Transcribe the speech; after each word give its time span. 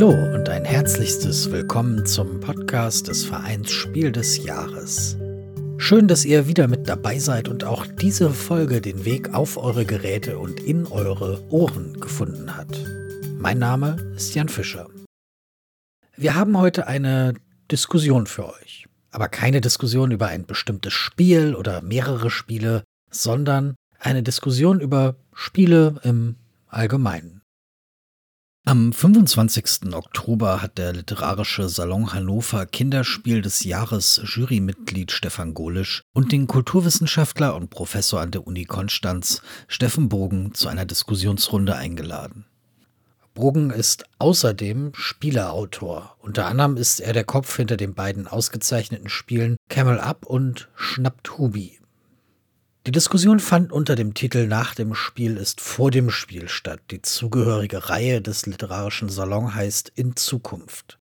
Hallo 0.00 0.10
und 0.32 0.48
ein 0.48 0.64
herzlichstes 0.64 1.50
Willkommen 1.50 2.06
zum 2.06 2.38
Podcast 2.38 3.08
des 3.08 3.24
Vereins 3.24 3.72
Spiel 3.72 4.12
des 4.12 4.44
Jahres. 4.44 5.16
Schön, 5.76 6.06
dass 6.06 6.24
ihr 6.24 6.46
wieder 6.46 6.68
mit 6.68 6.88
dabei 6.88 7.18
seid 7.18 7.48
und 7.48 7.64
auch 7.64 7.84
diese 7.84 8.30
Folge 8.30 8.80
den 8.80 9.04
Weg 9.04 9.34
auf 9.34 9.56
eure 9.56 9.84
Geräte 9.84 10.38
und 10.38 10.60
in 10.60 10.86
eure 10.86 11.42
Ohren 11.50 11.98
gefunden 11.98 12.56
hat. 12.56 12.78
Mein 13.38 13.58
Name 13.58 13.96
ist 14.14 14.36
Jan 14.36 14.48
Fischer. 14.48 14.88
Wir 16.16 16.36
haben 16.36 16.56
heute 16.56 16.86
eine 16.86 17.34
Diskussion 17.68 18.28
für 18.28 18.54
euch. 18.54 18.86
Aber 19.10 19.26
keine 19.26 19.60
Diskussion 19.60 20.12
über 20.12 20.28
ein 20.28 20.46
bestimmtes 20.46 20.92
Spiel 20.92 21.56
oder 21.56 21.82
mehrere 21.82 22.30
Spiele, 22.30 22.84
sondern 23.10 23.74
eine 23.98 24.22
Diskussion 24.22 24.78
über 24.78 25.16
Spiele 25.34 25.96
im 26.04 26.36
Allgemeinen. 26.68 27.37
Am 28.68 28.92
25. 28.92 29.94
Oktober 29.94 30.60
hat 30.60 30.76
der 30.76 30.92
Literarische 30.92 31.70
Salon 31.70 32.12
Hannover 32.12 32.66
Kinderspiel 32.66 33.40
des 33.40 33.64
Jahres 33.64 34.20
Jurymitglied 34.22 35.10
Stefan 35.10 35.54
Golisch 35.54 36.02
und 36.12 36.32
den 36.32 36.46
Kulturwissenschaftler 36.46 37.56
und 37.56 37.70
Professor 37.70 38.20
an 38.20 38.30
der 38.30 38.46
Uni 38.46 38.66
Konstanz 38.66 39.40
Steffen 39.68 40.10
Bogen 40.10 40.52
zu 40.52 40.68
einer 40.68 40.84
Diskussionsrunde 40.84 41.76
eingeladen. 41.76 42.44
Bogen 43.32 43.70
ist 43.70 44.04
außerdem 44.18 44.92
Spieleautor. 44.92 46.16
Unter 46.18 46.44
anderem 46.44 46.76
ist 46.76 47.00
er 47.00 47.14
der 47.14 47.24
Kopf 47.24 47.56
hinter 47.56 47.78
den 47.78 47.94
beiden 47.94 48.26
ausgezeichneten 48.26 49.08
Spielen 49.08 49.56
Camel 49.70 49.98
Up 49.98 50.26
und 50.26 50.68
Schnappt 50.74 51.38
Hubi. 51.38 51.77
Die 52.88 52.92
Diskussion 52.92 53.38
fand 53.38 53.70
unter 53.70 53.96
dem 53.96 54.14
Titel 54.14 54.46
Nach 54.46 54.74
dem 54.74 54.94
Spiel 54.94 55.36
ist 55.36 55.60
vor 55.60 55.90
dem 55.90 56.08
Spiel 56.08 56.48
statt. 56.48 56.80
Die 56.90 57.02
zugehörige 57.02 57.90
Reihe 57.90 58.22
des 58.22 58.46
literarischen 58.46 59.10
Salon 59.10 59.54
heißt 59.54 59.92
In 59.94 60.16
Zukunft. 60.16 60.98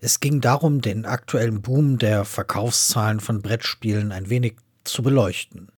Es 0.00 0.20
ging 0.20 0.40
darum, 0.40 0.82
den 0.82 1.04
aktuellen 1.04 1.62
Boom 1.62 1.98
der 1.98 2.24
Verkaufszahlen 2.24 3.18
von 3.18 3.42
Brettspielen 3.42 4.12
ein 4.12 4.30
wenig 4.30 4.54
zu 4.84 5.02
beleuchten. 5.02 5.72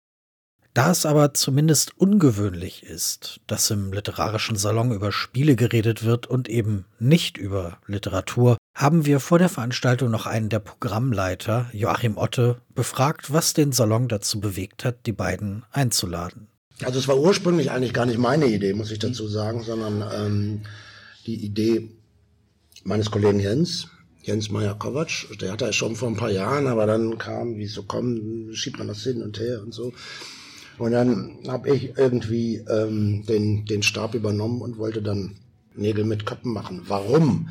Da 0.78 0.92
es 0.92 1.04
aber 1.04 1.34
zumindest 1.34 1.98
ungewöhnlich 1.98 2.84
ist, 2.84 3.40
dass 3.48 3.68
im 3.68 3.92
literarischen 3.92 4.54
Salon 4.54 4.92
über 4.92 5.10
Spiele 5.10 5.56
geredet 5.56 6.04
wird 6.04 6.28
und 6.28 6.48
eben 6.48 6.84
nicht 7.00 7.36
über 7.36 7.78
Literatur, 7.88 8.56
haben 8.76 9.04
wir 9.04 9.18
vor 9.18 9.40
der 9.40 9.48
Veranstaltung 9.48 10.08
noch 10.08 10.26
einen 10.26 10.50
der 10.50 10.60
Programmleiter, 10.60 11.68
Joachim 11.72 12.16
Otte, 12.16 12.58
befragt, 12.76 13.32
was 13.32 13.54
den 13.54 13.72
Salon 13.72 14.06
dazu 14.06 14.38
bewegt 14.38 14.84
hat, 14.84 15.04
die 15.06 15.10
beiden 15.10 15.64
einzuladen. 15.72 16.46
Also 16.84 17.00
es 17.00 17.08
war 17.08 17.18
ursprünglich 17.18 17.72
eigentlich 17.72 17.92
gar 17.92 18.06
nicht 18.06 18.18
meine 18.18 18.46
Idee, 18.46 18.72
muss 18.72 18.92
ich 18.92 19.00
dazu 19.00 19.26
sagen, 19.26 19.64
sondern 19.64 20.04
ähm, 20.14 20.60
die 21.26 21.44
Idee 21.44 21.90
meines 22.84 23.10
Kollegen 23.10 23.40
Jens, 23.40 23.88
Jens 24.22 24.48
Meyer-Kovac, 24.48 25.40
der 25.40 25.50
hatte 25.50 25.64
es 25.64 25.74
schon 25.74 25.96
vor 25.96 26.06
ein 26.06 26.16
paar 26.16 26.30
Jahren, 26.30 26.68
aber 26.68 26.86
dann 26.86 27.18
kam, 27.18 27.56
wie 27.56 27.64
es 27.64 27.74
so 27.74 27.82
kommt, 27.82 28.56
schiebt 28.56 28.78
man 28.78 28.86
das 28.86 29.02
hin 29.02 29.22
und 29.22 29.40
her 29.40 29.60
und 29.60 29.74
so. 29.74 29.92
Und 30.78 30.92
dann 30.92 31.38
habe 31.48 31.74
ich 31.74 31.96
irgendwie 31.96 32.56
ähm, 32.68 33.24
den, 33.26 33.64
den 33.64 33.82
Stab 33.82 34.14
übernommen 34.14 34.62
und 34.62 34.78
wollte 34.78 35.02
dann 35.02 35.36
Nägel 35.74 36.04
mit 36.04 36.26
Köppen 36.26 36.52
machen. 36.52 36.82
Warum? 36.86 37.50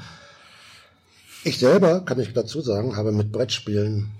Ich 1.44 1.60
selber, 1.60 2.02
kann 2.02 2.20
ich 2.20 2.34
dazu 2.34 2.62
sagen, 2.62 2.96
habe 2.96 3.12
mit 3.12 3.32
Brettspielen 3.32 4.12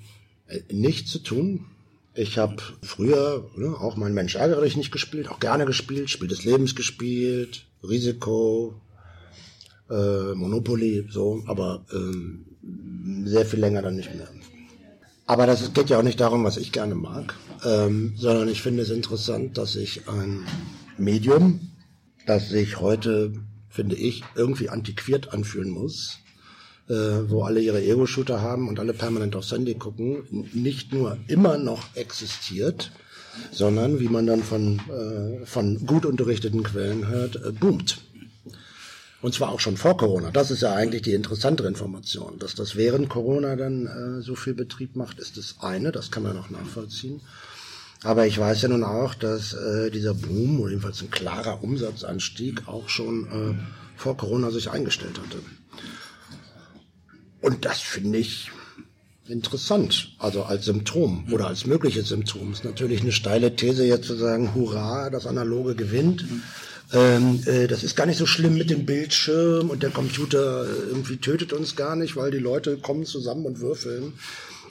äh, 0.48 0.62
nichts 0.72 1.12
zu 1.12 1.20
tun. 1.20 1.66
Ich 2.14 2.38
habe 2.38 2.56
früher 2.82 3.50
ne, 3.56 3.76
auch 3.80 3.96
mein 3.96 4.14
Mensch 4.14 4.36
ärgere 4.36 4.64
dich 4.64 4.76
nicht 4.76 4.92
gespielt, 4.92 5.30
auch 5.30 5.40
gerne 5.40 5.66
gespielt, 5.66 6.10
Spiel 6.10 6.28
des 6.28 6.46
Lebens 6.46 6.76
gespielt, 6.76 7.66
Risiko, 7.84 8.76
äh, 9.90 10.34
Monopoly, 10.34 11.08
so, 11.10 11.44
aber 11.46 11.86
ähm, 11.94 12.46
sehr 13.26 13.46
viel 13.46 13.60
länger 13.60 13.82
dann 13.82 13.96
nicht 13.96 14.14
mehr. 14.16 14.28
Aber 15.28 15.46
das 15.46 15.74
geht 15.74 15.90
ja 15.90 16.00
auch 16.00 16.04
nicht 16.04 16.22
darum, 16.22 16.46
was 16.46 16.56
ich 16.56 16.72
gerne 16.72 16.96
mag, 16.96 17.36
ähm, 17.66 18.14
sondern 18.16 18.48
ich 18.48 18.62
finde 18.62 18.84
es 18.84 18.90
interessant, 18.90 19.58
dass 19.58 19.74
sich 19.74 20.08
ein 20.08 20.46
Medium, 20.98 21.60
das 22.26 22.50
sich 22.50 22.80
heute, 22.80 23.34
finde 23.70 23.98
ich, 23.98 24.24
irgendwie 24.36 24.70
antiquiert 24.70 25.34
anfühlen 25.34 25.70
muss, 25.70 26.20
äh, 26.88 26.94
wo 26.94 27.44
alle 27.44 27.60
ihre 27.60 27.84
Ego-Shooter 27.84 28.42
haben 28.42 28.70
und 28.70 28.80
alle 28.80 28.94
permanent 28.94 29.36
aufs 29.36 29.52
Handy 29.52 29.76
gucken, 29.76 30.50
nicht 30.54 30.94
nur 30.94 31.18
immer 31.28 31.58
noch 31.58 31.96
existiert, 31.96 32.94
sondern, 33.52 34.00
wie 34.00 34.08
man 34.08 34.28
dann 34.28 34.42
von, 34.42 34.80
äh, 34.90 35.46
von 35.46 35.86
gut 35.86 36.06
unterrichteten 36.06 36.64
Quellen 36.64 37.06
hört, 37.08 37.36
äh, 37.36 37.52
boomt. 37.52 38.00
Und 39.28 39.34
zwar 39.34 39.50
auch 39.50 39.60
schon 39.60 39.76
vor 39.76 39.98
Corona. 39.98 40.32
Das 40.32 40.52
ist 40.52 40.62
ja 40.62 40.74
eigentlich 40.74 41.02
die 41.02 41.12
interessantere 41.12 41.68
Information. 41.68 42.40
Dass 42.40 42.56
das 42.56 42.78
während 42.78 43.10
Corona 43.10 43.58
dann 43.58 43.86
äh, 43.86 44.22
so 44.22 44.36
viel 44.36 44.54
Betrieb 44.54 44.96
macht, 44.96 45.20
ist 45.20 45.36
das 45.36 45.56
eine, 45.60 45.92
das 45.92 46.12
kann 46.12 46.24
man 46.24 46.34
noch 46.34 46.50
nachvollziehen. 46.50 47.20
Aber 48.04 48.26
ich 48.26 48.40
weiß 48.40 48.62
ja 48.62 48.70
nun 48.70 48.86
auch, 48.86 49.16
dass 49.16 49.52
äh, 49.52 49.92
dieser 49.92 50.14
Boom, 50.14 50.62
oder 50.62 50.70
jedenfalls 50.70 51.02
ein 51.02 51.12
klarer 51.12 51.62
Umsatzanstieg, 51.62 52.70
auch 52.70 52.88
schon 52.88 53.26
äh, 53.28 54.00
vor 54.00 54.16
Corona 54.16 54.50
sich 54.50 54.72
eingestellt 54.72 55.20
hatte. 55.20 55.40
Und 57.42 57.66
das 57.66 57.82
finde 57.82 58.20
ich 58.20 58.50
interessant, 59.28 60.16
also 60.20 60.44
als 60.44 60.64
Symptom 60.64 61.28
oder 61.34 61.48
als 61.48 61.66
mögliches 61.66 62.08
Symptom. 62.08 62.54
Ist 62.54 62.64
natürlich 62.64 63.02
eine 63.02 63.12
steile 63.12 63.58
These 63.58 63.84
jetzt 63.84 64.08
zu 64.08 64.16
sagen, 64.16 64.56
hurra, 64.56 65.10
das 65.10 65.28
Analoge 65.28 65.76
gewinnt. 65.76 66.24
Ähm, 66.94 67.42
äh, 67.46 67.68
das 67.68 67.84
ist 67.84 67.96
gar 67.96 68.06
nicht 68.06 68.18
so 68.18 68.26
schlimm 68.26 68.58
mit 68.58 68.70
dem 68.70 68.86
Bildschirm 68.86 69.70
und 69.70 69.84
der 69.84 69.90
Computer 69.90 70.66
äh, 70.66 70.90
irgendwie 70.90 71.18
tötet 71.18 71.52
uns 71.52 71.76
gar 71.76 71.96
nicht, 71.96 72.16
weil 72.16 72.32
die 72.32 72.38
Leute 72.38 72.78
kommen 72.78 73.06
zusammen 73.06 73.46
und 73.46 73.60
würfeln. 73.60 74.14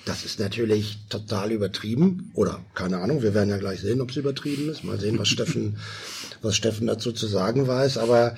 Das 0.06 0.24
ist 0.24 0.38
natürlich 0.38 0.98
total 1.08 1.52
übertrieben. 1.52 2.30
Oder 2.34 2.60
keine 2.74 2.98
Ahnung, 2.98 3.22
wir 3.22 3.34
werden 3.34 3.50
ja 3.50 3.58
gleich 3.58 3.80
sehen, 3.80 4.00
ob 4.00 4.10
es 4.10 4.16
übertrieben 4.16 4.70
ist. 4.70 4.84
Mal 4.84 4.98
sehen, 5.00 5.18
was 5.18 5.28
Steffen, 5.28 5.76
was 6.42 6.56
Steffen 6.56 6.86
dazu 6.86 7.12
zu 7.12 7.26
sagen 7.26 7.66
weiß. 7.66 7.98
Aber 7.98 8.36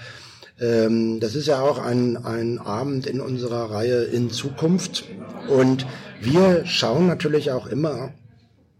ähm, 0.58 1.20
das 1.20 1.34
ist 1.34 1.46
ja 1.46 1.60
auch 1.60 1.78
ein, 1.78 2.16
ein 2.16 2.58
Abend 2.58 3.06
in 3.06 3.20
unserer 3.20 3.70
Reihe 3.70 4.04
in 4.04 4.30
Zukunft. 4.30 5.04
Und 5.48 5.86
wir 6.20 6.64
schauen 6.66 7.06
natürlich 7.06 7.52
auch 7.52 7.66
immer 7.66 8.12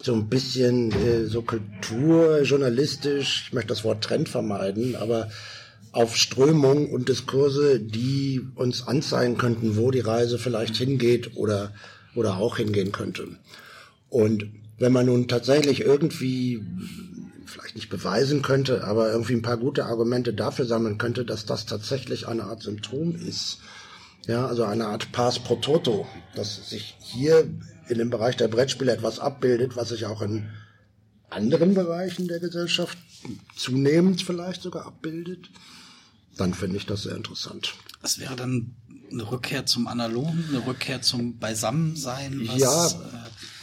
so 0.01 0.15
ein 0.15 0.29
bisschen 0.29 0.93
äh, 0.93 1.27
so 1.27 1.43
kulturjournalistisch, 1.43 3.45
ich 3.47 3.53
möchte 3.53 3.69
das 3.69 3.85
Wort 3.85 4.05
Trend 4.05 4.29
vermeiden, 4.29 4.97
aber 4.97 5.31
auf 5.93 6.17
Strömungen 6.17 6.91
und 6.91 7.09
Diskurse, 7.09 7.81
die 7.81 8.41
uns 8.55 8.87
anzeigen 8.87 9.39
könnten, 9.39 9.77
wo 9.77 9.91
die 9.91 10.01
Reise 10.01 10.39
vielleicht 10.39 10.77
hingeht 10.77 11.37
oder, 11.37 11.73
oder 12.15 12.39
auch 12.39 12.59
hingehen 12.59 12.93
könnte. 12.93 13.29
Und 14.09 14.47
wenn 14.79 14.93
man 14.93 15.07
nun 15.07 15.29
tatsächlich 15.29 15.81
irgendwie 15.81 16.63
vielleicht 17.47 17.77
nicht 17.77 17.89
beweisen 17.89 18.43
könnte, 18.43 18.85
aber 18.85 19.11
irgendwie 19.11 19.35
ein 19.35 19.43
paar 19.43 19.57
gute 19.57 19.87
Argumente 19.87 20.35
dafür 20.35 20.67
sammeln 20.67 20.99
könnte, 20.99 21.25
dass 21.25 21.47
das 21.47 21.67
tatsächlich 21.67 22.29
eine 22.29 22.45
Art 22.45 22.63
Symptom 22.63 23.17
ist. 23.17 23.59
Ja, 24.27 24.47
also 24.47 24.65
eine 24.65 24.87
Art 24.87 25.11
Pass 25.13 25.39
pro 25.39 25.57
Toto, 25.57 26.07
dass 26.35 26.69
sich 26.69 26.97
hier 27.01 27.49
in 27.89 27.99
dem 27.99 28.11
Bereich 28.11 28.37
der 28.37 28.49
Brettspiele 28.49 28.93
etwas 28.93 29.19
abbildet, 29.19 29.77
was 29.77 29.91
sich 29.91 30.07
auch 30.07 30.23
in 30.23 30.49
anderen 31.31 31.75
Bereichen 31.75 32.29
der 32.29 32.41
Gesellschaft 32.41 32.97
zunehmend 33.57 34.23
vielleicht 34.23 34.63
sogar 34.63 34.87
abbildet, 34.87 35.51
dann 36.37 36.55
finde 36.55 36.77
ich 36.77 36.87
das 36.87 37.03
sehr 37.03 37.17
interessant. 37.17 37.75
Das 38.01 38.19
wäre 38.19 38.37
dann 38.37 38.75
eine 39.11 39.31
Rückkehr 39.31 39.67
zum 39.67 39.89
Analogen, 39.89 40.45
eine 40.49 40.67
Rückkehr 40.67 41.03
zum 41.03 41.39
Beisammensein? 41.39 42.47
Was, 42.47 42.61
ja, 42.61 42.87
äh, 42.87 42.95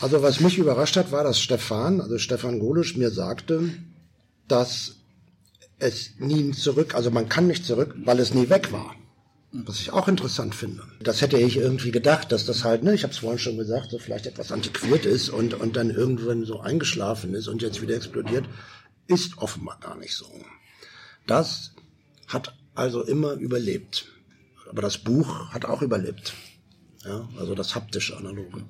also 0.02 0.22
was 0.22 0.40
mich 0.40 0.58
überrascht 0.58 0.97
hat, 0.97 1.12
war, 1.12 1.24
dass 1.24 1.40
Stefan, 1.40 2.02
also 2.02 2.18
Stefan 2.18 2.59
Golisch 2.59 2.96
mir 2.97 3.12
sagte, 3.12 3.70
dass 4.47 4.96
es 5.78 6.11
nie 6.20 6.52
zurück, 6.52 6.96
also 6.96 7.11
man 7.11 7.29
kann 7.29 7.47
nicht 7.47 7.66
zurück, 7.66 7.96
weil 8.03 8.20
es 8.20 8.34
nie 8.34 8.49
weg 8.49 8.72
war. 8.72 8.96
Was 9.63 9.79
ich 9.79 9.91
auch 9.91 10.09
interessant 10.09 10.53
finde. 10.53 10.84
Das 10.99 11.22
hätte 11.22 11.37
ich 11.37 11.55
irgendwie 11.55 11.91
gedacht, 11.91 12.31
dass 12.34 12.46
das 12.46 12.66
halt, 12.66 12.84
ne, 12.84 12.93
ich 12.93 13.03
habe 13.03 13.13
es 13.13 13.19
vorhin 13.19 13.40
schon 13.40 13.57
gesagt, 13.57 13.90
so 13.90 13.99
vielleicht 13.99 14.25
etwas 14.25 14.52
antiquiert 14.52 15.05
ist 15.05 15.29
und, 15.29 15.53
und 15.53 15.78
dann 15.78 15.90
irgendwann 15.90 16.43
so 16.43 16.59
eingeschlafen 16.59 17.34
ist 17.34 17.47
und 17.47 17.61
jetzt 17.61 17.81
wieder 17.81 17.96
explodiert, 17.96 18.46
ist 19.07 19.37
offenbar 19.37 19.79
gar 19.79 19.96
nicht 19.96 20.13
so. 20.13 20.25
Das 21.25 21.72
hat 22.28 22.53
also 22.73 23.03
immer 23.03 23.34
überlebt. 23.34 24.07
Aber 24.69 24.81
das 24.81 24.97
Buch 24.97 25.49
hat 25.52 25.63
auch 25.63 25.81
überlebt. 25.81 26.34
Ja, 27.05 27.29
also 27.37 27.55
das 27.55 27.75
haptische 27.75 28.17
Analoge. 28.17 28.66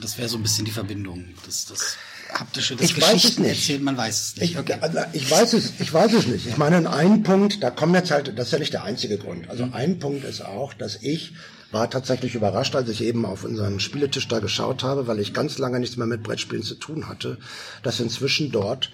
Das 0.00 0.18
wäre 0.18 0.28
so 0.28 0.38
ein 0.38 0.42
bisschen 0.42 0.64
die 0.64 0.72
Verbindung. 0.72 1.34
Das, 1.46 1.66
das 1.66 1.96
haptische, 2.32 2.76
das 2.76 2.86
ich 2.86 2.94
Geschichten 2.94 3.44
weiß 3.44 3.50
es 3.52 3.68
nicht. 3.68 3.82
man 3.82 3.96
weiß 3.96 4.20
es 4.20 4.36
nicht. 4.36 4.52
Ich, 4.52 4.58
okay. 4.58 4.76
Ich 5.12 5.30
weiß 5.30 5.52
es, 5.54 5.72
ich 5.78 5.92
weiß 5.92 6.12
es 6.12 6.26
nicht. 6.26 6.46
Ich 6.46 6.56
meine, 6.56 6.90
ein 6.90 7.22
Punkt, 7.22 7.62
da 7.62 7.70
kommen 7.70 7.94
jetzt 7.94 8.10
halt, 8.10 8.38
das 8.38 8.46
ist 8.46 8.52
ja 8.52 8.58
nicht 8.58 8.72
der 8.72 8.84
einzige 8.84 9.18
Grund. 9.18 9.48
Also 9.48 9.66
mhm. 9.66 9.74
ein 9.74 9.98
Punkt 9.98 10.24
ist 10.24 10.44
auch, 10.44 10.74
dass 10.74 10.96
ich 11.02 11.32
war 11.72 11.88
tatsächlich 11.88 12.34
überrascht, 12.34 12.74
als 12.74 12.88
ich 12.88 13.02
eben 13.02 13.24
auf 13.24 13.44
unseren 13.44 13.78
Spieletisch 13.80 14.26
da 14.26 14.40
geschaut 14.40 14.82
habe, 14.82 15.06
weil 15.06 15.20
ich 15.20 15.32
ganz 15.32 15.58
lange 15.58 15.78
nichts 15.78 15.96
mehr 15.96 16.06
mit 16.06 16.22
Brettspielen 16.22 16.64
zu 16.64 16.74
tun 16.74 17.08
hatte, 17.08 17.38
dass 17.82 18.00
inzwischen 18.00 18.50
dort 18.50 18.90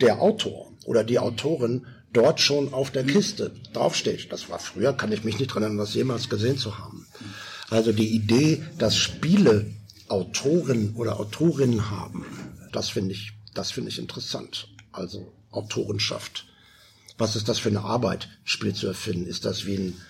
der 0.00 0.20
Autor 0.20 0.70
oder 0.84 1.02
die 1.02 1.18
Autorin 1.18 1.86
dort 2.12 2.40
schon 2.40 2.72
auf 2.72 2.90
der 2.90 3.04
Kiste 3.04 3.52
draufsteht. 3.72 4.32
Das 4.32 4.48
war 4.48 4.58
früher, 4.58 4.92
kann 4.92 5.12
ich 5.12 5.24
mich 5.24 5.38
nicht 5.38 5.48
dran 5.48 5.62
erinnern, 5.62 5.78
das 5.78 5.94
jemals 5.94 6.28
gesehen 6.28 6.56
zu 6.56 6.78
haben. 6.78 7.06
Also 7.70 7.92
die 7.92 8.14
Idee, 8.14 8.62
dass 8.78 8.96
Spiele 8.96 9.66
Autoren 10.08 10.94
oder 10.94 11.20
Autorinnen 11.20 11.90
haben, 11.90 12.24
das 12.72 12.88
finde 12.88 13.12
ich, 13.12 13.32
das 13.54 13.70
finde 13.70 13.90
ich 13.90 13.98
interessant. 13.98 14.68
Also 14.92 15.32
Autorenschaft. 15.50 16.46
Was 17.16 17.36
ist 17.36 17.48
das 17.48 17.58
für 17.58 17.68
eine 17.68 17.82
Arbeit, 17.82 18.28
Spiel 18.44 18.74
zu 18.74 18.86
erfinden? 18.86 19.26
Ist 19.26 19.44
das 19.44 19.66
wie 19.66 19.76
ein 19.76 20.00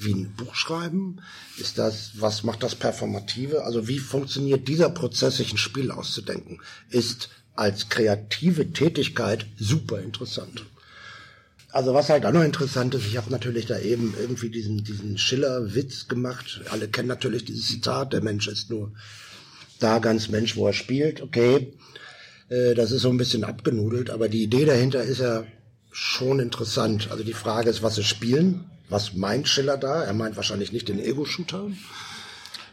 wie 0.00 0.12
ein 0.12 0.34
Buch 0.34 0.54
schreiben? 0.54 1.20
Ist 1.58 1.78
das, 1.78 2.12
was 2.14 2.44
macht 2.44 2.62
das 2.62 2.74
Performative? 2.74 3.64
Also 3.64 3.88
wie 3.88 3.98
funktioniert 3.98 4.68
dieser 4.68 4.90
Prozess, 4.90 5.38
sich 5.38 5.52
ein 5.52 5.58
Spiel 5.58 5.90
auszudenken? 5.90 6.60
Ist 6.90 7.30
als 7.56 7.88
kreative 7.88 8.72
Tätigkeit 8.72 9.46
super 9.58 10.00
interessant. 10.00 10.64
Also 11.70 11.92
was 11.92 12.08
halt 12.08 12.24
auch 12.24 12.32
noch 12.32 12.44
interessant 12.44 12.94
ist, 12.94 13.06
ich 13.06 13.16
habe 13.16 13.30
natürlich 13.30 13.66
da 13.66 13.78
eben 13.78 14.14
irgendwie 14.18 14.48
diesen, 14.48 14.84
diesen 14.84 15.18
Schiller-Witz 15.18 16.08
gemacht. 16.08 16.62
Alle 16.70 16.88
kennen 16.88 17.08
natürlich 17.08 17.44
dieses 17.44 17.66
Zitat, 17.66 18.12
der 18.12 18.22
Mensch 18.22 18.46
ist 18.46 18.70
nur 18.70 18.92
da 19.80 19.98
ganz 19.98 20.28
Mensch, 20.28 20.56
wo 20.56 20.66
er 20.66 20.72
spielt. 20.72 21.20
Okay, 21.20 21.74
äh, 22.48 22.74
das 22.74 22.90
ist 22.92 23.02
so 23.02 23.10
ein 23.10 23.18
bisschen 23.18 23.44
abgenudelt, 23.44 24.10
aber 24.10 24.28
die 24.28 24.42
Idee 24.42 24.64
dahinter 24.64 25.02
ist 25.02 25.20
ja 25.20 25.44
schon 25.90 26.40
interessant. 26.40 27.08
Also 27.10 27.24
die 27.24 27.32
Frage 27.32 27.70
ist, 27.70 27.82
was 27.82 27.98
ist 27.98 28.06
Spielen? 28.06 28.70
Was 28.88 29.14
meint 29.14 29.48
Schiller 29.48 29.76
da? 29.76 30.04
Er 30.04 30.14
meint 30.14 30.36
wahrscheinlich 30.36 30.72
nicht 30.72 30.88
den 30.88 30.98
Ego-Shooter. 30.98 31.70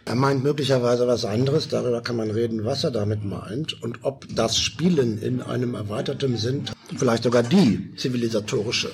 Er 0.05 0.15
meint 0.15 0.43
möglicherweise 0.43 1.07
was 1.07 1.25
anderes, 1.25 1.67
darüber 1.67 2.01
kann 2.01 2.15
man 2.15 2.29
reden, 2.29 2.63
was 2.63 2.83
er 2.83 2.91
damit 2.91 3.25
meint 3.25 3.81
und 3.81 4.03
ob 4.03 4.27
das 4.35 4.59
Spielen 4.59 5.19
in 5.19 5.41
einem 5.41 5.73
erweiterten 5.73 6.37
Sinn 6.37 6.65
vielleicht 6.95 7.23
sogar 7.23 7.41
die 7.41 7.95
zivilisatorische 7.95 8.91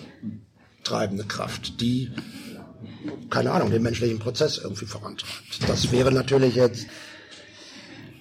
treibende 0.85 1.25
Kraft, 1.25 1.81
die, 1.81 2.11
keine 3.29 3.51
Ahnung, 3.51 3.71
den 3.71 3.83
menschlichen 3.83 4.19
Prozess 4.19 4.57
irgendwie 4.57 4.85
vorantreibt. 4.85 5.67
Das 5.67 5.91
wäre 5.91 6.13
natürlich 6.13 6.55
jetzt 6.55 6.87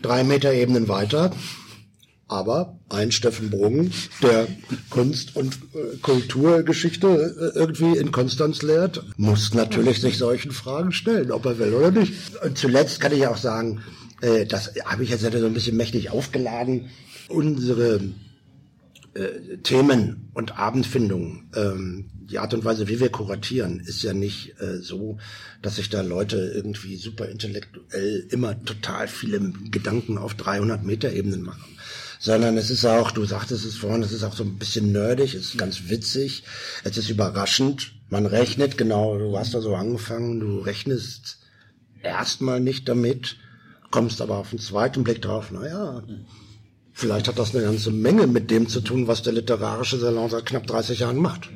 drei 0.02 0.24
Meter 0.24 0.52
Ebenen 0.52 0.88
weiter 0.88 1.30
aber 2.30 2.78
ein 2.88 3.10
Steffen 3.10 3.50
Brungen, 3.50 3.92
der 4.22 4.46
Kunst- 4.88 5.34
und 5.34 5.54
äh, 5.74 5.96
Kulturgeschichte 6.00 7.08
äh, 7.08 7.58
irgendwie 7.58 7.98
in 7.98 8.12
Konstanz 8.12 8.62
lehrt, 8.62 9.02
muss 9.16 9.52
natürlich 9.52 10.00
sich 10.00 10.16
solchen 10.16 10.52
Fragen 10.52 10.92
stellen, 10.92 11.32
ob 11.32 11.44
er 11.44 11.58
will 11.58 11.74
oder 11.74 11.90
nicht. 11.90 12.14
Und 12.42 12.56
zuletzt 12.56 13.00
kann 13.00 13.12
ich 13.12 13.26
auch 13.26 13.36
sagen, 13.36 13.82
äh, 14.20 14.46
das 14.46 14.72
habe 14.84 15.02
ich 15.02 15.10
jetzt 15.10 15.22
so 15.22 15.46
ein 15.46 15.54
bisschen 15.54 15.76
mächtig 15.76 16.10
aufgeladen, 16.10 16.90
unsere 17.28 18.00
äh, 19.14 19.56
Themen 19.64 20.30
und 20.32 20.56
Abendfindungen, 20.56 21.50
ähm, 21.56 22.10
die 22.30 22.38
Art 22.38 22.54
und 22.54 22.64
Weise, 22.64 22.86
wie 22.86 23.00
wir 23.00 23.08
kuratieren, 23.08 23.80
ist 23.80 24.04
ja 24.04 24.12
nicht 24.12 24.54
äh, 24.60 24.78
so, 24.80 25.18
dass 25.62 25.76
sich 25.76 25.88
da 25.88 26.02
Leute 26.02 26.52
irgendwie 26.54 26.94
super 26.94 27.28
intellektuell 27.28 28.28
immer 28.30 28.64
total 28.64 29.08
viele 29.08 29.40
Gedanken 29.72 30.16
auf 30.16 30.34
300 30.34 30.84
Meter 30.84 31.12
Ebenen 31.12 31.42
machen 31.42 31.64
sondern 32.20 32.58
es 32.58 32.68
ist 32.68 32.84
auch, 32.84 33.10
du 33.10 33.24
sagtest 33.24 33.64
es 33.64 33.76
vorhin, 33.76 34.02
es 34.02 34.12
ist 34.12 34.22
auch 34.22 34.34
so 34.34 34.44
ein 34.44 34.58
bisschen 34.58 34.92
nerdig, 34.92 35.34
es 35.34 35.46
ist 35.46 35.58
ganz 35.58 35.88
witzig, 35.88 36.44
es 36.84 36.98
ist 36.98 37.08
überraschend, 37.08 37.94
man 38.10 38.26
rechnet, 38.26 38.76
genau, 38.76 39.18
du 39.18 39.36
hast 39.38 39.54
da 39.54 39.60
so 39.62 39.74
angefangen, 39.74 40.38
du 40.38 40.58
rechnest 40.58 41.38
erstmal 42.02 42.60
nicht 42.60 42.88
damit, 42.88 43.38
kommst 43.90 44.20
aber 44.20 44.36
auf 44.36 44.50
den 44.50 44.58
zweiten 44.58 45.02
Blick 45.02 45.22
drauf, 45.22 45.50
naja, 45.50 46.02
vielleicht 46.92 47.26
hat 47.26 47.38
das 47.38 47.54
eine 47.54 47.64
ganze 47.64 47.90
Menge 47.90 48.26
mit 48.26 48.50
dem 48.50 48.68
zu 48.68 48.82
tun, 48.82 49.08
was 49.08 49.22
der 49.22 49.32
literarische 49.32 49.98
Salon 49.98 50.28
seit 50.28 50.44
knapp 50.44 50.66
30 50.66 51.00
Jahren 51.00 51.16
macht. 51.16 51.48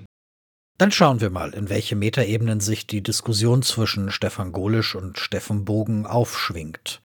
Dann 0.79 0.91
schauen 0.91 1.21
wir 1.21 1.31
mal, 1.31 1.53
in 1.53 1.69
welche 1.69 1.95
Metaebenen 1.95 2.61
sich 2.61 2.87
die 2.87 3.03
Diskussion 3.03 3.63
zwischen 3.63 4.11
Stefan 4.11 4.51
Golisch 4.51 4.95
und 4.95 5.19
Steffen 5.19 5.65
Bogen 5.67 6.07
aufschwingt. 6.07 7.04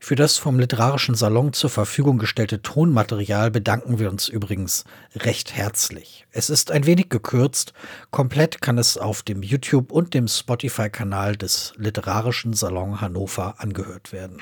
Für 0.00 0.14
das 0.14 0.36
vom 0.38 0.60
Literarischen 0.60 1.16
Salon 1.16 1.52
zur 1.52 1.70
Verfügung 1.70 2.18
gestellte 2.18 2.62
Tonmaterial 2.62 3.50
bedanken 3.50 3.98
wir 3.98 4.10
uns 4.10 4.28
übrigens 4.28 4.84
recht 5.16 5.54
herzlich. 5.56 6.24
Es 6.30 6.50
ist 6.50 6.70
ein 6.70 6.86
wenig 6.86 7.08
gekürzt, 7.08 7.72
komplett 8.10 8.60
kann 8.62 8.78
es 8.78 8.96
auf 8.96 9.22
dem 9.22 9.42
YouTube 9.42 9.90
und 9.90 10.14
dem 10.14 10.28
Spotify-Kanal 10.28 11.36
des 11.36 11.72
Literarischen 11.76 12.52
Salon 12.52 13.00
Hannover 13.00 13.56
angehört 13.58 14.12
werden. 14.12 14.38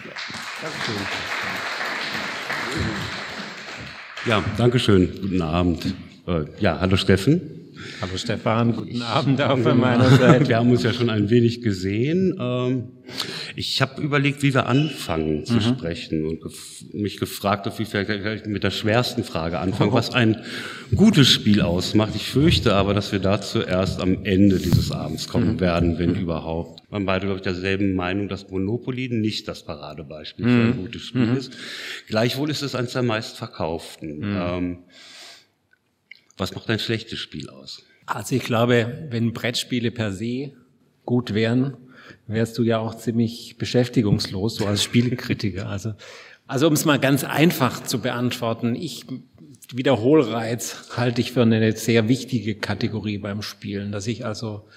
Ja, 4.27 4.45
danke 4.59 4.79
schön. 4.79 5.11
Guten 5.23 5.43
Abend. 5.43 5.95
Äh, 6.27 6.45
ja, 6.59 6.79
hallo 6.81 6.97
Steffen. 6.97 7.56
Hallo 8.01 8.17
Stefan, 8.17 8.75
guten 8.75 9.03
Abend 9.03 9.41
auch 9.43 9.59
von 9.59 9.79
meiner 9.79 10.09
Seite. 10.09 10.49
Wir 10.49 10.57
haben 10.57 10.71
uns 10.71 10.83
ja 10.83 10.95
schon 10.95 11.11
ein 11.11 11.29
wenig 11.29 11.61
gesehen. 11.61 12.35
Ähm, 12.41 12.89
ich 13.55 13.83
habe 13.83 14.01
überlegt, 14.01 14.43
wie 14.43 14.55
wir 14.55 14.67
anfangen 14.67 15.45
zu 15.45 15.55
mhm. 15.55 15.61
sprechen 15.61 16.25
und 16.25 16.41
mich 16.95 17.19
gefragt, 17.19 17.67
ob 17.67 17.79
wir 17.79 17.87
vielleicht 17.87 18.47
mit 18.47 18.65
der 18.65 18.71
schwersten 18.71 19.25
Frage 19.25 19.59
anfangen, 19.59 19.93
was 19.93 20.15
ein 20.15 20.43
gutes 20.95 21.29
Spiel 21.29 21.61
ausmacht. 21.61 22.13
Ich 22.15 22.31
fürchte 22.31 22.75
aber, 22.75 22.95
dass 22.95 23.13
wir 23.13 23.19
dazu 23.19 23.61
erst 23.61 24.01
am 24.01 24.25
Ende 24.25 24.59
dieses 24.59 24.91
Abends 24.91 25.29
kommen 25.29 25.55
mhm. 25.55 25.61
werden, 25.61 25.99
wenn 25.99 26.11
mhm. 26.11 26.21
überhaupt. 26.21 26.81
Wir 26.89 26.97
haben 26.97 27.07
beide, 27.07 27.27
glaube 27.27 27.39
ich, 27.39 27.45
derselben 27.45 27.95
Meinung, 27.95 28.29
dass 28.29 28.49
Monopoly 28.49 29.11
nicht 29.11 29.49
das 29.49 29.65
Paradebeispiel 29.65 30.47
für 30.47 30.51
ein 30.51 30.67
mhm. 30.69 30.77
gutes 30.77 31.03
Spiel 31.03 31.27
mhm. 31.27 31.37
ist. 31.37 31.53
Gleichwohl 32.09 32.49
ist 32.49 32.63
es 32.63 32.75
eines 32.75 32.93
der 32.93 33.03
meistverkauften. 33.03 34.19
Mhm. 34.19 34.37
Ähm, 34.39 34.79
was 36.37 36.55
macht 36.55 36.69
ein 36.71 36.79
schlechtes 36.79 37.19
Spiel 37.19 37.49
aus? 37.49 37.85
Also 38.07 38.37
ich 38.37 38.43
glaube, 38.43 39.07
wenn 39.11 39.33
Brettspiele 39.33 39.91
per 39.91 40.13
se 40.13 40.53
gut 41.05 41.35
wären, 41.35 41.77
wärst 42.27 42.57
du 42.59 42.63
ja 42.63 42.79
auch 42.79 42.97
ziemlich 42.97 43.57
beschäftigungslos, 43.59 44.57
so 44.57 44.67
als 44.67 44.83
Spielkritiker. 44.83 45.69
Also, 45.71 45.95
also 46.47 46.69
um 46.69 46.75
es 46.75 46.85
mal 46.85 47.01
ganz 47.01 47.25
einfach 47.25 47.83
zu 47.83 48.01
beantworten, 48.01 48.77
ich 48.77 49.05
Wiederholreiz 49.75 50.91
halte 50.97 51.21
ich 51.21 51.33
für 51.33 51.43
eine 51.43 51.73
sehr 51.73 52.09
wichtige 52.09 52.55
Kategorie 52.55 53.19
beim 53.19 53.43
Spielen, 53.43 53.91
dass 53.91 54.07
ich 54.07 54.25
also 54.25 54.69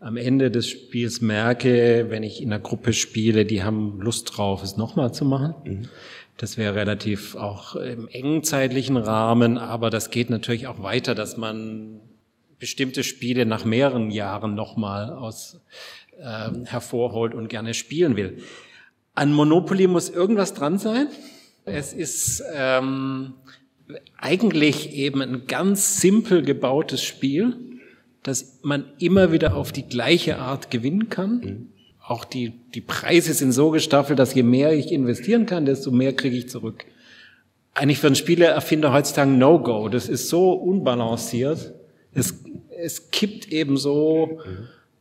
am 0.00 0.16
Ende 0.16 0.50
des 0.50 0.68
Spiels 0.68 1.20
merke, 1.20 2.06
wenn 2.08 2.22
ich 2.22 2.40
in 2.40 2.52
einer 2.52 2.62
Gruppe 2.62 2.92
spiele, 2.92 3.44
die 3.44 3.64
haben 3.64 4.00
Lust 4.00 4.36
drauf, 4.36 4.62
es 4.62 4.76
nochmal 4.76 5.12
zu 5.12 5.24
machen. 5.24 5.54
Mhm. 5.64 5.88
Das 6.38 6.56
wäre 6.56 6.76
relativ 6.76 7.34
auch 7.34 7.74
im 7.74 8.06
engen 8.06 8.44
zeitlichen 8.44 8.96
Rahmen, 8.96 9.58
aber 9.58 9.90
das 9.90 10.10
geht 10.10 10.30
natürlich 10.30 10.68
auch 10.68 10.80
weiter, 10.80 11.16
dass 11.16 11.36
man 11.36 12.00
bestimmte 12.60 13.02
Spiele 13.02 13.44
nach 13.44 13.64
mehreren 13.64 14.12
Jahren 14.12 14.54
nochmal 14.54 15.12
aus 15.12 15.60
äh, 16.16 16.50
hervorholt 16.64 17.34
und 17.34 17.48
gerne 17.48 17.74
spielen 17.74 18.16
will. 18.16 18.38
An 19.16 19.32
Monopoly 19.32 19.88
muss 19.88 20.10
irgendwas 20.10 20.54
dran 20.54 20.78
sein. 20.78 21.08
Es 21.64 21.92
ist 21.92 22.42
ähm, 22.54 23.34
eigentlich 24.16 24.92
eben 24.92 25.20
ein 25.20 25.46
ganz 25.48 26.00
simpel 26.00 26.42
gebautes 26.42 27.02
Spiel, 27.02 27.56
das 28.22 28.60
man 28.62 28.84
immer 29.00 29.32
wieder 29.32 29.56
auf 29.56 29.72
die 29.72 29.88
gleiche 29.88 30.38
Art 30.38 30.70
gewinnen 30.70 31.08
kann. 31.08 31.72
Auch 32.08 32.24
die, 32.24 32.54
die 32.74 32.80
Preise 32.80 33.34
sind 33.34 33.52
so 33.52 33.70
gestaffelt, 33.70 34.18
dass 34.18 34.32
je 34.32 34.42
mehr 34.42 34.72
ich 34.72 34.92
investieren 34.92 35.44
kann, 35.44 35.66
desto 35.66 35.90
mehr 35.90 36.14
kriege 36.14 36.38
ich 36.38 36.48
zurück. 36.48 36.86
Eigentlich 37.74 37.98
für 37.98 38.06
einen 38.06 38.16
Spielererfinder 38.16 38.94
heutzutage 38.94 39.30
No-Go. 39.30 39.90
Das 39.90 40.08
ist 40.08 40.30
so 40.30 40.52
unbalanciert. 40.52 41.74
Es, 42.14 42.34
es 42.82 43.10
kippt 43.10 43.52
eben 43.52 43.76
so 43.76 44.40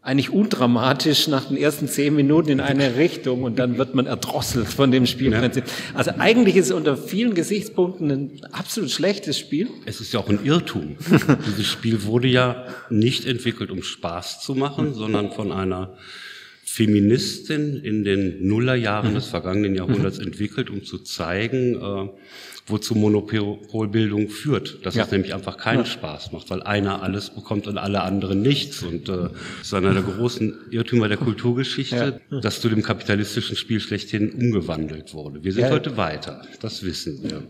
eigentlich 0.01 0.31
undramatisch 0.31 1.29
nach 1.29 1.45
den 1.45 1.55
ersten 1.55 1.87
zehn 1.87 2.13
Minuten 2.13 2.49
in 2.49 2.59
eine 2.59 2.97
Richtung 2.97 3.43
und 3.43 3.57
dann 3.57 3.77
wird 3.77 3.95
man 3.95 4.05
erdrosselt 4.05 4.67
von 4.67 4.91
dem 4.91 5.05
Spielprinzip. 5.05 5.63
Also 5.93 6.11
eigentlich 6.17 6.57
ist 6.57 6.65
es 6.65 6.71
unter 6.73 6.97
vielen 6.97 7.35
Gesichtspunkten 7.35 8.11
ein 8.11 8.41
absolut 8.51 8.91
schlechtes 8.91 9.39
Spiel. 9.39 9.69
Es 9.85 10.01
ist 10.01 10.11
ja 10.11 10.19
auch 10.19 10.27
ein 10.27 10.43
Irrtum. 10.43 10.97
Dieses 11.47 11.67
Spiel 11.67 12.03
wurde 12.03 12.27
ja 12.27 12.65
nicht 12.89 13.25
entwickelt, 13.25 13.71
um 13.71 13.81
Spaß 13.81 14.41
zu 14.41 14.55
machen, 14.55 14.93
sondern 14.93 15.31
von 15.31 15.53
einer 15.53 15.93
Feministin 16.69 17.77
in 17.77 18.03
den 18.03 18.45
Nullerjahren 18.45 19.11
mhm. 19.11 19.15
des 19.15 19.27
vergangenen 19.27 19.73
Jahrhunderts 19.73 20.19
mhm. 20.19 20.25
entwickelt, 20.25 20.69
um 20.69 20.83
zu 20.83 20.97
zeigen, 20.99 21.75
äh, 21.75 22.09
wozu 22.67 22.93
Monopolbildung 22.93 24.27
führt. 24.29 24.85
Dass 24.85 24.95
ja. 24.95 25.05
es 25.05 25.11
nämlich 25.11 25.33
einfach 25.33 25.55
keinen 25.55 25.79
ja. 25.79 25.85
Spaß 25.85 26.33
macht, 26.33 26.49
weil 26.49 26.61
einer 26.61 27.01
alles 27.01 27.29
bekommt 27.29 27.67
und 27.67 27.77
alle 27.77 28.01
anderen 28.01 28.41
nichts. 28.41 28.83
Und 28.83 29.07
äh, 29.07 29.29
ist 29.61 29.73
einer 29.73 29.93
der 29.93 30.03
großen 30.03 30.55
Irrtümer 30.69 31.07
der 31.07 31.15
Kulturgeschichte, 31.15 32.19
ja. 32.29 32.39
dass 32.41 32.59
zu 32.59 32.67
dem 32.67 32.83
kapitalistischen 32.83 33.55
Spiel 33.55 33.79
schlechthin 33.79 34.33
umgewandelt 34.33 35.13
wurde. 35.13 35.45
Wir 35.45 35.53
sind 35.53 35.69
heute 35.69 35.95
weiter, 35.95 36.45
das 36.59 36.83
wissen 36.83 37.23
wir. 37.23 37.43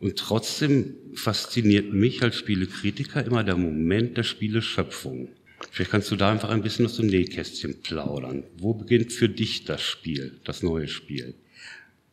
Und 0.00 0.16
trotzdem 0.16 0.94
fasziniert 1.14 1.92
mich 1.92 2.22
als 2.22 2.36
Spielekritiker 2.36 3.22
immer 3.22 3.44
der 3.44 3.58
Moment 3.58 4.16
der 4.16 4.22
Spieleschöpfung. 4.22 5.28
Vielleicht 5.70 5.92
kannst 5.92 6.10
du 6.10 6.16
da 6.16 6.30
einfach 6.30 6.50
ein 6.50 6.62
bisschen 6.62 6.86
aus 6.86 6.96
dem 6.96 7.06
Nähkästchen 7.06 7.80
plaudern. 7.80 8.44
Wo 8.58 8.74
beginnt 8.74 9.12
für 9.12 9.28
dich 9.28 9.64
das 9.64 9.82
Spiel, 9.82 10.40
das 10.44 10.62
neue 10.62 10.88
Spiel? 10.88 11.34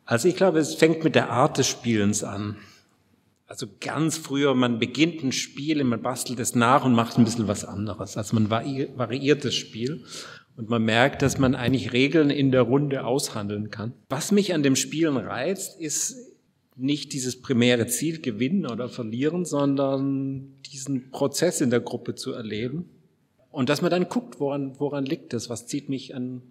Also 0.05 0.27
ich 0.27 0.35
glaube, 0.35 0.59
es 0.59 0.75
fängt 0.75 1.03
mit 1.03 1.15
der 1.15 1.29
Art 1.29 1.57
des 1.57 1.67
Spielens 1.67 2.23
an. 2.23 2.55
also 3.47 3.67
ganz 3.79 4.17
früher, 4.17 4.53
man 4.55 4.77
beginnt 4.77 5.23
ein 5.23 5.31
Spiel, 5.31 5.83
man 5.83 6.01
bastelt 6.01 6.39
es 6.39 6.53
nach 6.53 6.85
und 6.85 6.93
macht 6.93 7.17
ein 7.17 7.25
bisschen 7.25 7.47
was 7.47 7.65
anderes. 7.65 8.15
Also 8.15 8.35
man 8.35 8.49
variiert 8.49 9.43
das 9.43 9.55
Spiel 9.55 10.03
und 10.55 10.69
man 10.69 10.83
merkt, 10.83 11.21
dass 11.21 11.37
man 11.37 11.55
eigentlich 11.55 11.93
Regeln 11.93 12.29
in 12.29 12.51
der 12.51 12.61
Runde 12.61 13.05
aushandeln 13.05 13.69
kann. 13.69 13.93
Was 14.09 14.31
mich 14.31 14.53
an 14.53 14.63
dem 14.63 14.75
Spielen 14.75 15.17
reizt, 15.17 15.79
ist 15.79 16.15
nicht 16.75 17.11
dieses 17.13 17.41
primäre 17.41 17.87
Ziel 17.87 18.21
gewinnen 18.21 18.67
oder 18.67 18.87
verlieren, 18.87 19.45
sondern 19.45 20.57
diesen 20.71 21.09
Prozess 21.11 21.59
in 21.59 21.69
der 21.69 21.79
Gruppe 21.79 22.15
zu 22.15 22.33
erleben. 22.33 22.85
Und 23.51 23.69
dass 23.69 23.81
man 23.81 23.91
dann 23.91 24.09
guckt, 24.09 24.39
woran, 24.39 24.79
woran 24.79 25.05
liegt 25.05 25.33
das? 25.33 25.49
Was 25.49 25.67
zieht 25.67 25.89
mich 25.89 26.15
an, 26.15 26.41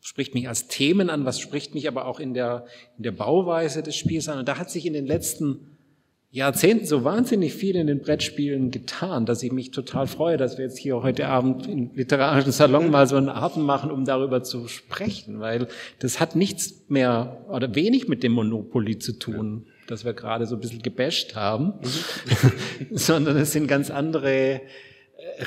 spricht 0.00 0.34
mich 0.34 0.48
als 0.48 0.68
Themen 0.68 1.10
an? 1.10 1.24
Was 1.24 1.40
spricht 1.40 1.74
mich 1.74 1.88
aber 1.88 2.06
auch 2.06 2.20
in 2.20 2.34
der, 2.34 2.66
in 2.96 3.02
der 3.04 3.12
Bauweise 3.12 3.82
des 3.82 3.96
Spiels 3.96 4.28
an? 4.28 4.38
Und 4.38 4.48
da 4.48 4.58
hat 4.58 4.70
sich 4.70 4.86
in 4.86 4.92
den 4.92 5.06
letzten 5.06 5.78
Jahrzehnten 6.30 6.84
so 6.84 7.04
wahnsinnig 7.04 7.54
viel 7.54 7.74
in 7.74 7.86
den 7.86 8.00
Brettspielen 8.00 8.70
getan, 8.70 9.24
dass 9.24 9.42
ich 9.42 9.50
mich 9.50 9.70
total 9.70 10.06
freue, 10.06 10.36
dass 10.36 10.58
wir 10.58 10.66
jetzt 10.66 10.76
hier 10.76 11.02
heute 11.02 11.26
Abend 11.26 11.66
im 11.66 11.90
literarischen 11.94 12.52
Salon 12.52 12.90
mal 12.90 13.06
so 13.06 13.16
einen 13.16 13.30
Abend 13.30 13.64
machen, 13.64 13.90
um 13.90 14.04
darüber 14.04 14.42
zu 14.42 14.68
sprechen, 14.68 15.40
weil 15.40 15.68
das 16.00 16.20
hat 16.20 16.36
nichts 16.36 16.84
mehr 16.88 17.46
oder 17.48 17.74
wenig 17.74 18.08
mit 18.08 18.22
dem 18.22 18.32
Monopoly 18.32 18.98
zu 18.98 19.18
tun, 19.18 19.66
das 19.86 20.04
wir 20.04 20.12
gerade 20.12 20.44
so 20.44 20.56
ein 20.56 20.60
bisschen 20.60 20.82
gebasht 20.82 21.34
haben, 21.34 21.72
mhm. 21.80 22.86
sondern 22.96 23.38
es 23.38 23.52
sind 23.52 23.66
ganz 23.66 23.90
andere 23.90 24.60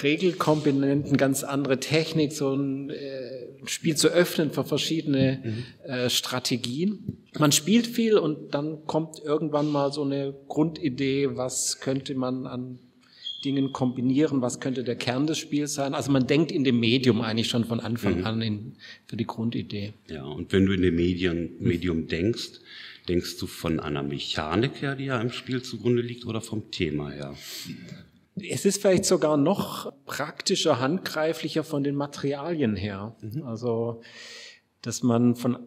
Regelkomponenten, 0.03 1.17
ganz 1.17 1.43
andere 1.43 1.79
Technik, 1.79 2.31
so 2.31 2.53
ein 2.53 2.89
äh, 2.89 3.48
Spiel 3.65 3.95
zu 3.95 4.07
öffnen 4.07 4.51
für 4.51 4.63
verschiedene 4.63 5.41
mhm. 5.43 5.89
äh, 5.89 6.10
Strategien. 6.10 7.17
Man 7.38 7.51
spielt 7.51 7.88
viel 7.88 8.17
und 8.17 8.53
dann 8.53 8.86
kommt 8.86 9.19
irgendwann 9.24 9.67
mal 9.67 9.91
so 9.91 10.03
eine 10.03 10.33
Grundidee, 10.48 11.29
was 11.36 11.79
könnte 11.79 12.15
man 12.15 12.45
an 12.48 12.79
Dingen 13.43 13.74
kombinieren, 13.74 14.41
was 14.41 14.60
könnte 14.60 14.83
der 14.83 14.95
Kern 14.95 15.27
des 15.27 15.39
Spiels 15.39 15.74
sein. 15.74 15.93
Also 15.93 16.12
man 16.12 16.27
denkt 16.27 16.51
in 16.51 16.63
dem 16.63 16.79
Medium 16.79 17.21
eigentlich 17.21 17.48
schon 17.48 17.65
von 17.65 17.79
Anfang 17.79 18.19
mhm. 18.19 18.25
an 18.25 18.41
in, 18.41 18.74
für 19.07 19.17
die 19.17 19.25
Grundidee. 19.25 19.93
Ja, 20.10 20.24
und 20.24 20.51
wenn 20.53 20.65
du 20.65 20.74
in 20.74 20.81
dem 20.81 20.95
Medium, 20.95 21.50
Medium 21.60 22.07
denkst, 22.07 22.60
denkst 23.07 23.38
du 23.39 23.48
von 23.48 23.79
einer 23.79 24.03
Mechanik 24.03 24.81
her, 24.81 24.95
die 24.95 25.05
ja 25.05 25.19
im 25.19 25.31
Spiel 25.31 25.62
zugrunde 25.63 26.01
liegt, 26.01 26.25
oder 26.25 26.41
vom 26.41 26.69
Thema 26.71 27.10
her? 27.10 27.36
Es 28.35 28.65
ist 28.65 28.81
vielleicht 28.81 29.05
sogar 29.05 29.38
noch 29.38 29.91
praktischer, 30.05 30.79
handgreiflicher 30.79 31.63
von 31.63 31.83
den 31.83 31.95
Materialien 31.95 32.75
her. 32.75 33.15
Mhm. 33.21 33.43
Also, 33.43 34.01
dass 34.81 35.03
man 35.03 35.35
von 35.35 35.59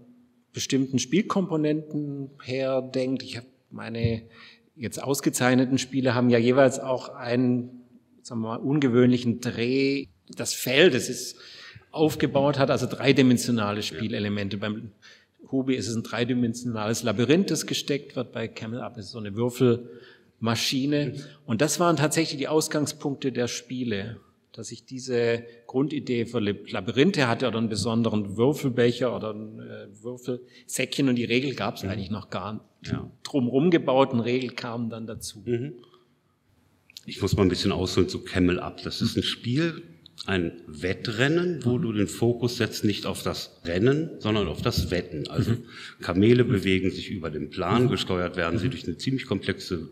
bestimmten 0.52 0.98
Spielkomponenten 0.98 2.30
her 2.42 2.80
denkt. 2.80 3.22
Ich 3.22 3.36
habe 3.36 3.46
meine 3.70 4.22
jetzt 4.76 5.02
ausgezeichneten 5.02 5.78
Spiele 5.78 6.14
haben 6.14 6.30
ja 6.30 6.38
jeweils 6.38 6.80
auch 6.80 7.08
einen, 7.10 7.84
sagen 8.22 8.40
wir 8.40 8.48
mal, 8.48 8.56
ungewöhnlichen 8.56 9.40
Dreh. 9.40 10.06
Das 10.36 10.54
Feld, 10.54 10.94
das 10.94 11.08
ist 11.08 11.36
aufgebaut 11.90 12.58
hat, 12.58 12.70
also 12.70 12.86
dreidimensionale 12.86 13.82
Spielelemente. 13.82 14.56
Ja. 14.56 14.60
Beim 14.60 14.92
Hubi 15.50 15.74
ist 15.74 15.88
es 15.88 15.94
ein 15.94 16.02
dreidimensionales 16.02 17.02
Labyrinth, 17.02 17.50
das 17.50 17.66
gesteckt 17.66 18.16
wird. 18.16 18.32
Bei 18.32 18.48
Camel 18.48 18.80
Up 18.80 18.96
ist 18.96 19.06
es 19.06 19.10
so 19.12 19.18
eine 19.18 19.36
Würfel, 19.36 19.90
Maschine. 20.44 21.14
Und 21.46 21.62
das 21.62 21.80
waren 21.80 21.96
tatsächlich 21.96 22.38
die 22.38 22.48
Ausgangspunkte 22.48 23.32
der 23.32 23.48
Spiele, 23.48 24.20
dass 24.52 24.70
ich 24.70 24.84
diese 24.84 25.42
Grundidee 25.66 26.26
für 26.26 26.38
Labyrinthe 26.38 27.26
hatte 27.26 27.48
oder 27.48 27.58
einen 27.58 27.70
besonderen 27.70 28.36
Würfelbecher 28.36 29.16
oder 29.16 29.32
ein 29.32 29.58
äh, 29.58 29.86
Würfelsäckchen 30.02 31.08
und 31.08 31.16
die 31.16 31.24
Regel 31.24 31.54
gab 31.54 31.76
es 31.76 31.82
mhm. 31.82 31.90
eigentlich 31.90 32.10
noch 32.10 32.28
gar 32.28 32.52
nicht. 32.52 32.92
Ja. 32.92 33.10
Drumherum 33.22 33.70
gebauten 33.70 34.20
Regel 34.20 34.50
kamen 34.50 34.90
dann 34.90 35.06
dazu. 35.06 35.42
Mhm. 35.44 35.72
Ich 37.06 37.20
muss 37.22 37.34
mal 37.36 37.42
ein 37.42 37.48
bisschen 37.48 37.72
ausholen 37.72 38.08
zu 38.08 38.22
Camel 38.22 38.60
Up. 38.60 38.82
Das 38.82 39.00
ist 39.00 39.16
ein 39.16 39.22
Spiel, 39.22 39.82
ein 40.26 40.52
Wettrennen, 40.66 41.64
wo 41.64 41.76
mhm. 41.76 41.82
du 41.82 41.92
den 41.92 42.08
Fokus 42.08 42.56
setzt 42.56 42.84
nicht 42.84 43.06
auf 43.06 43.22
das 43.22 43.60
Rennen, 43.64 44.10
sondern 44.20 44.48
auf 44.48 44.62
das 44.62 44.90
Wetten. 44.90 45.28
Also 45.28 45.52
mhm. 45.52 45.64
Kamele 46.00 46.44
bewegen 46.44 46.90
sich 46.90 47.10
über 47.10 47.30
den 47.30 47.50
Plan, 47.50 47.84
mhm. 47.84 47.88
gesteuert 47.90 48.36
werden 48.36 48.58
sie 48.58 48.68
durch 48.68 48.86
eine 48.86 48.96
ziemlich 48.96 49.26
komplexe 49.26 49.90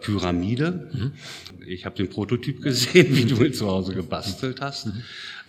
Pyramide. 0.00 1.12
Ich 1.66 1.84
habe 1.84 1.94
den 1.96 2.08
Prototyp 2.08 2.62
gesehen, 2.62 3.08
wie 3.16 3.26
du 3.26 3.44
ihn 3.44 3.52
zu 3.52 3.66
Hause 3.66 3.94
gebastelt 3.94 4.60
hast. 4.60 4.88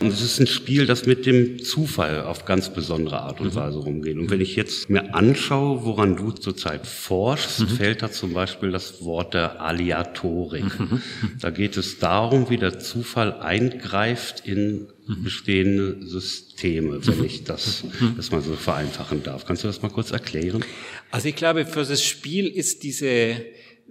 Mhm. 0.02 0.08
Und 0.08 0.14
es 0.14 0.22
ist 0.22 0.40
ein 0.40 0.48
Spiel, 0.48 0.86
das 0.86 1.06
mit 1.06 1.26
dem 1.26 1.64
Zufall 1.64 2.24
auf 2.24 2.46
ganz 2.46 2.74
besondere 2.74 3.22
Art 3.22 3.40
und 3.40 3.54
mhm. 3.54 3.56
Weise 3.56 3.78
rumgeht. 3.80 4.18
Und 4.18 4.30
wenn 4.30 4.42
ich 4.42 4.56
jetzt 4.56 4.90
mir 4.90 5.14
anschaue, 5.14 5.86
woran 5.86 6.16
du 6.16 6.32
zurzeit 6.32 6.88
forschst, 6.88 7.62
mhm. 7.62 7.68
fällt 7.68 8.02
da 8.02 8.12
zum 8.12 8.34
Beispiel 8.34 8.72
das 8.72 9.04
Wort 9.04 9.34
der 9.34 9.62
Aleatorik. 9.62 10.80
Mhm. 10.80 11.02
Da 11.40 11.50
geht 11.50 11.78
es 11.78 12.00
darum, 12.00 12.50
wie 12.50 12.58
der 12.58 12.80
Zufall 12.80 13.34
eingreift 13.34 14.46
in 14.46 14.88
bestehende 15.24 16.06
Systeme, 16.06 17.06
wenn 17.06 17.26
ich 17.26 17.44
das, 17.44 17.84
das 18.16 18.32
mal 18.32 18.42
so 18.42 18.54
vereinfachen 18.54 19.24
darf. 19.24 19.46
Kannst 19.46 19.64
du 19.64 19.68
das 19.68 19.82
mal 19.82 19.90
kurz 19.90 20.12
erklären? 20.12 20.64
Also 21.10 21.28
ich 21.28 21.36
glaube, 21.36 21.66
für 21.66 21.84
das 21.84 22.04
Spiel 22.04 22.48
ist 22.48 22.84
diese 22.84 23.42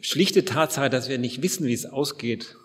schlichte 0.00 0.45
Tatsache, 0.45 0.88
dass 0.88 1.09
wir 1.09 1.19
nicht 1.19 1.43
wissen, 1.43 1.67
wie 1.67 1.75
es 1.75 1.85
ausgeht, 1.85 2.57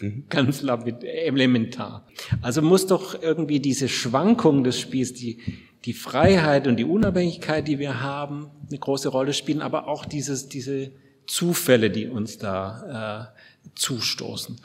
mhm. 0.00 0.24
ganz 0.28 0.62
elementar. 0.62 2.06
Also 2.42 2.62
muss 2.62 2.86
doch 2.86 3.20
irgendwie 3.20 3.60
diese 3.60 3.88
Schwankung 3.88 4.64
des 4.64 4.78
Spiels, 4.78 5.14
die, 5.14 5.38
die 5.84 5.92
Freiheit 5.92 6.66
und 6.66 6.76
die 6.76 6.84
Unabhängigkeit, 6.84 7.66
die 7.66 7.78
wir 7.78 8.00
haben, 8.00 8.50
eine 8.68 8.78
große 8.78 9.08
Rolle 9.08 9.32
spielen, 9.32 9.62
aber 9.62 9.88
auch 9.88 10.04
dieses, 10.04 10.48
diese 10.48 10.92
Zufälle, 11.26 11.90
die 11.90 12.08
uns 12.08 12.38
da 12.38 13.30
äh, 13.34 13.70
zustoßen. 13.74 14.60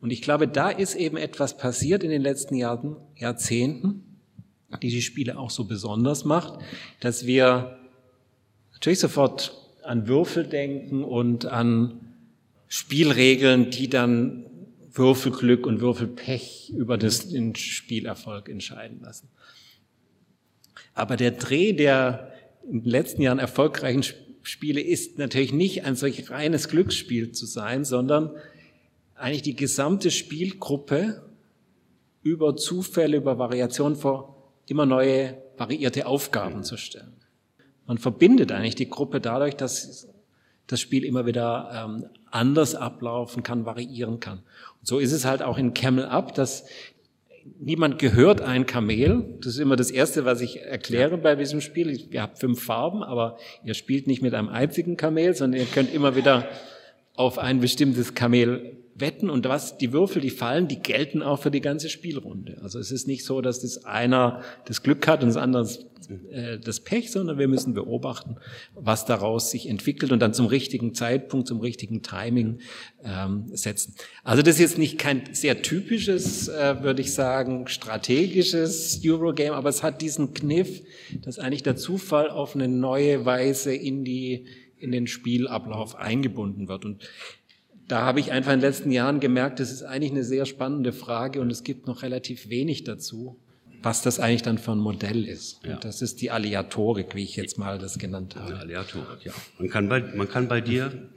Und 0.00 0.10
ich 0.10 0.22
glaube, 0.22 0.46
da 0.48 0.68
ist 0.70 0.94
eben 0.94 1.16
etwas 1.16 1.56
passiert 1.56 2.04
in 2.04 2.10
den 2.10 2.22
letzten 2.22 2.56
Jahren, 2.56 2.96
Jahrzehnten, 3.16 4.18
die 4.82 4.90
die 4.90 5.02
Spiele 5.02 5.38
auch 5.38 5.50
so 5.50 5.64
besonders 5.64 6.24
macht, 6.24 6.58
dass 7.00 7.26
wir 7.26 7.78
natürlich 8.72 8.98
sofort 8.98 9.56
an 9.82 10.06
Würfel 10.08 10.44
denken 10.44 11.04
und 11.04 11.46
an 11.46 12.13
Spielregeln, 12.76 13.70
die 13.70 13.88
dann 13.88 14.46
Würfelglück 14.92 15.64
und 15.64 15.80
Würfelpech 15.80 16.72
über 16.76 16.98
das, 16.98 17.28
den 17.28 17.54
Spielerfolg 17.54 18.48
entscheiden 18.48 19.00
lassen. 19.00 19.28
Aber 20.92 21.16
der 21.16 21.30
Dreh 21.30 21.72
der 21.72 22.32
in 22.68 22.82
den 22.82 22.90
letzten 22.90 23.22
Jahren 23.22 23.38
erfolgreichen 23.38 24.02
Spiele 24.42 24.80
ist 24.80 25.18
natürlich 25.18 25.52
nicht 25.52 25.84
ein 25.84 25.94
solch 25.94 26.28
reines 26.30 26.68
Glücksspiel 26.68 27.30
zu 27.30 27.46
sein, 27.46 27.84
sondern 27.84 28.32
eigentlich 29.14 29.42
die 29.42 29.54
gesamte 29.54 30.10
Spielgruppe 30.10 31.22
über 32.24 32.56
Zufälle, 32.56 33.18
über 33.18 33.38
Variationen 33.38 33.94
vor 33.94 34.50
immer 34.66 34.84
neue 34.84 35.38
variierte 35.56 36.06
Aufgaben 36.06 36.64
zu 36.64 36.76
stellen. 36.76 37.14
Man 37.86 37.98
verbindet 37.98 38.50
eigentlich 38.50 38.74
die 38.74 38.90
Gruppe 38.90 39.20
dadurch, 39.20 39.54
dass 39.54 40.08
das 40.66 40.80
Spiel 40.80 41.04
immer 41.04 41.26
wieder 41.26 41.70
ähm, 41.86 42.06
anders 42.30 42.74
ablaufen 42.74 43.42
kann, 43.42 43.66
variieren 43.66 44.20
kann. 44.20 44.38
Und 44.80 44.86
so 44.86 44.98
ist 44.98 45.12
es 45.12 45.24
halt 45.24 45.42
auch 45.42 45.58
in 45.58 45.74
Camel 45.74 46.06
Up, 46.06 46.34
dass 46.34 46.64
niemand 47.60 47.98
gehört 47.98 48.40
ein 48.40 48.66
Kamel. 48.66 49.36
Das 49.40 49.54
ist 49.54 49.58
immer 49.58 49.76
das 49.76 49.90
Erste, 49.90 50.24
was 50.24 50.40
ich 50.40 50.62
erkläre 50.62 51.18
bei 51.18 51.36
diesem 51.36 51.60
Spiel. 51.60 51.90
Ihr 51.90 52.22
habt 52.22 52.38
fünf 52.38 52.62
Farben, 52.62 53.02
aber 53.02 53.38
ihr 53.64 53.74
spielt 53.74 54.06
nicht 54.06 54.22
mit 54.22 54.34
einem 54.34 54.48
einzigen 54.48 54.96
Kamel, 54.96 55.34
sondern 55.34 55.60
ihr 55.60 55.66
könnt 55.66 55.92
immer 55.92 56.16
wieder 56.16 56.48
auf 57.14 57.38
ein 57.38 57.60
bestimmtes 57.60 58.14
Kamel 58.14 58.76
wetten 58.96 59.30
und 59.30 59.46
was 59.48 59.76
die 59.78 59.92
Würfel, 59.92 60.22
die 60.22 60.30
fallen, 60.30 60.68
die 60.68 60.80
gelten 60.80 61.22
auch 61.22 61.40
für 61.40 61.50
die 61.50 61.60
ganze 61.60 61.88
Spielrunde. 61.88 62.58
Also 62.62 62.78
es 62.78 62.90
ist 62.90 63.08
nicht 63.08 63.24
so, 63.24 63.40
dass 63.40 63.60
das 63.60 63.84
einer 63.84 64.42
das 64.66 64.82
Glück 64.82 65.06
hat 65.08 65.22
und 65.22 65.28
das 65.28 65.36
andere 65.36 65.68
äh, 66.30 66.58
das 66.58 66.80
Pech, 66.80 67.10
sondern 67.10 67.38
wir 67.38 67.48
müssen 67.48 67.74
beobachten, 67.74 68.36
was 68.74 69.04
daraus 69.04 69.50
sich 69.50 69.68
entwickelt 69.68 70.12
und 70.12 70.20
dann 70.20 70.34
zum 70.34 70.46
richtigen 70.46 70.94
Zeitpunkt, 70.94 71.48
zum 71.48 71.60
richtigen 71.60 72.02
Timing 72.02 72.60
ähm, 73.02 73.46
setzen. 73.52 73.94
Also 74.22 74.42
das 74.42 74.56
ist 74.56 74.60
jetzt 74.60 74.78
nicht 74.78 74.98
kein 74.98 75.22
sehr 75.32 75.62
typisches, 75.62 76.48
äh, 76.48 76.82
würde 76.82 77.02
ich 77.02 77.12
sagen, 77.12 77.66
strategisches 77.68 79.00
Eurogame, 79.04 79.56
aber 79.56 79.68
es 79.68 79.82
hat 79.82 80.02
diesen 80.02 80.34
Kniff, 80.34 80.82
dass 81.22 81.38
eigentlich 81.38 81.62
der 81.62 81.76
Zufall 81.76 82.30
auf 82.30 82.54
eine 82.54 82.68
neue 82.68 83.24
Weise 83.24 83.74
in 83.74 84.04
die 84.04 84.46
in 84.76 84.92
den 84.92 85.06
Spielablauf 85.06 85.96
eingebunden 85.96 86.68
wird. 86.68 86.84
Und 86.84 87.08
da 87.88 88.02
habe 88.02 88.20
ich 88.20 88.32
einfach 88.32 88.52
in 88.52 88.60
den 88.60 88.68
letzten 88.68 88.90
Jahren 88.90 89.20
gemerkt, 89.20 89.60
das 89.60 89.70
ist 89.70 89.82
eigentlich 89.82 90.12
eine 90.12 90.24
sehr 90.24 90.46
spannende 90.46 90.92
Frage 90.92 91.40
und 91.40 91.50
es 91.50 91.64
gibt 91.64 91.86
noch 91.86 92.02
relativ 92.02 92.48
wenig 92.48 92.84
dazu, 92.84 93.38
was 93.82 94.00
das 94.00 94.18
eigentlich 94.18 94.42
dann 94.42 94.56
für 94.56 94.72
ein 94.72 94.78
Modell 94.78 95.26
ist. 95.26 95.60
Ja. 95.64 95.74
Und 95.74 95.84
das 95.84 96.00
ist 96.00 96.22
die 96.22 96.30
Aleatorik, 96.30 97.14
wie 97.14 97.22
ich 97.22 97.36
jetzt 97.36 97.58
mal 97.58 97.78
das 97.78 97.98
genannt 97.98 98.36
habe. 98.36 98.54
Die 98.54 98.58
Aleatorik, 98.58 99.24
ja. 99.24 99.32
Man 99.58 99.68
kann 99.68 99.88
bei, 99.88 100.00
man 100.00 100.28
kann 100.28 100.48
bei 100.48 100.62
dir 100.62 101.10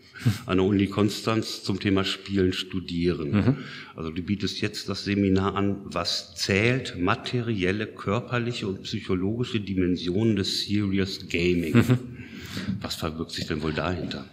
an 0.45 0.57
der 0.57 0.65
Uni 0.65 0.87
Konstanz 0.87 1.63
zum 1.63 1.79
Thema 1.79 2.03
Spielen 2.03 2.51
studieren. 2.51 3.31
Mhm. 3.31 3.57
Also 3.95 4.09
du 4.09 4.21
bietest 4.21 4.59
jetzt 4.61 4.89
das 4.89 5.05
Seminar 5.05 5.55
an, 5.55 5.77
was 5.85 6.35
zählt 6.35 6.97
materielle, 6.97 7.87
körperliche 7.87 8.67
und 8.67 8.83
psychologische 8.83 9.61
Dimensionen 9.61 10.35
des 10.35 10.65
Serious 10.65 11.29
Gaming. 11.29 11.75
Mhm. 11.75 11.99
Was 12.81 12.95
verbirgt 12.95 13.31
sich 13.31 13.45
denn 13.47 13.61
wohl 13.61 13.73
dahinter? 13.73 14.25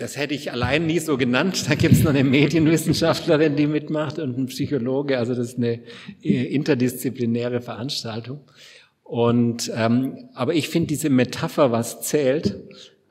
Das 0.00 0.16
hätte 0.16 0.34
ich 0.34 0.50
allein 0.50 0.86
nie 0.86 0.98
so 0.98 1.18
genannt. 1.18 1.68
Da 1.68 1.74
gibt 1.74 1.92
es 1.92 2.02
noch 2.02 2.10
eine 2.10 2.24
Medienwissenschaftlerin, 2.24 3.54
die 3.56 3.66
mitmacht 3.66 4.18
und 4.18 4.38
ein 4.38 4.46
Psychologe. 4.46 5.18
Also 5.18 5.34
das 5.34 5.50
ist 5.50 5.58
eine 5.58 5.80
äh, 6.22 6.44
interdisziplinäre 6.54 7.60
Veranstaltung. 7.60 8.40
Und 9.04 9.70
ähm, 9.74 10.30
aber 10.34 10.54
ich 10.54 10.70
finde 10.70 10.86
diese 10.86 11.10
Metapher, 11.10 11.70
was 11.70 12.00
zählt, 12.00 12.56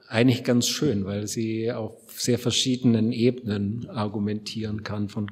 eigentlich 0.08 0.44
ganz 0.44 0.68
schön, 0.68 1.06
weil 1.06 1.28
sie 1.28 1.72
auf 1.72 1.94
sehr 2.08 2.40
verschiedenen 2.40 3.12
Ebenen 3.12 3.88
argumentieren 3.90 4.82
kann. 4.84 5.10
Von 5.10 5.30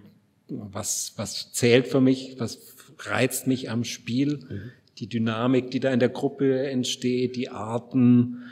was 0.50 1.14
was 1.16 1.52
zählt 1.54 1.88
für 1.88 2.02
mich, 2.02 2.36
was 2.38 2.76
reizt 3.00 3.48
mich 3.48 3.72
am 3.72 3.84
Spiel, 3.84 4.42
mhm. 4.48 4.72
die 5.00 5.08
Dynamik, 5.08 5.72
die 5.72 5.80
da 5.80 5.92
in 5.92 6.00
der 6.00 6.10
Gruppe 6.10 6.68
entsteht, 6.68 7.36
die 7.36 7.50
Arten, 7.50 8.44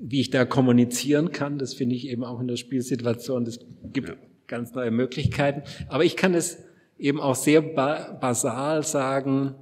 wie 0.00 0.20
ich 0.20 0.30
da 0.30 0.44
kommunizieren 0.44 1.32
kann. 1.32 1.58
Das 1.58 1.74
finde 1.74 1.96
ich 1.96 2.08
eben 2.08 2.24
auch 2.24 2.40
in 2.40 2.48
der 2.48 2.56
Spielsituation. 2.56 3.44
Das 3.44 3.58
gibt 3.92 4.08
ja. 4.08 4.14
ganz 4.46 4.74
neue 4.74 4.90
Möglichkeiten. 4.90 5.62
Aber 5.88 6.04
ich 6.04 6.16
kann 6.16 6.34
es 6.34 6.58
eben 6.98 7.20
auch 7.20 7.34
sehr 7.34 7.62
ba 7.62 8.18
basal 8.20 8.84
sagen, 8.84 9.54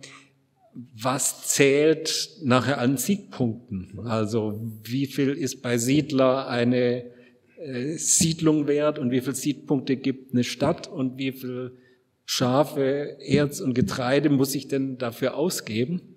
was 0.94 1.48
zählt 1.48 2.38
nachher 2.42 2.78
an 2.78 2.98
Siegpunkten? 2.98 4.00
Also 4.06 4.60
wie 4.84 5.06
viel 5.06 5.30
ist 5.30 5.62
bei 5.62 5.78
Siedler 5.78 6.48
eine 6.48 7.04
äh, 7.58 7.96
Siedlung 7.96 8.66
wert 8.66 8.98
und 8.98 9.10
wie 9.10 9.22
viel 9.22 9.34
Siegpunkte 9.34 9.96
gibt 9.96 10.34
eine 10.34 10.44
Stadt 10.44 10.86
und 10.88 11.16
wie 11.16 11.32
viel 11.32 11.78
Schafe, 12.26 13.16
Erz 13.20 13.60
und 13.60 13.72
Getreide 13.72 14.28
muss 14.28 14.54
ich 14.54 14.68
denn 14.68 14.98
dafür 14.98 15.36
ausgeben? 15.36 16.16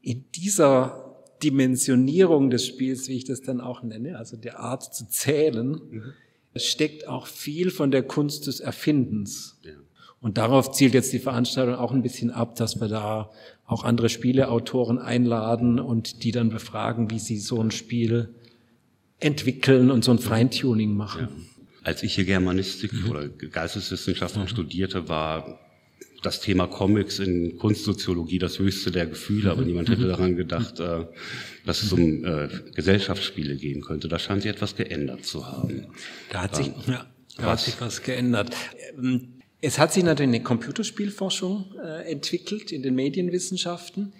In 0.00 0.24
dieser 0.34 1.03
Dimensionierung 1.42 2.50
des 2.50 2.66
Spiels, 2.66 3.08
wie 3.08 3.16
ich 3.16 3.24
das 3.24 3.42
dann 3.42 3.60
auch 3.60 3.82
nenne, 3.82 4.18
also 4.18 4.36
der 4.36 4.60
Art 4.60 4.94
zu 4.94 5.08
zählen, 5.08 5.70
mhm. 5.70 6.12
steckt 6.56 7.08
auch 7.08 7.26
viel 7.26 7.70
von 7.70 7.90
der 7.90 8.02
Kunst 8.02 8.46
des 8.46 8.60
Erfindens. 8.60 9.58
Ja. 9.62 9.72
Und 10.20 10.38
darauf 10.38 10.72
zielt 10.72 10.94
jetzt 10.94 11.12
die 11.12 11.18
Veranstaltung 11.18 11.74
auch 11.74 11.92
ein 11.92 12.00
bisschen 12.00 12.30
ab, 12.30 12.56
dass 12.56 12.80
wir 12.80 12.88
da 12.88 13.30
auch 13.66 13.84
andere 13.84 14.08
Spieleautoren 14.08 14.98
einladen 14.98 15.78
und 15.78 16.24
die 16.24 16.32
dann 16.32 16.48
befragen, 16.48 17.10
wie 17.10 17.18
sie 17.18 17.36
so 17.36 17.60
ein 17.60 17.70
Spiel 17.70 18.34
entwickeln 19.20 19.90
und 19.90 20.02
so 20.02 20.12
ein 20.12 20.18
Feintuning 20.18 20.96
machen. 20.96 21.28
Ja. 21.28 21.28
Als 21.82 22.02
ich 22.02 22.14
hier 22.14 22.24
Germanistik 22.24 22.92
mhm. 22.94 23.10
oder 23.10 23.28
Geisteswissenschaften 23.28 24.42
mhm. 24.42 24.48
studierte, 24.48 25.08
war 25.08 25.60
das 26.24 26.40
Thema 26.40 26.66
Comics 26.66 27.18
in 27.18 27.58
Kunstsoziologie 27.58 28.38
das 28.38 28.58
höchste 28.58 28.90
der 28.90 29.06
Gefühle, 29.06 29.50
aber 29.50 29.62
mhm. 29.62 29.68
niemand 29.68 29.88
hätte 29.90 30.02
mhm. 30.02 30.08
daran 30.08 30.36
gedacht, 30.36 30.80
äh, 30.80 31.06
dass 31.66 31.82
es 31.82 31.92
um 31.92 32.24
äh, 32.24 32.48
Gesellschaftsspiele 32.74 33.56
gehen 33.56 33.82
könnte. 33.82 34.08
Da 34.08 34.18
scheint 34.18 34.42
sich 34.42 34.50
etwas 34.50 34.76
geändert 34.76 35.24
zu 35.24 35.46
haben. 35.46 35.86
Da 36.30 36.42
hat 36.42 36.56
sich, 36.56 36.68
ja, 36.86 37.06
da 37.36 37.44
was? 37.44 37.46
hat 37.46 37.60
sich 37.60 37.80
was 37.80 38.02
geändert. 38.02 38.54
Ähm, 38.96 39.34
es 39.60 39.78
hat 39.78 39.92
sich 39.92 40.04
natürlich 40.04 40.28
eine 40.28 40.42
Computerspielforschung 40.42 41.74
äh, 41.82 42.10
entwickelt 42.10 42.70
in 42.70 42.82
den 42.82 42.94
Medienwissenschaften. 42.94 44.12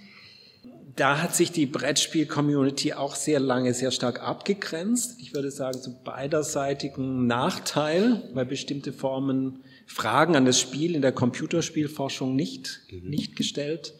Da 0.97 1.21
hat 1.21 1.35
sich 1.35 1.51
die 1.51 1.67
Brettspiel-Community 1.67 2.93
auch 2.93 3.15
sehr 3.15 3.41
lange 3.41 3.75
sehr 3.75 3.91
stark 3.91 4.23
abgegrenzt. 4.23 5.17
Ich 5.21 5.35
würde 5.35 5.51
sagen, 5.51 5.81
zu 5.83 6.03
beiderseitigen 6.03 7.27
Nachteil, 7.27 8.23
weil 8.33 8.47
bestimmte 8.47 8.93
Formen 8.93 9.65
Fragen 9.87 10.37
an 10.37 10.45
das 10.45 10.61
Spiel 10.61 10.95
in 10.95 11.03
der 11.03 11.13
Computerspielforschung 11.13 12.35
nicht, 12.35 12.81
mhm. 12.91 13.09
nicht 13.09 13.37
gestellt 13.37 13.95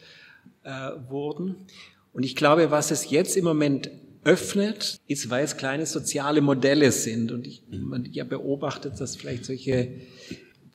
äh, 0.63 0.91
wurden. 1.09 1.67
Und 2.13 2.23
ich 2.23 2.35
glaube, 2.35 2.71
was 2.71 2.91
es 2.91 3.09
jetzt 3.09 3.37
im 3.37 3.45
Moment 3.45 3.89
öffnet, 4.23 4.99
ist, 5.07 5.29
weil 5.29 5.43
es 5.43 5.55
kleine 5.57 5.85
soziale 5.85 6.41
Modelle 6.41 6.91
sind. 6.91 7.31
Und 7.31 7.45
ich, 7.47 7.63
mhm. 7.69 7.89
man 7.89 8.05
ja 8.11 8.23
beobachtet, 8.23 8.99
dass 8.99 9.15
vielleicht 9.15 9.45
solche 9.45 9.91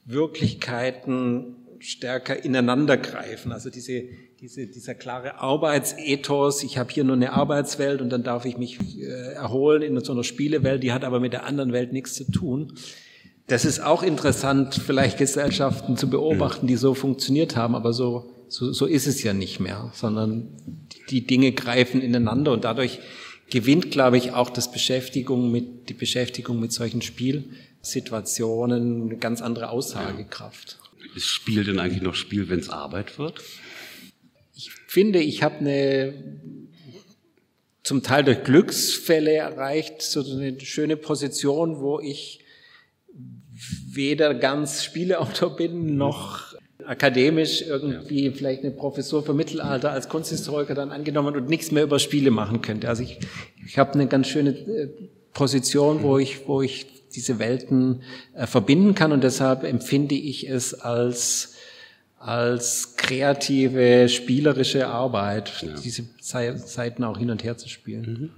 Wirklichkeiten 0.05 1.57
stärker 1.81 2.45
ineinandergreifen. 2.45 3.53
Also 3.53 3.71
diese, 3.71 4.05
diese, 4.41 4.67
dieser 4.67 4.95
klare 4.95 5.41
Arbeitsethos, 5.41 6.63
ich 6.63 6.79
habe 6.79 6.93
hier 6.93 7.05
nur 7.05 7.17
eine 7.17 7.33
Arbeitswelt 7.33 8.01
und 8.01 8.11
dann 8.11 8.23
darf 8.23 8.45
ich 8.45 8.57
mich 8.59 8.79
äh, 8.99 9.33
erholen 9.33 9.83
in 9.83 9.99
so 10.01 10.13
einer 10.13 10.25
Spielewelt, 10.25 10.83
die 10.83 10.93
hat 10.93 11.05
aber 11.05 11.21
mit 11.21 11.33
der 11.33 11.45
anderen 11.45 11.73
Welt 11.73 11.93
nichts 11.93 12.15
zu 12.15 12.31
tun. 12.31 12.75
Das 13.51 13.65
ist 13.65 13.81
auch 13.81 14.05
interessant, 14.05 14.77
vielleicht 14.77 15.19
Gesellschaften 15.19 15.97
zu 15.97 16.09
beobachten, 16.09 16.69
die 16.69 16.77
so 16.77 16.95
funktioniert 16.95 17.57
haben, 17.57 17.75
aber 17.75 17.93
so, 17.93 18.31
so, 18.47 18.73
so 18.73 18.87
ist 18.87 19.09
es 19.09 19.25
ja 19.25 19.33
nicht 19.33 19.59
mehr, 19.59 19.91
sondern 19.93 20.57
die 21.09 21.27
Dinge 21.27 21.51
greifen 21.51 22.01
ineinander 22.01 22.53
und 22.53 22.63
dadurch 22.63 23.01
gewinnt, 23.51 23.91
glaube 23.91 24.19
ich, 24.19 24.35
auch 24.35 24.51
das 24.51 24.71
Beschäftigung 24.71 25.51
mit, 25.51 25.89
die 25.89 25.95
Beschäftigung 25.95 26.61
mit 26.61 26.73
solchen 26.73 27.03
Spielsituationen 27.03 29.07
eine 29.07 29.17
ganz 29.17 29.43
andere 29.43 29.71
Aussagekraft. 29.71 30.79
Ist 31.17 31.27
Spiel 31.27 31.65
denn 31.65 31.81
eigentlich 31.81 32.03
noch 32.03 32.15
Spiel, 32.15 32.49
wenn 32.51 32.61
es 32.61 32.71
Arbeit 32.71 33.19
wird? 33.19 33.43
Ich 34.55 34.71
finde, 34.87 35.19
ich 35.19 35.43
habe 35.43 35.57
eine 35.57 36.15
zum 37.83 38.05
Teil 38.05 38.23
durch 38.23 38.45
Glücksfälle 38.45 39.35
erreicht, 39.35 40.03
so 40.03 40.21
eine 40.21 40.61
schöne 40.61 40.97
Position, 40.97 41.81
wo 41.81 41.99
ich 41.99 42.45
weder 43.93 44.35
ganz 44.35 44.85
Spieleautor 44.85 45.57
bin, 45.57 45.97
noch 45.97 46.55
akademisch 46.87 47.63
irgendwie 47.63 48.27
ja. 48.27 48.33
vielleicht 48.33 48.63
eine 48.63 48.73
Professur 48.73 49.23
für 49.23 49.35
Mittelalter 49.35 49.93
als 49.93 50.09
Kunsthistoriker 50.09 50.75
dann 50.75 50.91
angenommen 50.91 51.37
und 51.37 51.49
nichts 51.49 51.71
mehr 51.71 51.85
über 51.85 51.99
Spiele 51.99 52.31
machen 52.31 52.63
könnte. 52.63 52.89
Also 52.89 53.03
ich, 53.03 53.19
ich 53.67 53.79
habe 53.79 53.95
eine 53.95 54.07
ganz 54.07 54.29
schöne 54.29 54.51
äh, 54.51 54.89
Position, 55.33 56.03
wo 56.03 56.19
ich, 56.19 56.49
wo 56.49 56.63
ich 56.63 56.87
diese 57.15 57.39
Welten 57.39 58.03
äh, 58.35 58.47
verbinden 58.47 58.95
kann 58.95 59.13
und 59.13 59.23
deshalb 59.23 59.65
empfinde 59.65 60.15
ich 60.15 60.49
es 60.49 60.75
als 60.75 61.55
als 62.21 62.97
kreative, 62.97 64.11
spielerische 64.11 64.89
Arbeit, 64.89 65.63
ja. 65.63 65.75
diese 65.81 66.05
Seiten 66.21 67.03
auch 67.03 67.17
hin 67.17 67.31
und 67.31 67.43
her 67.43 67.57
zu 67.57 67.69
spielen. 67.71 68.31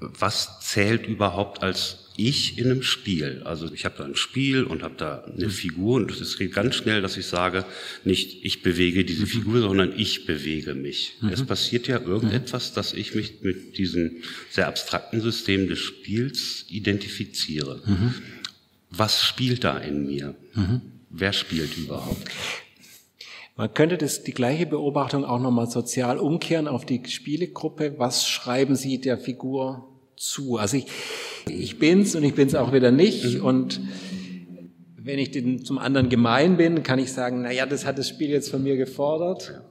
Mhm. 0.00 0.08
Was 0.18 0.58
zählt 0.60 1.06
überhaupt 1.06 1.62
als 1.62 2.07
ich 2.18 2.58
in 2.58 2.70
einem 2.70 2.82
Spiel. 2.82 3.42
Also 3.44 3.72
ich 3.72 3.84
habe 3.84 3.94
da 3.96 4.04
ein 4.04 4.16
Spiel 4.16 4.64
und 4.64 4.82
habe 4.82 4.96
da 4.98 5.22
eine 5.24 5.46
mhm. 5.46 5.50
Figur 5.50 5.96
und 5.96 6.10
es 6.10 6.36
geht 6.36 6.52
ganz 6.52 6.74
schnell, 6.74 7.00
dass 7.00 7.16
ich 7.16 7.26
sage, 7.26 7.64
nicht 8.04 8.44
ich 8.44 8.62
bewege 8.62 9.04
diese 9.04 9.22
mhm. 9.22 9.28
Figur, 9.28 9.60
sondern 9.60 9.94
ich 9.96 10.26
bewege 10.26 10.74
mich. 10.74 11.14
Mhm. 11.20 11.28
Es 11.28 11.46
passiert 11.46 11.86
ja 11.86 12.00
irgendetwas, 12.00 12.72
dass 12.72 12.92
ich 12.92 13.14
mich 13.14 13.40
mit 13.42 13.78
diesem 13.78 14.16
sehr 14.50 14.66
abstrakten 14.66 15.20
System 15.20 15.68
des 15.68 15.78
Spiels 15.78 16.66
identifiziere. 16.68 17.82
Mhm. 17.86 18.14
Was 18.90 19.22
spielt 19.22 19.62
da 19.62 19.78
in 19.78 20.04
mir? 20.04 20.34
Mhm. 20.54 20.80
Wer 21.10 21.32
spielt 21.32 21.78
überhaupt? 21.78 22.28
Man 23.56 23.72
könnte 23.72 23.96
das, 23.96 24.24
die 24.24 24.34
gleiche 24.34 24.66
Beobachtung 24.66 25.24
auch 25.24 25.40
nochmal 25.40 25.70
sozial 25.70 26.18
umkehren 26.18 26.66
auf 26.66 26.84
die 26.84 27.02
Spielegruppe. 27.06 27.94
Was 27.98 28.28
schreiben 28.28 28.74
Sie 28.74 29.00
der 29.00 29.18
Figur 29.18 29.88
zu. 30.20 30.56
Also 30.56 30.76
ich, 30.76 30.86
ich 31.48 31.78
bin's 31.78 32.14
und 32.14 32.24
ich 32.24 32.34
bin's 32.34 32.54
auch 32.54 32.72
wieder 32.72 32.90
nicht. 32.90 33.38
Mhm. 33.38 33.44
Und 33.44 33.80
wenn 34.96 35.18
ich 35.18 35.30
den, 35.30 35.64
zum 35.64 35.78
anderen 35.78 36.08
gemein 36.08 36.56
bin, 36.56 36.82
kann 36.82 36.98
ich 36.98 37.12
sagen, 37.12 37.42
na 37.42 37.52
ja, 37.52 37.66
das 37.66 37.86
hat 37.86 37.98
das 37.98 38.08
Spiel 38.08 38.30
jetzt 38.30 38.50
von 38.50 38.62
mir 38.62 38.76
gefordert. 38.76 39.62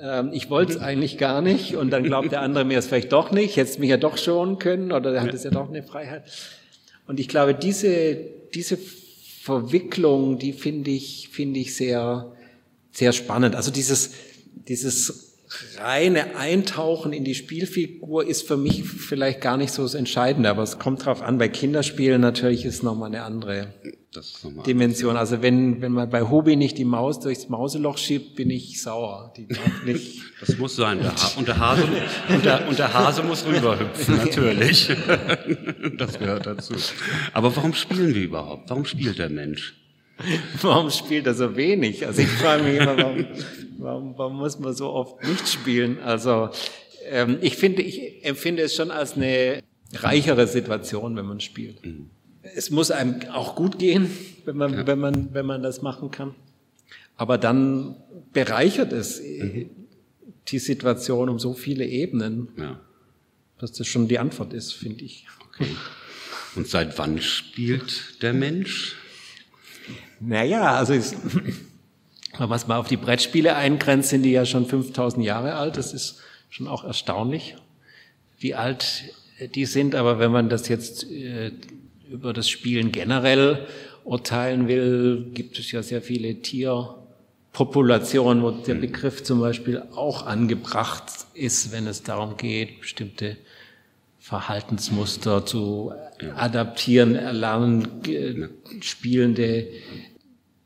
Ähm, 0.00 0.30
ich 0.32 0.50
wollte 0.50 0.72
es 0.72 0.78
eigentlich 0.78 1.18
gar 1.18 1.42
nicht 1.42 1.76
und 1.76 1.90
dann 1.90 2.04
glaubt 2.04 2.32
der 2.32 2.42
andere 2.42 2.64
mir 2.64 2.78
es 2.78 2.86
vielleicht 2.86 3.12
doch 3.12 3.30
nicht, 3.30 3.56
hätte 3.56 3.70
es 3.70 3.78
mich 3.78 3.90
ja 3.90 3.96
doch 3.96 4.18
schonen 4.18 4.58
können 4.58 4.92
oder 4.92 5.12
er 5.14 5.22
hat 5.22 5.34
es 5.34 5.44
ja 5.44 5.50
doch 5.50 5.68
eine 5.68 5.82
Freiheit. 5.82 6.24
Und 7.06 7.20
ich 7.20 7.28
glaube, 7.28 7.54
diese, 7.54 8.16
diese 8.54 8.76
Verwicklung, 8.76 10.38
die 10.38 10.52
finde 10.52 10.90
ich, 10.90 11.28
finde 11.30 11.60
ich 11.60 11.76
sehr, 11.76 12.32
sehr 12.92 13.12
spannend. 13.12 13.54
Also 13.54 13.70
dieses, 13.70 14.12
dieses 14.68 15.25
reine 15.78 16.36
Eintauchen 16.36 17.12
in 17.12 17.24
die 17.24 17.34
Spielfigur 17.34 18.26
ist 18.26 18.46
für 18.46 18.56
mich 18.56 18.84
vielleicht 18.84 19.40
gar 19.40 19.56
nicht 19.56 19.72
so 19.72 19.82
das 19.82 19.94
Entscheidende, 19.94 20.48
aber 20.48 20.62
es 20.62 20.78
kommt 20.78 21.04
drauf 21.04 21.22
an. 21.22 21.38
Bei 21.38 21.48
Kinderspielen 21.48 22.20
natürlich 22.20 22.64
ist 22.64 22.82
nochmal 22.82 23.08
eine 23.08 23.22
andere 23.22 23.68
Dimension. 24.66 25.16
Also 25.16 25.42
wenn, 25.42 25.82
wenn 25.82 25.92
man 25.92 26.08
bei 26.08 26.22
Hobby 26.22 26.56
nicht 26.56 26.78
die 26.78 26.84
Maus 26.84 27.20
durchs 27.20 27.48
Mauseloch 27.48 27.98
schiebt, 27.98 28.36
bin 28.36 28.50
ich 28.50 28.80
sauer. 28.82 29.32
Die 29.36 29.46
darf 29.46 29.84
nicht. 29.84 30.22
Das 30.38 30.58
muss 30.58 30.76
sein. 30.76 31.00
Der 31.00 31.14
und, 31.38 31.48
der 31.48 31.58
Hase, 31.58 31.84
und, 32.28 32.44
der, 32.44 32.68
und 32.68 32.78
der 32.78 32.92
Hase 32.92 33.22
muss 33.22 33.46
rüberhüpfen, 33.46 34.16
natürlich. 34.18 34.90
das 35.96 36.18
gehört 36.18 36.44
dazu. 36.44 36.74
Aber 37.32 37.56
warum 37.56 37.72
spielen 37.72 38.14
wir 38.14 38.22
überhaupt? 38.22 38.68
Warum 38.68 38.84
spielt 38.84 39.18
der 39.18 39.30
Mensch? 39.30 39.74
Warum 40.62 40.90
spielt 40.90 41.26
er 41.26 41.34
so 41.34 41.56
wenig? 41.56 42.06
Also 42.06 42.22
ich 42.22 42.28
frage 42.28 42.62
mich 42.62 42.80
immer, 42.80 42.96
warum, 42.96 43.26
warum, 43.78 44.18
warum 44.18 44.36
muss 44.36 44.58
man 44.58 44.74
so 44.74 44.90
oft 44.90 45.22
nicht 45.22 45.48
spielen? 45.48 45.98
Also 46.00 46.50
ähm, 47.04 47.38
ich 47.42 47.56
finde, 47.56 47.82
ich 47.82 48.24
empfinde 48.24 48.62
es 48.62 48.74
schon 48.74 48.90
als 48.90 49.14
eine 49.14 49.62
reichere 49.94 50.46
Situation, 50.46 51.16
wenn 51.16 51.26
man 51.26 51.40
spielt. 51.40 51.84
Mhm. 51.84 52.10
Es 52.42 52.70
muss 52.70 52.90
einem 52.90 53.20
auch 53.32 53.56
gut 53.56 53.78
gehen, 53.78 54.10
wenn 54.44 54.56
man, 54.56 54.72
ja. 54.72 54.86
wenn 54.86 54.98
man, 54.98 55.34
wenn 55.34 55.46
man 55.46 55.62
das 55.62 55.82
machen 55.82 56.10
kann. 56.10 56.34
Aber 57.16 57.38
dann 57.38 57.96
bereichert 58.32 58.92
es 58.92 59.20
mhm. 59.20 59.70
die 60.48 60.58
Situation 60.58 61.28
um 61.28 61.38
so 61.38 61.54
viele 61.54 61.86
Ebenen, 61.86 62.48
ja. 62.56 62.80
dass 63.58 63.72
das 63.72 63.86
schon 63.86 64.08
die 64.08 64.18
Antwort 64.18 64.52
ist, 64.52 64.72
finde 64.72 65.04
ich. 65.04 65.26
Okay. 65.48 65.68
Und 66.54 66.68
seit 66.68 66.98
wann 66.98 67.20
spielt 67.20 68.22
der 68.22 68.32
Mensch? 68.32 68.96
Naja, 70.20 70.76
also 70.76 70.92
ist, 70.92 71.16
was 72.38 72.66
man 72.66 72.78
auf 72.78 72.88
die 72.88 72.96
Brettspiele 72.96 73.56
eingrenzt, 73.56 74.10
sind 74.10 74.22
die 74.22 74.32
ja 74.32 74.46
schon 74.46 74.66
5000 74.66 75.24
Jahre 75.24 75.54
alt. 75.54 75.76
Das 75.76 75.92
ist 75.92 76.20
schon 76.48 76.68
auch 76.68 76.84
erstaunlich, 76.84 77.56
wie 78.38 78.54
alt 78.54 79.04
die 79.54 79.66
sind. 79.66 79.94
Aber 79.94 80.18
wenn 80.18 80.32
man 80.32 80.48
das 80.48 80.68
jetzt 80.68 81.10
äh, 81.10 81.52
über 82.10 82.32
das 82.32 82.48
Spielen 82.48 82.92
generell 82.92 83.66
urteilen 84.04 84.68
will, 84.68 85.30
gibt 85.34 85.58
es 85.58 85.72
ja 85.72 85.82
sehr 85.82 86.00
viele 86.00 86.36
Tierpopulationen, 86.36 88.42
wo 88.42 88.52
der 88.52 88.74
Begriff 88.74 89.24
zum 89.24 89.40
Beispiel 89.40 89.82
auch 89.94 90.26
angebracht 90.26 91.04
ist, 91.34 91.72
wenn 91.72 91.86
es 91.86 92.02
darum 92.02 92.36
geht, 92.36 92.80
bestimmte 92.80 93.36
Verhaltensmuster 94.20 95.44
zu 95.44 95.92
adaptieren, 96.34 97.14
erlernen, 97.14 98.02
spielende 98.80 99.68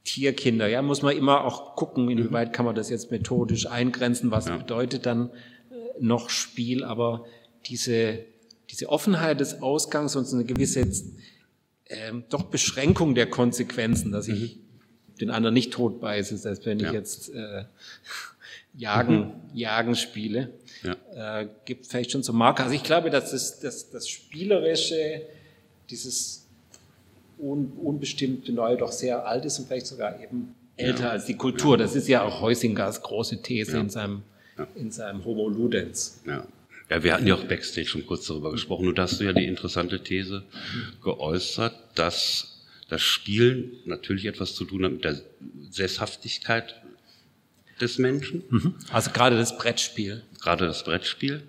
Tierkinder. 0.04 0.66
Ja, 0.66 0.82
muss 0.82 1.02
man 1.02 1.16
immer 1.16 1.44
auch 1.44 1.76
gucken, 1.76 2.10
inwieweit 2.10 2.52
kann 2.52 2.64
man 2.64 2.74
das 2.74 2.90
jetzt 2.90 3.10
methodisch 3.10 3.66
eingrenzen, 3.66 4.30
was 4.30 4.48
ja. 4.48 4.56
bedeutet 4.56 5.06
dann 5.06 5.30
äh, 5.30 5.74
noch 6.00 6.30
Spiel, 6.30 6.82
aber 6.84 7.24
diese, 7.66 8.20
diese 8.70 8.88
Offenheit 8.88 9.40
des 9.40 9.62
Ausgangs 9.62 10.16
und 10.16 10.24
so 10.26 10.36
eine 10.36 10.44
gewisse 10.44 10.86
ähm, 11.90 12.24
doch 12.28 12.44
Beschränkung 12.44 13.14
der 13.14 13.28
Konsequenzen, 13.28 14.12
dass 14.12 14.28
ich 14.28 14.56
mhm. 14.56 15.16
den 15.20 15.30
anderen 15.30 15.54
nicht 15.54 15.72
tot 15.72 16.00
beiße, 16.00 16.36
selbst 16.36 16.66
wenn 16.66 16.78
ja. 16.78 16.88
ich 16.88 16.94
jetzt 16.94 17.34
äh, 17.34 17.64
Jagen, 18.74 19.18
mhm. 19.18 19.32
Jagen 19.54 19.94
spiele, 19.96 20.54
ja. 20.82 21.40
äh, 21.42 21.48
gibt 21.64 21.86
vielleicht 21.86 22.12
schon 22.12 22.22
so 22.22 22.32
Marker. 22.32 22.64
Also 22.64 22.74
ich 22.74 22.84
glaube, 22.84 23.10
dass 23.10 23.32
das, 23.32 23.60
das, 23.60 23.90
das 23.90 24.08
Spielerische, 24.08 25.22
dieses 25.90 26.46
un, 27.38 27.72
unbestimmte 27.72 28.52
Neue 28.52 28.76
doch 28.76 28.92
sehr 28.92 29.26
alt 29.26 29.44
ist 29.44 29.58
und 29.58 29.68
vielleicht 29.68 29.86
sogar 29.86 30.20
eben 30.22 30.54
älter 30.76 31.04
ja. 31.04 31.10
als 31.10 31.26
die 31.26 31.36
Kultur. 31.36 31.76
Das 31.76 31.94
ist 31.94 32.08
ja 32.08 32.22
auch 32.22 32.40
Heusingers 32.40 33.02
große 33.02 33.42
These 33.42 33.78
in 33.78 33.90
seinem, 33.90 34.22
in 34.74 34.90
seinem 34.90 35.24
Homo 35.24 35.48
Ludens. 35.48 36.20
Ja. 36.26 36.46
Ja, 36.88 37.04
wir 37.04 37.14
hatten 37.14 37.26
ja 37.26 37.36
auch 37.36 37.44
Backstage 37.44 37.86
schon 37.86 38.04
kurz 38.04 38.26
darüber 38.26 38.50
gesprochen. 38.50 38.88
Und 38.88 38.98
da 38.98 39.02
hast 39.02 39.20
du 39.20 39.24
ja 39.24 39.32
die 39.32 39.44
interessante 39.44 40.02
These 40.02 40.42
geäußert, 41.04 41.72
dass 41.94 42.64
das 42.88 43.00
Spielen 43.00 43.74
natürlich 43.84 44.26
etwas 44.26 44.56
zu 44.56 44.64
tun 44.64 44.84
hat 44.84 44.92
mit 44.92 45.04
der 45.04 45.20
Sesshaftigkeit 45.70 46.74
des 47.80 47.98
Menschen. 47.98 48.42
Mhm. 48.50 48.74
Also 48.92 49.12
gerade 49.12 49.36
das 49.36 49.56
Brettspiel. 49.56 50.24
Gerade 50.40 50.66
das 50.66 50.82
Brettspiel. 50.82 51.44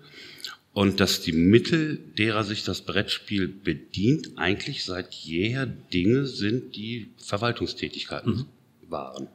Und 0.74 1.00
dass 1.00 1.20
die 1.20 1.32
Mittel, 1.32 1.98
derer 2.16 2.44
sich 2.44 2.64
das 2.64 2.80
Brettspiel 2.80 3.46
bedient, 3.46 4.32
eigentlich 4.36 4.84
seit 4.84 5.12
jeher 5.12 5.66
Dinge 5.66 6.26
sind, 6.26 6.76
die 6.76 7.10
Verwaltungstätigkeiten 7.18 8.32
mhm. 8.32 8.90
waren. 8.90 9.28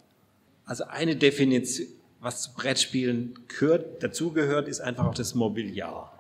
Also 0.66 0.86
eine 0.86 1.16
Definition, 1.16 1.88
was 2.20 2.42
zu 2.44 2.54
Brettspielen 2.56 3.36
gehört, 3.48 4.02
dazugehört, 4.02 4.68
ist 4.68 4.80
einfach 4.80 5.06
auch 5.06 5.14
das 5.14 5.36
Mobiliar. 5.36 6.12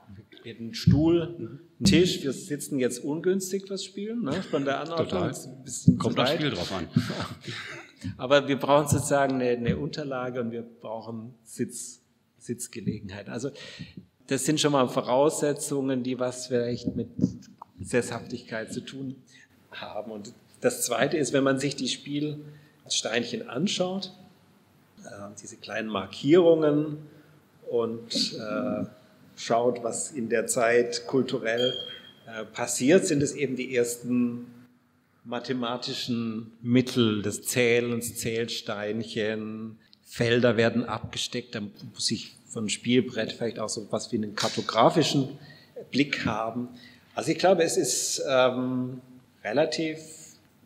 Wir 0.43 0.53
haben 0.53 0.65
einen 0.65 0.73
Stuhl, 0.75 1.21
einen 1.23 1.59
Tisch, 1.83 2.23
wir 2.23 2.31
sitzen 2.31 2.79
jetzt 2.79 3.03
ungünstig 3.03 3.65
was 3.69 3.83
spielen, 3.83 4.23
ne? 4.23 4.43
von 4.43 4.63
der 4.63 4.79
Anordnung. 4.79 5.31
Total. 5.31 5.97
Kommt 5.97 6.17
das 6.17 6.33
Spiel 6.33 6.51
drauf 6.51 6.71
an. 6.71 6.87
Aber 8.17 8.47
wir 8.47 8.57
brauchen 8.57 8.87
sozusagen 8.87 9.41
eine, 9.41 9.49
eine 9.49 9.77
Unterlage 9.77 10.39
und 10.39 10.51
wir 10.51 10.61
brauchen 10.61 11.33
Sitz, 11.43 12.01
Sitzgelegenheit. 12.37 13.27
Also 13.27 13.49
das 14.27 14.45
sind 14.45 14.59
schon 14.59 14.73
mal 14.73 14.87
Voraussetzungen, 14.89 16.03
die 16.03 16.19
was 16.19 16.47
vielleicht 16.47 16.95
mit 16.95 17.07
Sesshaftigkeit 17.81 18.71
zu 18.71 18.81
tun 18.81 19.15
haben. 19.71 20.11
Und 20.11 20.33
das 20.61 20.83
Zweite 20.83 21.17
ist, 21.17 21.33
wenn 21.33 21.43
man 21.43 21.59
sich 21.59 21.75
die 21.75 21.87
Spielsteinchen 21.87 23.49
anschaut, 23.49 24.11
äh, 25.03 25.09
diese 25.41 25.57
kleinen 25.57 25.89
Markierungen 25.89 26.97
und 27.69 28.33
äh, 28.33 28.85
schaut, 29.35 29.83
was 29.83 30.11
in 30.11 30.29
der 30.29 30.47
Zeit 30.47 31.07
kulturell 31.07 31.73
äh, 32.25 32.43
passiert, 32.45 33.05
sind 33.05 33.21
es 33.23 33.33
eben 33.33 33.55
die 33.55 33.75
ersten 33.75 34.47
mathematischen 35.23 36.53
Mittel 36.61 37.21
des 37.21 37.43
Zählens, 37.43 38.15
Zählsteinchen, 38.15 39.77
Felder 40.03 40.55
werden 40.55 40.85
abgesteckt, 40.85 41.53
da 41.53 41.61
muss 41.93 42.11
ich 42.11 42.36
von 42.57 42.69
Spielbrett 42.69 43.33
vielleicht 43.33 43.59
auch 43.59 43.69
so 43.69 43.85
was 43.91 44.11
wie 44.11 44.15
einen 44.15 44.33
kartografischen 44.33 45.37
Blick 45.91 46.25
haben. 46.25 46.69
Also 47.13 47.29
ich 47.29 47.37
glaube, 47.37 47.61
es 47.61 47.77
ist 47.77 48.23
ähm, 48.27 48.99
relativ 49.43 49.99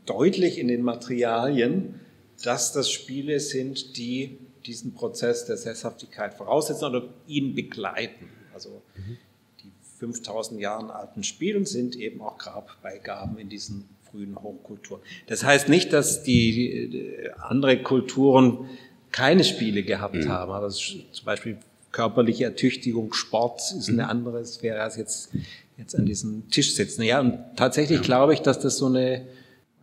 deutlich 0.06 0.58
in 0.58 0.70
den 0.70 0.84
Materialien, 0.84 2.00
dass 2.46 2.72
das 2.72 2.90
Spiele 2.90 3.42
sind, 3.42 3.98
die 3.98 4.38
diesen 4.66 4.94
Prozess 4.94 5.44
der 5.44 5.58
Sesshaftigkeit 5.58 6.34
voraussetzen 6.34 6.86
oder 6.86 7.10
ihn 7.28 7.56
begleiten. 7.56 8.30
Also 8.54 8.82
mhm. 8.96 9.18
die 9.62 9.72
5000 10.00 10.62
Jahre 10.62 10.96
alten 10.96 11.26
Spiele 11.26 11.66
sind 11.66 11.98
eben 11.98 12.22
auch 12.22 12.38
Grabbeigaben 12.38 13.38
in 13.38 13.50
diesen 13.50 13.90
frühen 14.10 14.42
Hochkulturen. 14.42 15.02
Das 15.28 15.44
heißt 15.44 15.68
nicht, 15.68 15.92
dass 15.92 16.24
die 16.24 16.72
äh, 16.72 17.32
andere 17.32 17.84
Kulturen 17.84 18.70
keine 19.12 19.44
Spiele 19.44 19.84
gehabt 19.84 20.16
mhm. 20.16 20.30
haben, 20.30 20.54
aber 20.54 20.70
zum 20.70 21.26
Beispiel 21.26 21.58
körperliche 21.92 22.46
Ertüchtigung, 22.46 23.14
Sport 23.14 23.60
ist 23.78 23.90
eine 23.90 24.04
mhm. 24.04 24.10
andere 24.10 24.46
Sphäre 24.46 24.82
als 24.82 24.98
jetzt, 24.98 25.30
jetzt 25.78 25.96
an 25.96 26.06
diesem 26.06 26.50
Tisch 26.50 26.74
sitzen. 26.76 27.04
Ja, 27.04 27.20
und 27.20 27.40
tatsächlich 27.56 28.00
ja. 28.00 28.04
glaube 28.04 28.34
ich, 28.34 28.42
dass 28.42 28.60
das 28.60 28.78
so 28.78 28.88
eine, 28.88 29.26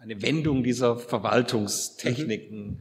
eine 0.00 0.20
Wendung 0.22 0.62
dieser 0.62 0.96
Verwaltungstechniken. 0.96 2.66
Mhm. 2.66 2.76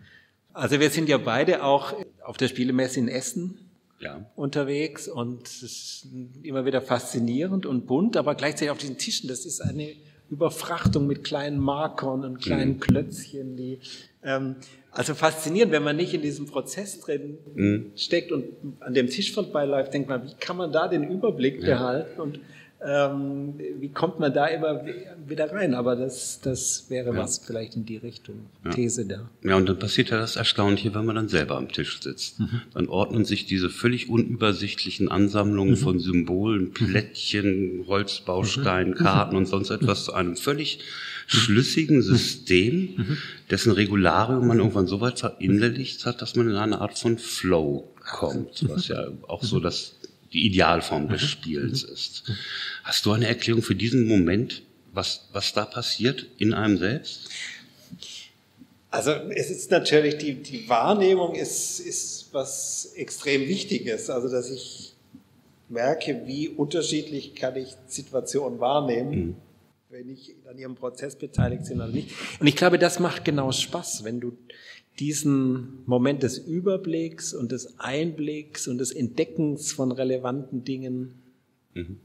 Also 0.53 0.79
wir 0.79 0.89
sind 0.89 1.09
ja 1.09 1.17
beide 1.17 1.63
auch 1.63 1.93
auf 2.23 2.37
der 2.37 2.47
Spielemesse 2.47 2.99
in 2.99 3.07
Essen 3.07 3.59
ja. 3.99 4.25
unterwegs 4.35 5.07
und 5.07 5.47
es 5.47 5.63
ist 5.63 6.07
immer 6.43 6.65
wieder 6.65 6.81
faszinierend 6.81 7.65
und 7.65 7.85
bunt, 7.85 8.17
aber 8.17 8.35
gleichzeitig 8.35 8.71
auf 8.71 8.77
diesen 8.77 8.97
Tischen, 8.97 9.29
das 9.29 9.45
ist 9.45 9.61
eine 9.61 9.93
Überfrachtung 10.29 11.07
mit 11.07 11.23
kleinen 11.23 11.59
Markern 11.59 12.25
und 12.25 12.41
kleinen 12.41 12.73
mhm. 12.73 12.79
Klötzchen, 12.79 13.55
die 13.55 13.79
ähm, 14.23 14.55
also 14.97 15.13
faszinierend, 15.13 15.71
wenn 15.71 15.83
man 15.83 15.95
nicht 15.95 16.13
in 16.15 16.23
diesem 16.23 16.47
Prozess 16.47 16.99
drin 16.99 17.38
mhm. 17.53 17.91
steckt 17.95 18.31
und 18.31 18.45
an 18.79 18.95
dem 18.95 19.07
Tisch 19.07 19.31
vorbeiläuft, 19.31 19.93
denkt 19.93 20.10
man, 20.10 20.23
wie 20.23 20.33
kann 20.39 20.57
man 20.57 20.71
da 20.71 20.88
den 20.88 21.03
Überblick 21.03 21.62
ja. 21.62 21.77
behalten 21.77 22.19
und 22.19 22.39
ähm, 22.83 23.55
wie 23.79 23.89
kommt 23.89 24.19
man 24.19 24.33
da 24.33 24.47
immer 24.47 24.83
wieder 25.27 25.51
rein? 25.51 25.75
Aber 25.75 25.95
das, 25.95 26.41
das 26.41 26.89
wäre 26.89 27.10
ja. 27.10 27.17
was 27.17 27.39
vielleicht 27.39 27.75
in 27.75 27.86
die 27.86 27.97
Richtung, 27.97 28.47
ja. 28.65 28.71
These 28.71 29.05
da. 29.05 29.29
Ja, 29.43 29.55
und 29.55 29.67
dann 29.67 29.77
passiert 29.77 30.10
ja 30.10 30.17
das 30.17 30.36
Erstaunliche, 30.36 30.93
wenn 30.95 31.05
man 31.05 31.15
dann 31.15 31.27
selber 31.27 31.57
am 31.57 31.71
Tisch 31.71 32.01
sitzt. 32.01 32.39
Mhm. 32.39 32.62
Dann 32.73 32.88
ordnen 32.88 33.25
sich 33.25 33.45
diese 33.45 33.69
völlig 33.69 34.10
unübersichtlichen 34.10 35.10
Ansammlungen 35.10 35.73
mhm. 35.73 35.77
von 35.77 35.99
Symbolen, 35.99 36.65
mhm. 36.65 36.73
Plättchen, 36.73 37.86
Holzbausteinen, 37.88 38.93
mhm. 38.93 38.97
Karten 38.97 39.36
und 39.36 39.47
sonst 39.47 39.69
etwas 39.69 40.05
zu 40.05 40.13
einem 40.13 40.36
völlig 40.36 40.79
schlüssigen 41.27 42.01
System, 42.01 42.95
mhm. 42.95 43.17
dessen 43.51 43.73
Regularium 43.73 44.47
man 44.47 44.59
irgendwann 44.59 44.87
so 44.87 45.01
weit 45.01 45.19
verinnerlicht 45.19 46.05
hat, 46.05 46.21
dass 46.21 46.35
man 46.35 46.49
in 46.49 46.55
eine 46.55 46.79
Art 46.79 46.97
von 46.97 47.17
Flow 47.17 47.93
kommt, 47.99 48.67
was 48.69 48.87
ja 48.87 49.09
auch 49.27 49.43
so 49.43 49.59
das, 49.59 49.95
die 50.31 50.45
Idealform 50.45 51.09
des 51.09 51.21
Spiels 51.21 51.83
ist. 51.83 52.23
Hast 52.83 53.05
du 53.05 53.11
eine 53.11 53.27
Erklärung 53.27 53.61
für 53.61 53.75
diesen 53.75 54.07
Moment, 54.07 54.63
was, 54.93 55.27
was 55.33 55.53
da 55.53 55.65
passiert 55.65 56.25
in 56.37 56.53
einem 56.53 56.77
selbst? 56.77 57.29
Also 58.89 59.11
es 59.11 59.51
ist 59.51 59.69
natürlich, 59.69 60.17
die, 60.17 60.35
die 60.35 60.69
Wahrnehmung 60.69 61.35
ist, 61.35 61.81
ist 61.81 62.29
was 62.31 62.93
extrem 62.95 63.41
Wichtiges. 63.41 64.09
Also 64.09 64.29
dass 64.29 64.49
ich 64.49 64.93
merke, 65.67 66.21
wie 66.25 66.47
unterschiedlich 66.47 67.35
kann 67.35 67.57
ich 67.57 67.75
Situationen 67.87 68.61
wahrnehmen. 68.61 69.09
Mhm 69.09 69.35
wenn 69.89 70.10
ich 70.10 70.36
an 70.50 70.58
ihrem 70.58 70.76
Prozess 70.76 71.15
beteiligt 71.15 71.65
bin 71.67 71.78
oder 71.78 71.88
nicht. 71.88 72.12
Und 72.39 72.47
ich 72.47 72.56
glaube, 72.56 72.78
das 72.78 73.00
macht 73.00 73.23
genau 73.23 73.52
Spaß, 73.52 74.04
wenn 74.04 74.19
du 74.19 74.38
diesen 75.00 75.84
Moment 75.86 76.23
des 76.23 76.39
Überblicks 76.39 77.34
und 77.34 77.52
des 77.52 77.80
Einblicks 77.80 78.67
und 78.67 78.80
des 78.80 78.91
Entdeckens 78.91 79.71
von 79.71 79.91
relevanten 79.91 80.65
Dingen 80.65 81.13
mhm. 81.73 82.00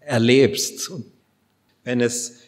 erlebst. 0.00 0.88
Und 0.88 1.06
wenn 1.84 2.00
es 2.00 2.38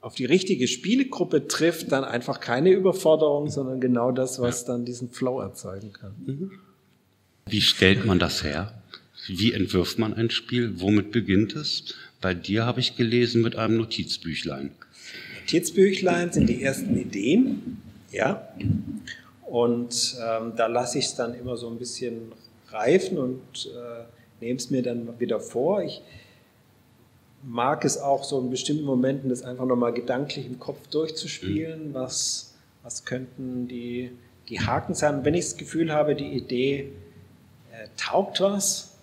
auf 0.00 0.14
die 0.14 0.24
richtige 0.24 0.66
Spielegruppe 0.66 1.46
trifft, 1.46 1.92
dann 1.92 2.02
einfach 2.02 2.40
keine 2.40 2.70
Überforderung, 2.72 3.48
sondern 3.48 3.80
genau 3.80 4.10
das, 4.10 4.40
was 4.40 4.64
dann 4.64 4.84
diesen 4.84 5.10
Flow 5.10 5.40
erzeugen 5.40 5.92
kann. 5.92 6.14
Mhm. 6.26 6.50
Wie 7.46 7.60
stellt 7.60 8.04
man 8.06 8.18
das 8.18 8.42
her? 8.42 8.82
Wie 9.28 9.52
entwirft 9.52 9.98
man 9.98 10.14
ein 10.14 10.30
Spiel? 10.30 10.80
Womit 10.80 11.12
beginnt 11.12 11.54
es? 11.54 11.94
Bei 12.24 12.32
dir 12.32 12.64
habe 12.64 12.80
ich 12.80 12.96
gelesen 12.96 13.42
mit 13.42 13.56
einem 13.56 13.76
Notizbüchlein. 13.76 14.70
Notizbüchlein 15.40 16.32
sind 16.32 16.48
die 16.48 16.62
ersten 16.62 16.96
Ideen, 16.96 17.82
ja. 18.10 18.48
Und 19.42 20.16
ähm, 20.26 20.54
da 20.56 20.66
lasse 20.66 20.98
ich 20.98 21.04
es 21.04 21.16
dann 21.16 21.34
immer 21.34 21.58
so 21.58 21.68
ein 21.68 21.76
bisschen 21.76 22.32
reifen 22.70 23.18
und 23.18 23.66
äh, 23.66 24.04
nehme 24.42 24.56
es 24.56 24.70
mir 24.70 24.82
dann 24.82 25.20
wieder 25.20 25.38
vor. 25.38 25.82
Ich 25.82 26.00
mag 27.42 27.84
es 27.84 27.98
auch 27.98 28.24
so 28.24 28.40
in 28.40 28.48
bestimmten 28.48 28.84
Momenten, 28.84 29.28
das 29.28 29.42
einfach 29.42 29.66
nochmal 29.66 29.92
gedanklich 29.92 30.46
im 30.46 30.58
Kopf 30.58 30.86
durchzuspielen, 30.88 31.90
mhm. 31.90 31.94
was, 31.94 32.54
was 32.82 33.04
könnten 33.04 33.68
die, 33.68 34.12
die 34.48 34.60
Haken 34.60 34.94
sein. 34.94 35.26
Wenn 35.26 35.34
ich 35.34 35.44
das 35.44 35.58
Gefühl 35.58 35.92
habe, 35.92 36.14
die 36.14 36.32
Idee 36.32 36.90
äh, 37.70 37.88
taugt 37.98 38.40
was, 38.40 38.96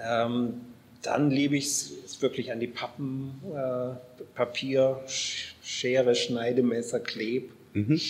ähm, 0.00 0.60
dann 1.06 1.30
liebe 1.30 1.56
ich 1.56 1.66
es 1.66 2.20
wirklich 2.20 2.52
an 2.52 2.60
die 2.60 2.66
Pappen, 2.66 3.40
äh, 3.54 4.24
Papier, 4.34 5.00
Schere, 5.06 6.14
Schneidemesser, 6.14 7.00
Kleb. 7.00 7.50
Mhm. 7.74 8.00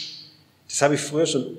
Das 0.67 0.83
habe 0.83 0.95
ich 0.95 1.01
früher 1.01 1.27
schon 1.27 1.59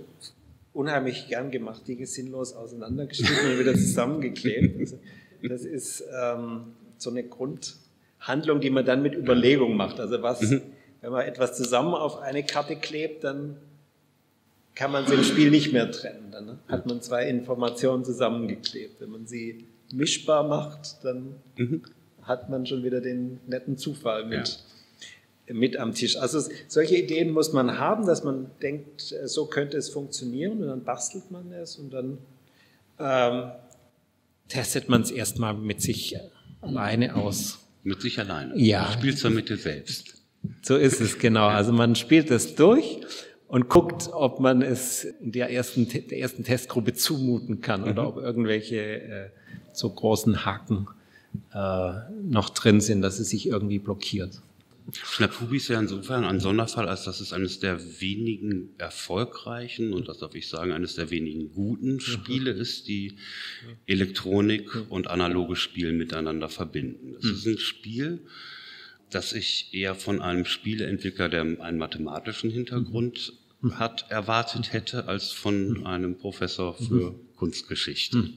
unheimlich 0.74 1.28
gern 1.28 1.52
gemacht, 1.52 1.88
Dinge 1.88 2.06
sinnlos 2.06 2.54
auseinandergeschnitten 2.54 3.52
und 3.52 3.60
wieder 3.60 3.74
zusammengeklebt. 3.74 4.80
Also, 4.80 5.00
das 5.48 5.62
ist 5.64 6.04
ähm, 6.22 6.74
so 6.98 7.10
eine 7.10 7.24
Grundhandlung, 7.24 8.60
die 8.60 8.70
man 8.70 8.86
dann 8.86 9.02
mit 9.02 9.16
Überlegung 9.16 9.76
macht. 9.76 10.00
Also 10.00 10.22
was, 10.22 10.42
mhm. 10.42 10.62
wenn 11.02 11.12
man 11.12 11.26
etwas 11.26 11.56
zusammen 11.56 11.94
auf 11.94 12.20
eine 12.20 12.44
Karte 12.44 12.76
klebt, 12.76 13.24
dann 13.24 13.58
kann 14.76 14.92
man 14.92 15.08
sie 15.08 15.16
im 15.16 15.24
Spiel 15.24 15.50
nicht 15.50 15.74
mehr 15.74 15.92
trennen. 15.92 16.30
Dann 16.32 16.46
ne? 16.46 16.60
hat 16.68 16.86
man 16.86 17.02
zwei 17.02 17.28
Informationen 17.28 18.06
zusammengeklebt. 18.06 19.02
Wenn 19.02 19.10
man 19.10 19.26
sie 19.26 19.66
mischbar 19.92 20.48
macht, 20.48 21.04
dann 21.04 21.36
mhm. 21.58 21.84
hat 22.22 22.50
man 22.50 22.66
schon 22.66 22.84
wieder 22.84 23.02
den 23.02 23.40
netten 23.48 23.78
Zufall 23.78 24.26
mit, 24.26 24.64
ja. 25.48 25.54
mit 25.54 25.78
am 25.78 25.94
Tisch. 25.94 26.18
Also 26.18 26.42
solche 26.68 26.96
Ideen 26.96 27.32
muss 27.32 27.54
man 27.54 27.78
haben, 27.78 28.06
dass 28.06 28.24
man 28.24 28.52
denkt, 28.62 29.12
äh, 29.12 29.28
so 29.28 29.46
könnte 29.46 29.78
es 29.78 29.90
funktionieren 29.90 30.62
und 30.62 30.68
dann 30.68 30.84
bastelt 30.84 31.32
man 31.32 31.52
es 31.52 31.78
und 31.78 31.92
dann 31.92 32.18
ähm, 33.00 33.52
testet 34.48 34.90
man 34.90 35.02
es 35.02 35.12
erstmal 35.12 35.54
mit 35.54 35.82
sich 35.82 36.18
alleine 36.62 37.16
aus. 37.16 37.60
Mit 37.84 38.02
sich 38.02 38.20
alleine? 38.20 38.58
Ja. 38.58 38.88
Du 38.88 38.94
spielst 38.94 39.24
dann 39.24 39.34
mit 39.34 39.50
dir 39.50 39.58
selbst. 39.58 40.16
So 40.62 40.76
ist 40.76 41.02
es, 41.02 41.20
genau. 41.20 41.48
Also 41.48 41.72
man 41.72 41.96
spielt 41.96 42.32
es 42.32 42.56
durch 42.56 43.02
und 43.48 43.70
guckt, 43.70 44.10
ob 44.12 44.40
man 44.40 44.62
es 44.62 45.08
der 45.20 45.50
ersten, 45.52 45.88
der 45.88 46.20
ersten 46.20 46.44
Testgruppe 46.44 46.94
zumuten 46.94 47.62
kann 47.62 47.82
mhm. 47.82 47.88
oder 47.90 48.08
ob 48.08 48.18
irgendwelche 48.18 48.78
äh, 48.78 49.30
so 49.78 49.90
großen 49.90 50.46
Haken 50.46 50.88
äh, 51.54 51.92
noch 52.24 52.50
drin 52.50 52.82
sind, 52.82 53.02
dass 53.02 53.20
es 53.20 53.30
sich 53.30 53.48
irgendwie 53.48 53.80
blockiert. 53.80 54.42
Schnapubi 54.94 55.58
ist 55.58 55.68
ja 55.68 55.80
insofern 55.80 56.24
ein 56.24 56.40
Sonderfall, 56.40 56.88
als 56.88 57.04
dass 57.04 57.20
es 57.20 57.34
eines 57.34 57.60
der 57.60 58.00
wenigen 58.00 58.70
erfolgreichen 58.78 59.94
und 59.94 60.08
das 60.08 60.20
darf 60.20 60.34
ich 60.34 60.48
sagen, 60.48 60.72
eines 60.72 60.96
der 60.96 61.10
wenigen 61.10 61.52
guten 61.52 61.96
mhm. 61.96 62.00
Spiele 62.00 62.52
ist, 62.52 62.88
die 62.88 63.18
Elektronik 63.86 64.90
und 64.90 65.10
analoges 65.10 65.60
Spiel 65.60 65.92
miteinander 65.92 66.48
verbinden. 66.48 67.16
Es 67.18 67.26
mhm. 67.26 67.32
ist 67.32 67.46
ein 67.48 67.58
Spiel, 67.58 68.20
das 69.10 69.34
ich 69.34 69.70
eher 69.74 69.94
von 69.94 70.22
einem 70.22 70.46
Spieleentwickler, 70.46 71.28
der 71.28 71.42
einen 71.42 71.78
mathematischen 71.78 72.50
Hintergrund 72.50 73.34
mhm. 73.62 73.80
hat, 73.80 74.06
erwartet 74.10 74.72
hätte, 74.72 75.08
als 75.08 75.32
von 75.32 75.86
einem 75.86 76.18
Professor 76.18 76.74
für 76.76 77.14
Kunstgeschichte. 77.36 78.30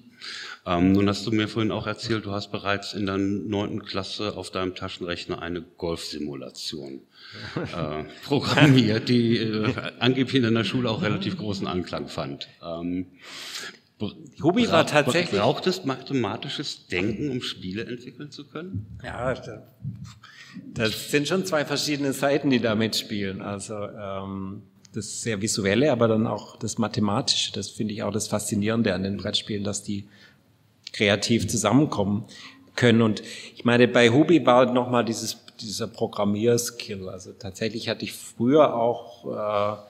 Ähm, 0.67 0.93
nun 0.93 1.09
hast 1.09 1.27
du 1.27 1.31
mir 1.31 1.49
vorhin 1.49 1.73
auch 1.73 1.87
erzählt, 1.87 2.27
du 2.27 2.33
hast 2.33 2.53
bereits 2.53 2.93
in 2.93 3.07
der 3.07 3.17
neunten 3.17 3.83
Klasse 3.83 4.37
auf 4.37 4.51
deinem 4.51 4.75
Taschenrechner 4.75 5.41
eine 5.41 5.63
Golfsimulation 5.63 7.01
äh, 7.57 8.05
programmiert, 8.25 9.09
die 9.09 9.39
äh, 9.39 9.73
angeblich 9.99 10.37
in 10.37 10.43
deiner 10.43 10.65
Schule 10.65 10.91
auch 10.91 11.03
relativ 11.03 11.39
großen 11.39 11.67
Anklang 11.67 12.09
fand. 12.09 12.49
Ähm, 12.63 13.07
Hobby 14.43 14.71
war 14.71 14.87
tatsächlich. 14.87 15.41
Braucht 15.41 15.67
es 15.67 15.85
mathematisches 15.85 16.87
Denken, 16.87 17.31
um 17.31 17.43
Spiele 17.43 17.85
entwickeln 17.85 18.31
zu 18.31 18.47
können? 18.47 18.99
Ja, 19.05 19.35
das 20.75 21.11
sind 21.11 21.29
schon 21.29 21.45
zwei 21.45 21.65
verschiedene 21.65 22.13
Seiten, 22.13 22.51
die 22.51 22.61
da 22.61 22.75
mitspielen. 22.75 23.43
Also 23.43 23.75
ähm, 23.75 24.63
das 24.93 25.23
sehr 25.23 25.41
visuelle, 25.41 25.93
aber 25.93 26.09
dann 26.09 26.27
auch 26.27 26.57
das 26.57 26.79
mathematische. 26.79 27.53
Das 27.53 27.69
finde 27.69 27.95
ich 27.95 28.03
auch 28.03 28.13
das 28.13 28.29
Faszinierende 28.29 28.95
an 28.95 29.03
den 29.03 29.17
Brettspielen, 29.17 29.65
dass 29.65 29.83
die 29.83 30.07
kreativ 30.93 31.47
zusammenkommen 31.49 32.25
können. 32.75 33.03
Und 33.03 33.23
ich 33.55 33.65
meine, 33.65 33.87
bei 33.89 34.11
Hubi 34.11 34.45
war 34.47 34.73
nochmal 34.73 35.05
dieses, 35.05 35.39
dieser 35.61 35.87
Programmierskill. 35.87 37.09
Also 37.09 37.33
tatsächlich 37.33 37.89
hatte 37.89 38.05
ich 38.05 38.13
früher 38.13 38.75
auch 38.75 39.87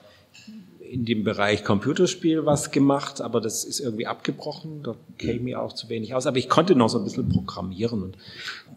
äh, 0.79 0.91
in 0.91 1.05
dem 1.05 1.23
Bereich 1.23 1.63
Computerspiel 1.63 2.45
was 2.45 2.71
gemacht, 2.71 3.21
aber 3.21 3.39
das 3.39 3.63
ist 3.63 3.79
irgendwie 3.79 4.07
abgebrochen. 4.07 4.83
Da 4.83 4.95
käme 5.17 5.39
mir 5.39 5.61
auch 5.61 5.73
zu 5.73 5.89
wenig 5.89 6.13
aus. 6.13 6.27
Aber 6.27 6.37
ich 6.37 6.49
konnte 6.49 6.75
noch 6.75 6.89
so 6.89 6.99
ein 6.99 7.05
bisschen 7.05 7.29
programmieren. 7.29 8.03
Und 8.03 8.17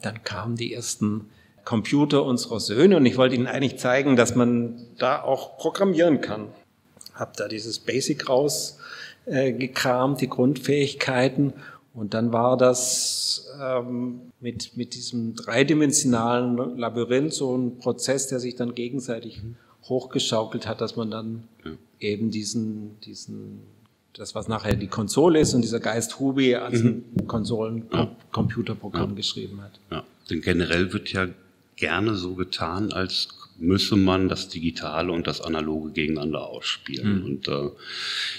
dann 0.02 0.22
kamen 0.22 0.56
die 0.56 0.72
ersten 0.72 1.28
Computer 1.64 2.24
unserer 2.24 2.60
Söhne 2.60 2.96
und 2.96 3.06
ich 3.06 3.16
wollte 3.16 3.34
ihnen 3.34 3.46
eigentlich 3.46 3.78
zeigen, 3.78 4.16
dass 4.16 4.34
man 4.34 4.86
da 4.98 5.22
auch 5.22 5.56
programmieren 5.58 6.20
kann. 6.20 6.48
Hab 7.14 7.36
da 7.36 7.48
dieses 7.48 7.78
Basic 7.78 8.28
rausgekramt, 8.28 10.18
äh, 10.18 10.20
die 10.20 10.28
Grundfähigkeiten 10.28 11.54
und 11.94 12.12
dann 12.12 12.32
war 12.32 12.56
das 12.56 13.46
ähm, 13.62 14.32
mit, 14.40 14.76
mit 14.76 14.94
diesem 14.94 15.36
dreidimensionalen 15.36 16.76
Labyrinth 16.76 17.32
so 17.32 17.56
ein 17.56 17.78
Prozess, 17.78 18.26
der 18.26 18.40
sich 18.40 18.56
dann 18.56 18.74
gegenseitig 18.74 19.40
hochgeschaukelt 19.84 20.66
hat, 20.66 20.80
dass 20.80 20.96
man 20.96 21.10
dann 21.10 21.44
ja. 21.64 21.70
eben 22.00 22.32
diesen, 22.32 22.98
diesen, 23.00 23.60
das 24.12 24.34
was 24.34 24.48
nachher 24.48 24.74
die 24.74 24.88
Konsole 24.88 25.38
ist 25.38 25.54
und 25.54 25.62
dieser 25.62 25.78
Geist 25.78 26.18
Hubi 26.18 26.56
als 26.56 26.82
mhm. 26.82 27.04
ein 27.16 27.26
Konsolen-Computerprogramm 27.28 29.10
ja. 29.10 29.16
geschrieben 29.16 29.60
hat. 29.62 29.78
Ja, 29.92 30.04
denn 30.30 30.40
generell 30.40 30.92
wird 30.92 31.12
ja 31.12 31.28
gerne 31.76 32.14
so 32.14 32.34
getan, 32.34 32.92
als 32.92 33.28
müsse 33.58 33.96
man 33.96 34.28
das 34.28 34.48
Digitale 34.48 35.12
und 35.12 35.26
das 35.26 35.40
Analoge 35.40 35.92
gegeneinander 35.92 36.46
ausspielen. 36.46 37.20
Mhm. 37.20 37.24
Und 37.24 37.48
äh, 37.48 37.70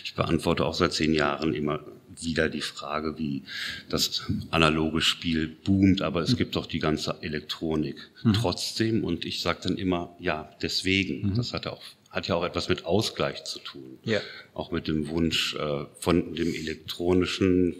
ich 0.03 0.13
beantworte 0.13 0.65
auch 0.65 0.73
seit 0.73 0.93
zehn 0.93 1.13
Jahren 1.13 1.53
immer 1.53 1.79
wieder 2.21 2.49
die 2.49 2.61
Frage, 2.61 3.17
wie 3.17 3.43
das 3.89 4.23
analoge 4.51 5.01
Spiel 5.01 5.47
boomt, 5.47 6.01
aber 6.01 6.21
es 6.21 6.33
mhm. 6.33 6.37
gibt 6.37 6.55
doch 6.55 6.65
die 6.65 6.79
ganze 6.79 7.17
Elektronik 7.21 8.09
mhm. 8.23 8.33
trotzdem. 8.33 9.03
Und 9.03 9.25
ich 9.25 9.41
sage 9.41 9.59
dann 9.63 9.77
immer, 9.77 10.15
ja, 10.19 10.49
deswegen. 10.61 11.29
Mhm. 11.29 11.35
Das 11.35 11.53
hat 11.53 11.65
ja 11.65 11.71
auch 11.71 11.83
hat 12.15 12.29
ja 12.29 12.35
auch 12.35 12.45
etwas 12.45 12.69
mit 12.69 12.85
Ausgleich 12.85 13.43
zu 13.43 13.59
tun. 13.59 13.99
Ja. 14.05 14.21
Auch 14.53 14.71
mit 14.71 14.87
dem 14.87 15.09
Wunsch 15.09 15.53
äh, 15.55 15.83
von 15.99 16.33
dem 16.33 16.53
elektronischen, 16.53 17.75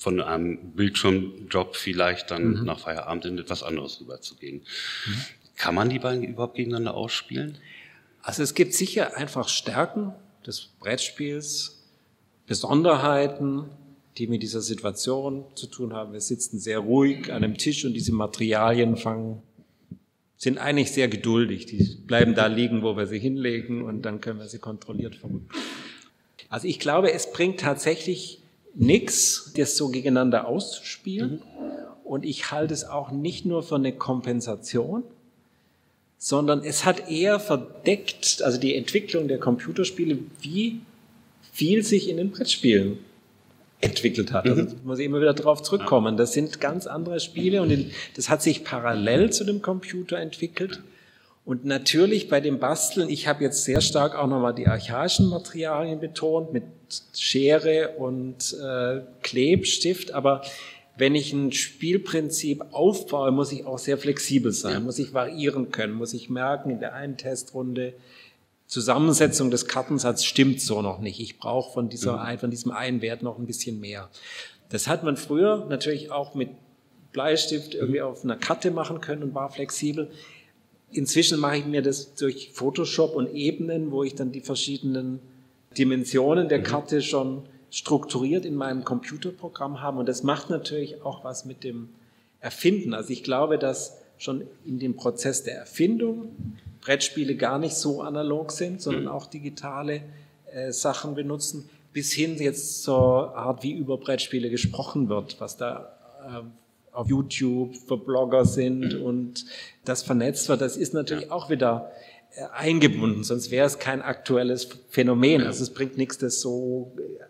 von 0.00 0.18
einem 0.18 0.72
Bildschirmjob 0.72 1.76
vielleicht 1.76 2.30
dann 2.30 2.54
mhm. 2.54 2.64
nach 2.64 2.78
Feierabend 2.78 3.26
in 3.26 3.38
etwas 3.38 3.62
anderes 3.62 4.00
rüberzugehen. 4.00 4.60
Mhm. 5.06 5.14
Kann 5.56 5.74
man 5.74 5.90
die 5.90 5.98
beiden 5.98 6.24
überhaupt 6.24 6.54
gegeneinander 6.54 6.94
ausspielen? 6.94 7.58
Also 8.22 8.42
es 8.42 8.54
gibt 8.54 8.72
sicher 8.72 9.18
einfach 9.18 9.50
Stärken 9.50 10.14
des 10.46 10.70
Brettspiels, 10.80 11.82
Besonderheiten, 12.46 13.66
die 14.16 14.26
mit 14.26 14.42
dieser 14.42 14.62
Situation 14.62 15.44
zu 15.54 15.66
tun 15.66 15.92
haben. 15.92 16.14
Wir 16.14 16.22
sitzen 16.22 16.58
sehr 16.58 16.78
ruhig 16.78 17.30
an 17.30 17.44
einem 17.44 17.58
Tisch 17.58 17.84
und 17.84 17.92
diese 17.92 18.12
Materialien 18.12 18.96
fangen, 18.96 19.42
sind 20.38 20.56
eigentlich 20.56 20.92
sehr 20.92 21.08
geduldig. 21.08 21.66
Die 21.66 21.98
bleiben 22.06 22.34
da 22.34 22.46
liegen, 22.46 22.82
wo 22.82 22.96
wir 22.96 23.06
sie 23.06 23.18
hinlegen 23.18 23.82
und 23.82 24.00
dann 24.00 24.22
können 24.22 24.38
wir 24.38 24.48
sie 24.48 24.60
kontrolliert 24.60 25.16
verrücken. 25.16 25.50
Also 26.48 26.66
ich 26.66 26.80
glaube, 26.80 27.12
es 27.12 27.30
bringt 27.30 27.60
tatsächlich 27.60 28.39
nichts, 28.74 29.52
das 29.56 29.76
so 29.76 29.88
gegeneinander 29.88 30.46
auszuspielen. 30.46 31.32
Mhm. 31.32 31.40
Und 32.04 32.24
ich 32.24 32.50
halte 32.50 32.74
es 32.74 32.84
auch 32.84 33.10
nicht 33.10 33.46
nur 33.46 33.62
für 33.62 33.76
eine 33.76 33.92
Kompensation, 33.92 35.04
sondern 36.18 36.64
es 36.64 36.84
hat 36.84 37.08
eher 37.08 37.40
verdeckt, 37.40 38.42
also 38.42 38.58
die 38.58 38.74
Entwicklung 38.74 39.28
der 39.28 39.38
Computerspiele, 39.38 40.18
wie 40.40 40.80
viel 41.52 41.82
sich 41.82 42.08
in 42.08 42.18
den 42.18 42.30
Brettspielen 42.30 42.98
entwickelt 43.80 44.32
hat. 44.32 44.46
Also 44.46 44.76
muss 44.84 44.98
ich 44.98 45.06
immer 45.06 45.20
wieder 45.20 45.34
darauf 45.34 45.62
zurückkommen. 45.62 46.16
Das 46.16 46.32
sind 46.32 46.60
ganz 46.60 46.86
andere 46.86 47.20
Spiele 47.20 47.62
und 47.62 47.90
das 48.16 48.28
hat 48.28 48.42
sich 48.42 48.64
parallel 48.64 49.30
zu 49.30 49.44
dem 49.44 49.62
Computer 49.62 50.18
entwickelt. 50.18 50.82
Und 51.44 51.64
natürlich 51.64 52.28
bei 52.28 52.40
dem 52.40 52.58
Basteln, 52.58 53.08
ich 53.08 53.26
habe 53.26 53.42
jetzt 53.42 53.64
sehr 53.64 53.80
stark 53.80 54.14
auch 54.14 54.26
nochmal 54.26 54.54
die 54.54 54.66
archaischen 54.66 55.28
Materialien 55.28 55.98
betont 55.98 56.52
mit 56.52 56.64
Schere 57.16 57.96
und 57.98 58.54
äh, 58.62 59.00
Klebstift, 59.22 60.12
aber 60.12 60.42
wenn 60.96 61.14
ich 61.14 61.32
ein 61.32 61.50
Spielprinzip 61.50 62.62
aufbaue, 62.72 63.30
muss 63.30 63.52
ich 63.52 63.64
auch 63.64 63.78
sehr 63.78 63.96
flexibel 63.96 64.52
sein, 64.52 64.84
muss 64.84 64.98
ich 64.98 65.14
variieren 65.14 65.70
können, 65.70 65.94
muss 65.94 66.12
ich 66.12 66.28
merken, 66.28 66.70
in 66.70 66.80
der 66.80 66.94
einen 66.94 67.16
Testrunde 67.16 67.94
Zusammensetzung 68.70 69.50
des 69.50 69.66
Kartensatzes 69.66 70.24
stimmt 70.24 70.60
so 70.60 70.80
noch 70.80 71.00
nicht. 71.00 71.18
Ich 71.18 71.38
brauche 71.40 71.72
von, 71.72 71.88
dieser, 71.88 72.24
mhm. 72.24 72.38
von 72.38 72.50
diesem 72.52 72.70
einen 72.70 73.02
Wert 73.02 73.20
noch 73.20 73.36
ein 73.36 73.46
bisschen 73.46 73.80
mehr. 73.80 74.08
Das 74.68 74.86
hat 74.86 75.02
man 75.02 75.16
früher 75.16 75.66
natürlich 75.68 76.12
auch 76.12 76.36
mit 76.36 76.50
Bleistift 77.12 77.74
irgendwie 77.74 77.98
mhm. 77.98 78.06
auf 78.06 78.22
einer 78.22 78.36
Karte 78.36 78.70
machen 78.70 79.00
können 79.00 79.24
und 79.24 79.34
war 79.34 79.50
flexibel. 79.50 80.12
Inzwischen 80.92 81.38
mache 81.38 81.58
ich 81.58 81.66
mir 81.66 81.82
das 81.82 82.14
durch 82.14 82.50
Photoshop 82.52 83.14
und 83.14 83.32
Ebenen, 83.32 83.90
wo 83.90 84.02
ich 84.02 84.14
dann 84.14 84.32
die 84.32 84.40
verschiedenen 84.40 85.20
Dimensionen 85.76 86.48
der 86.48 86.58
mhm. 86.58 86.64
Karte 86.64 87.02
schon 87.02 87.42
strukturiert 87.70 88.44
in 88.44 88.56
meinem 88.56 88.84
Computerprogramm 88.84 89.80
habe. 89.80 90.00
Und 90.00 90.08
das 90.08 90.22
macht 90.22 90.50
natürlich 90.50 91.02
auch 91.02 91.24
was 91.24 91.44
mit 91.44 91.62
dem 91.62 91.90
Erfinden. 92.40 92.94
Also 92.94 93.12
ich 93.12 93.22
glaube, 93.22 93.58
dass 93.58 93.98
schon 94.18 94.42
in 94.64 94.78
dem 94.78 94.96
Prozess 94.96 95.44
der 95.44 95.56
Erfindung 95.56 96.30
Brettspiele 96.80 97.36
gar 97.36 97.58
nicht 97.58 97.74
so 97.74 98.02
analog 98.02 98.52
sind, 98.52 98.80
sondern 98.80 99.08
auch 99.08 99.26
digitale 99.26 100.02
äh, 100.52 100.72
Sachen 100.72 101.14
benutzen, 101.14 101.68
bis 101.92 102.12
hin 102.12 102.36
jetzt 102.38 102.82
zur 102.82 103.36
Art, 103.36 103.62
wie 103.62 103.72
über 103.72 103.98
Brettspiele 103.98 104.50
gesprochen 104.50 105.08
wird, 105.08 105.40
was 105.40 105.56
da 105.56 105.92
äh, 106.26 106.42
auf 106.92 107.08
YouTube 107.08 107.76
für 107.76 107.96
Blogger 107.96 108.44
sind 108.44 108.94
und 108.94 109.46
das 109.84 110.02
vernetzt 110.02 110.48
wird, 110.48 110.60
das 110.60 110.76
ist 110.76 110.94
natürlich 110.94 111.26
ja. 111.26 111.30
auch 111.30 111.50
wieder 111.50 111.92
äh, 112.34 112.44
eingebunden, 112.52 113.24
sonst 113.24 113.50
wäre 113.50 113.66
es 113.66 113.78
kein 113.78 114.02
aktuelles 114.02 114.68
Phänomen. 114.88 115.46
Also 115.46 115.62
es 115.62 115.70
bringt 115.70 115.96
nichts, 115.96 116.18
das 116.18 116.40
so 116.40 116.92
äh, 116.98 117.24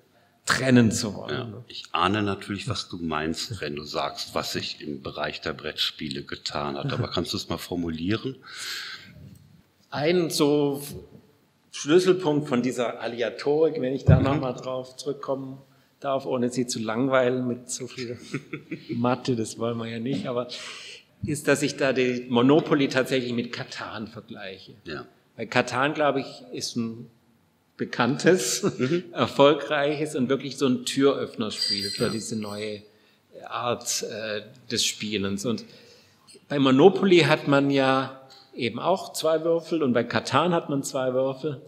trennen 0.47 0.91
zu 0.91 1.15
wollen. 1.15 1.35
Ja, 1.35 1.45
ne? 1.45 1.65
ich 1.69 1.85
ahne 1.93 2.23
natürlich, 2.23 2.69
was 2.69 2.89
du 2.89 2.97
meinst, 2.99 3.61
wenn 3.61 3.77
du 3.77 3.85
sagst, 3.85 4.35
was 4.35 4.53
sich 4.53 4.81
im 4.81 5.03
Bereich 5.03 5.41
der 5.41 5.53
Brettspiele 5.53 6.23
getan 6.23 6.77
hat. 6.77 6.93
Aber 6.93 7.09
kannst 7.13 7.33
du 7.33 7.37
es 7.37 7.49
mal 7.49 7.59
formulieren? 7.59 8.37
Ein 9.91 10.31
so 10.31 10.83
Schlüsselpunkt 11.71 12.49
von 12.49 12.63
dieser 12.63 13.01
Aleatorik, 13.01 13.81
wenn 13.81 13.95
ich 13.95 14.05
da 14.05 14.21
nochmal 14.21 14.55
drauf 14.55 14.97
zurückkommen 14.97 15.59
darf, 16.01 16.27
ohne 16.27 16.51
sie 16.51 16.67
zu 16.67 16.79
langweilen 16.79 17.47
mit 17.47 17.71
so 17.71 17.87
viel 17.87 18.19
Mathe, 18.89 19.37
das 19.37 19.59
wollen 19.59 19.79
wir 19.79 19.87
ja 19.87 19.99
nicht, 19.99 20.27
aber 20.27 20.49
ist, 21.27 21.49
dass 21.49 21.63
ich 21.63 21.77
da 21.77 21.93
die 21.93 22.27
Monopoly 22.29 22.89
tatsächlich 22.89 23.33
mit 23.33 23.53
Katan 23.53 24.09
vergleiche. 24.09 24.73
Ja. 24.85 25.07
Weil 25.37 25.47
Katan, 25.47 25.95
glaube 25.95 26.21
ich, 26.21 26.43
ist 26.53 26.77
ein 26.77 27.11
bekanntes, 27.77 28.63
mhm. 28.63 29.05
erfolgreiches 29.13 30.15
und 30.15 30.29
wirklich 30.29 30.57
so 30.57 30.67
ein 30.67 30.85
Türöffnerspiel 30.85 31.91
für 31.91 32.05
ja. 32.05 32.09
diese 32.09 32.37
neue 32.37 32.83
Art 33.49 34.03
äh, 34.03 34.43
des 34.71 34.85
Spielens. 34.85 35.45
Und 35.45 35.65
bei 36.49 36.59
Monopoly 36.59 37.21
hat 37.21 37.49
man 37.49 37.71
ja 37.71 38.21
eben 38.55 38.79
auch 38.79 39.13
zwei 39.13 39.45
Würfel 39.45 39.83
und 39.83 39.93
bei 39.93 40.05
Katan 40.05 40.53
hat 40.53 40.69
man 40.69 40.83
zwei 40.83 41.15
Würfel. 41.15 41.61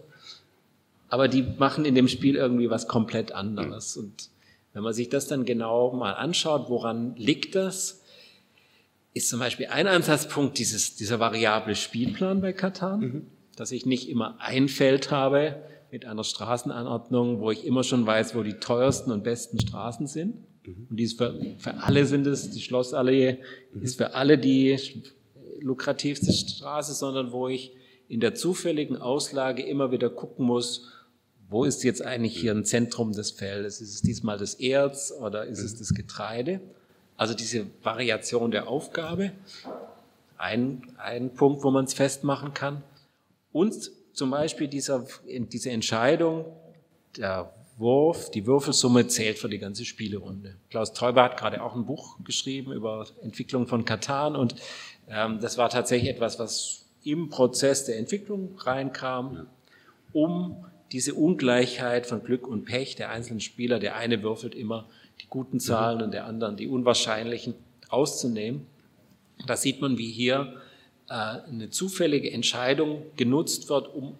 Aber 1.13 1.27
die 1.27 1.43
machen 1.43 1.85
in 1.85 1.93
dem 1.93 2.07
Spiel 2.07 2.35
irgendwie 2.35 2.71
was 2.71 2.87
komplett 2.87 3.33
anderes. 3.33 3.95
Mhm. 3.95 4.03
Und 4.03 4.29
wenn 4.73 4.81
man 4.81 4.95
sich 4.95 5.09
das 5.09 5.27
dann 5.27 5.45
genau 5.45 5.93
mal 5.93 6.13
anschaut, 6.13 6.71
woran 6.71 7.15
liegt 7.17 7.53
das? 7.53 8.01
Ist 9.13 9.29
zum 9.29 9.39
Beispiel 9.39 9.67
ein 9.67 9.85
Ansatzpunkt 9.85 10.57
dieses, 10.57 10.95
dieser 10.95 11.19
variable 11.19 11.75
Spielplan 11.75 12.41
bei 12.41 12.51
Katan, 12.51 12.99
mhm. 12.99 13.27
dass 13.55 13.71
ich 13.71 13.85
nicht 13.85 14.09
immer 14.09 14.37
ein 14.39 14.67
Feld 14.67 15.11
habe 15.11 15.61
mit 15.91 16.03
einer 16.07 16.23
Straßenanordnung, 16.23 17.41
wo 17.41 17.51
ich 17.51 17.63
immer 17.63 17.83
schon 17.83 18.07
weiß, 18.07 18.33
wo 18.33 18.41
die 18.41 18.55
teuersten 18.55 19.11
und 19.11 19.23
besten 19.23 19.61
Straßen 19.61 20.07
sind. 20.07 20.37
Mhm. 20.65 20.87
Und 20.89 20.97
die 20.97 21.03
ist 21.03 21.19
für, 21.19 21.39
für 21.59 21.75
alle 21.75 22.07
sind 22.07 22.25
es, 22.25 22.49
die 22.49 22.61
Schlossallee 22.61 23.37
mhm. 23.71 23.83
ist 23.83 23.97
für 23.97 24.15
alle 24.15 24.39
die 24.39 24.79
lukrativste 25.59 26.33
Straße, 26.33 26.95
sondern 26.95 27.31
wo 27.31 27.49
ich 27.49 27.71
in 28.07 28.19
der 28.19 28.33
zufälligen 28.33 28.97
Auslage 28.97 29.61
immer 29.61 29.91
wieder 29.91 30.09
gucken 30.09 30.47
muss, 30.47 30.89
wo 31.53 31.65
ist 31.65 31.83
jetzt 31.83 32.01
eigentlich 32.01 32.35
hier 32.35 32.51
ein 32.51 32.65
Zentrum 32.65 33.13
des 33.13 33.29
Feldes? 33.31 33.79
Ist 33.79 33.93
es 33.93 34.01
diesmal 34.01 34.39
das 34.39 34.55
Erz 34.55 35.13
oder 35.17 35.45
ist 35.45 35.59
es 35.59 35.77
das 35.77 35.93
Getreide? 35.93 36.59
Also 37.15 37.35
diese 37.35 37.67
Variation 37.83 38.49
der 38.49 38.67
Aufgabe, 38.67 39.31
ein, 40.37 40.81
ein 40.97 41.35
Punkt, 41.35 41.63
wo 41.63 41.69
man 41.69 41.85
es 41.85 41.93
festmachen 41.93 42.55
kann. 42.55 42.83
Und 43.51 43.91
zum 44.13 44.31
Beispiel 44.31 44.67
dieser, 44.67 45.05
diese 45.25 45.69
Entscheidung, 45.69 46.45
der 47.17 47.53
Wurf, 47.77 48.31
die 48.31 48.47
Würfelsumme 48.47 49.07
zählt 49.07 49.37
für 49.37 49.47
die 49.47 49.59
ganze 49.59 49.85
Spielerunde. 49.85 50.55
Klaus 50.71 50.93
Teuber 50.93 51.23
hat 51.23 51.37
gerade 51.37 51.61
auch 51.63 51.75
ein 51.75 51.85
Buch 51.85 52.17
geschrieben 52.23 52.71
über 52.71 53.05
Entwicklung 53.21 53.67
von 53.67 53.85
Katan 53.85 54.35
und 54.35 54.55
ähm, 55.07 55.39
das 55.39 55.59
war 55.59 55.69
tatsächlich 55.69 56.09
etwas, 56.09 56.39
was 56.39 56.85
im 57.03 57.29
Prozess 57.29 57.85
der 57.85 57.97
Entwicklung 57.97 58.57
reinkam, 58.57 59.47
um 60.13 60.65
diese 60.93 61.15
Ungleichheit 61.15 62.05
von 62.05 62.23
Glück 62.23 62.47
und 62.47 62.65
Pech 62.65 62.95
der 62.95 63.09
einzelnen 63.09 63.41
Spieler, 63.41 63.79
der 63.79 63.95
eine 63.95 64.21
würfelt 64.21 64.53
immer 64.53 64.87
die 65.21 65.27
guten 65.27 65.59
Zahlen 65.59 66.03
und 66.03 66.13
der 66.13 66.25
anderen 66.25 66.55
die 66.55 66.67
unwahrscheinlichen, 66.67 67.55
auszunehmen. 67.89 68.65
Da 69.45 69.57
sieht 69.57 69.81
man, 69.81 69.97
wie 69.97 70.11
hier 70.11 70.61
äh, 71.09 71.13
eine 71.13 71.69
zufällige 71.69 72.31
Entscheidung 72.31 73.03
genutzt 73.15 73.69
wird, 73.69 73.93
um 73.93 74.17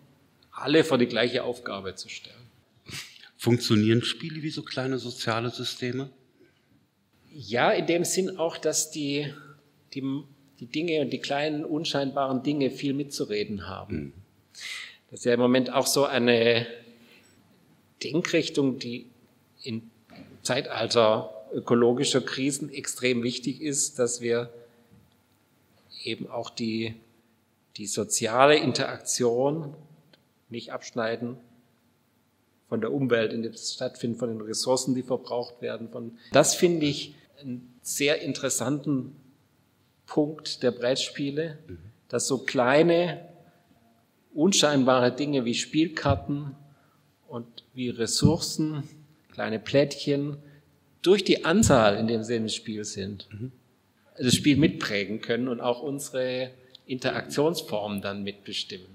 alle 0.51 0.83
vor 0.83 0.97
die 0.97 1.07
gleiche 1.07 1.43
Aufgabe 1.43 1.95
zu 1.95 2.09
stellen. 2.09 2.35
Funktionieren 3.37 4.03
Spiele 4.03 4.41
wie 4.41 4.49
so 4.49 4.63
kleine 4.63 4.97
soziale 4.99 5.49
Systeme? 5.49 6.09
Ja, 7.31 7.71
in 7.71 7.87
dem 7.87 8.05
Sinn 8.05 8.37
auch, 8.37 8.57
dass 8.57 8.91
die, 8.91 9.33
die, 9.93 10.23
die 10.59 10.67
Dinge 10.67 11.01
und 11.01 11.11
die 11.11 11.19
kleinen 11.19 11.65
unscheinbaren 11.65 12.43
Dinge 12.43 12.69
viel 12.69 12.93
mitzureden 12.93 13.67
haben. 13.67 13.95
Mhm. 13.95 14.13
Das 15.13 15.19
ist 15.19 15.25
ja 15.25 15.35
im 15.35 15.41
Moment 15.41 15.71
auch 15.71 15.85
so 15.85 16.05
eine 16.05 16.65
Denkrichtung, 18.03 18.79
die 18.79 19.05
im 19.61 19.91
Zeitalter 20.41 21.29
ökologischer 21.53 22.19
Krisen 22.19 22.73
extrem 22.73 23.21
wichtig 23.21 23.61
ist, 23.61 23.99
dass 23.99 24.21
wir 24.21 24.51
eben 26.03 26.27
auch 26.31 26.49
die, 26.49 26.95
die 27.77 27.85
soziale 27.85 28.57
Interaktion 28.57 29.75
nicht 30.49 30.73
abschneiden 30.73 31.37
von 32.67 32.81
der 32.81 32.91
Umwelt, 32.91 33.33
in 33.33 33.43
der 33.43 33.51
es 33.51 33.75
stattfindet, 33.75 34.17
von 34.17 34.29
den 34.29 34.41
Ressourcen, 34.41 34.95
die 34.95 35.03
verbraucht 35.03 35.61
werden. 35.61 35.89
Von 35.89 36.17
das 36.31 36.55
finde 36.55 36.87
ich 36.87 37.13
einen 37.39 37.71
sehr 37.83 38.23
interessanten 38.23 39.15
Punkt 40.07 40.63
der 40.63 40.71
Brettspiele, 40.71 41.59
mhm. 41.67 41.77
dass 42.09 42.25
so 42.25 42.39
kleine 42.39 43.31
unscheinbare 44.33 45.11
Dinge 45.11 45.45
wie 45.45 45.53
Spielkarten 45.53 46.55
und 47.27 47.45
wie 47.73 47.89
Ressourcen, 47.89 48.83
kleine 49.31 49.59
Plättchen, 49.59 50.37
durch 51.01 51.23
die 51.23 51.45
Anzahl, 51.45 51.97
in 51.97 52.07
dem 52.07 52.23
sie 52.23 52.35
im 52.35 52.49
Spiel 52.49 52.85
sind, 52.85 53.27
mhm. 53.31 53.51
das 54.17 54.35
Spiel 54.35 54.57
mitprägen 54.57 55.21
können 55.21 55.47
und 55.47 55.61
auch 55.61 55.81
unsere 55.81 56.51
Interaktionsformen 56.85 58.01
dann 58.01 58.23
mitbestimmen. 58.23 58.92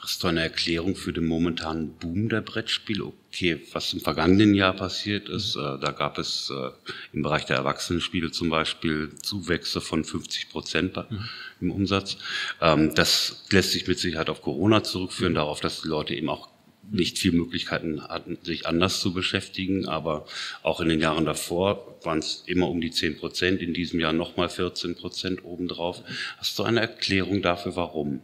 Hast 0.00 0.22
du 0.22 0.28
eine 0.28 0.42
Erklärung 0.42 0.94
für 0.94 1.12
den 1.12 1.26
momentanen 1.26 1.92
Boom 1.94 2.28
der 2.28 2.40
Brettspiele? 2.40 3.12
Okay, 3.30 3.60
was 3.72 3.92
im 3.92 4.00
vergangenen 4.00 4.54
Jahr 4.54 4.72
passiert 4.72 5.28
ist, 5.28 5.56
mhm. 5.56 5.62
äh, 5.62 5.78
da 5.80 5.90
gab 5.90 6.18
es 6.18 6.50
äh, 6.50 6.70
im 7.12 7.22
Bereich 7.22 7.46
der 7.46 7.56
Erwachsenenspiele 7.56 8.30
zum 8.30 8.48
Beispiel 8.48 9.10
Zuwächse 9.22 9.80
von 9.80 10.04
50 10.04 10.50
Prozent 10.50 10.96
mhm. 10.96 11.28
im 11.60 11.70
Umsatz. 11.72 12.16
Ähm, 12.60 12.94
das 12.94 13.44
lässt 13.50 13.72
sich 13.72 13.86
mit 13.88 13.98
Sicherheit 13.98 14.30
auf 14.30 14.42
Corona 14.42 14.84
zurückführen, 14.84 15.32
mhm. 15.32 15.36
darauf, 15.36 15.60
dass 15.60 15.82
die 15.82 15.88
Leute 15.88 16.14
eben 16.14 16.28
auch 16.28 16.48
nicht 16.90 17.18
viel 17.18 17.32
Möglichkeiten 17.32 18.02
hatten, 18.02 18.38
sich 18.42 18.66
anders 18.66 19.00
zu 19.00 19.12
beschäftigen, 19.12 19.88
aber 19.88 20.26
auch 20.62 20.80
in 20.80 20.88
den 20.88 21.00
Jahren 21.00 21.26
davor 21.26 21.98
waren 22.02 22.20
es 22.20 22.44
immer 22.46 22.68
um 22.70 22.80
die 22.80 22.90
10 22.90 23.18
Prozent, 23.18 23.60
in 23.60 23.74
diesem 23.74 24.00
Jahr 24.00 24.12
nochmal 24.12 24.48
14 24.48 24.94
Prozent 24.94 25.44
obendrauf. 25.44 26.02
Hast 26.38 26.58
du 26.58 26.62
eine 26.62 26.80
Erklärung 26.80 27.42
dafür, 27.42 27.76
warum? 27.76 28.20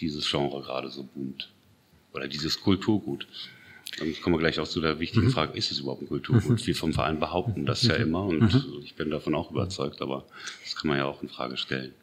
Dieses 0.00 0.28
Genre 0.30 0.62
gerade 0.62 0.90
so 0.90 1.04
boomt. 1.04 1.50
Oder 2.12 2.28
dieses 2.28 2.60
Kulturgut. 2.60 3.26
Dann 3.98 4.14
kommen 4.20 4.36
wir 4.36 4.40
gleich 4.40 4.58
auch 4.58 4.68
zu 4.68 4.80
der 4.80 4.98
wichtigen 4.98 5.26
mhm. 5.26 5.30
Frage, 5.30 5.56
ist 5.56 5.70
es 5.70 5.80
überhaupt 5.80 6.02
ein 6.02 6.08
Kulturgut? 6.08 6.60
Mhm. 6.60 6.66
Wir 6.66 6.74
vom 6.74 6.92
Verein 6.92 7.20
behaupten 7.20 7.66
das 7.66 7.82
ja 7.82 7.96
mhm. 7.96 8.02
immer 8.02 8.24
und 8.24 8.40
mhm. 8.40 8.80
ich 8.82 8.94
bin 8.94 9.10
davon 9.10 9.34
auch 9.34 9.50
überzeugt, 9.50 10.02
aber 10.02 10.24
das 10.62 10.76
kann 10.76 10.88
man 10.88 10.98
ja 10.98 11.04
auch 11.04 11.22
in 11.22 11.28
Frage 11.28 11.56
stellen. 11.56 11.94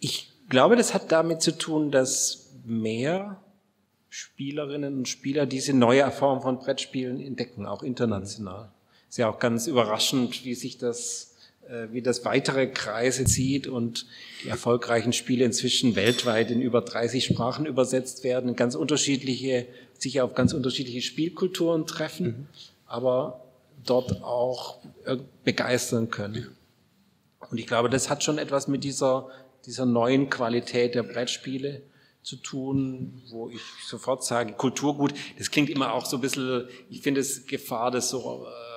Ich 0.00 0.30
glaube, 0.48 0.76
das 0.76 0.94
hat 0.94 1.12
damit 1.12 1.42
zu 1.42 1.56
tun, 1.56 1.90
dass 1.90 2.50
mehr 2.64 3.40
Spielerinnen 4.08 4.98
und 4.98 5.08
Spieler 5.08 5.46
diese 5.46 5.72
neue 5.72 6.10
Form 6.10 6.40
von 6.40 6.58
Brettspielen 6.58 7.20
entdecken, 7.20 7.66
auch 7.66 7.82
international. 7.82 8.72
Ist 9.08 9.18
ja 9.18 9.28
auch 9.28 9.38
ganz 9.38 9.66
überraschend, 9.66 10.44
wie 10.44 10.54
sich 10.54 10.78
das 10.78 11.35
wie 11.90 12.02
das 12.02 12.24
weitere 12.24 12.66
Kreise 12.68 13.24
zieht 13.24 13.66
und 13.66 14.06
die 14.44 14.48
erfolgreichen 14.48 15.12
Spiele 15.12 15.44
inzwischen 15.44 15.96
weltweit 15.96 16.50
in 16.50 16.60
über 16.60 16.80
30 16.80 17.24
Sprachen 17.24 17.66
übersetzt 17.66 18.24
werden, 18.24 18.56
ganz 18.56 18.74
unterschiedliche, 18.74 19.66
sich 19.98 20.20
auf 20.20 20.34
ganz 20.34 20.52
unterschiedliche 20.52 21.02
Spielkulturen 21.02 21.86
treffen, 21.86 22.26
mhm. 22.26 22.46
aber 22.86 23.40
dort 23.84 24.22
auch 24.22 24.78
äh, 25.04 25.16
begeistern 25.44 26.10
können. 26.10 26.48
Und 27.50 27.58
ich 27.58 27.66
glaube, 27.66 27.90
das 27.90 28.10
hat 28.10 28.24
schon 28.24 28.38
etwas 28.38 28.68
mit 28.68 28.84
dieser, 28.84 29.28
dieser 29.64 29.86
neuen 29.86 30.30
Qualität 30.30 30.94
der 30.94 31.02
Brettspiele 31.02 31.82
zu 32.22 32.36
tun, 32.36 33.22
wo 33.30 33.48
ich 33.50 33.60
sofort 33.86 34.24
sage, 34.24 34.54
Kulturgut, 34.54 35.14
das 35.38 35.50
klingt 35.50 35.70
immer 35.70 35.92
auch 35.92 36.06
so 36.06 36.16
ein 36.16 36.20
bisschen, 36.20 36.68
ich 36.90 37.00
finde 37.00 37.20
es 37.20 37.46
Gefahr, 37.46 37.92
das 37.92 38.10
so 38.10 38.46
äh, 38.46 38.75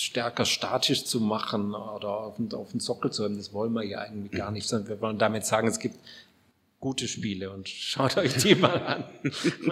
stärker 0.00 0.44
statisch 0.44 1.04
zu 1.04 1.20
machen 1.20 1.74
oder 1.74 2.08
auf 2.08 2.36
den, 2.36 2.52
auf 2.52 2.70
den 2.70 2.80
Sockel 2.80 3.10
zu 3.10 3.24
haben, 3.24 3.36
das 3.36 3.52
wollen 3.52 3.72
wir 3.72 3.84
ja 3.84 3.98
eigentlich 3.98 4.32
gar 4.32 4.50
nicht, 4.50 4.66
sondern 4.66 4.88
wir 4.88 5.00
wollen 5.00 5.18
damit 5.18 5.44
sagen, 5.44 5.68
es 5.68 5.78
gibt 5.78 5.96
gute 6.84 7.08
Spiele 7.08 7.50
und 7.50 7.66
schaut 7.66 8.18
euch 8.18 8.34
die 8.34 8.54
mal 8.56 8.78
an 8.84 9.04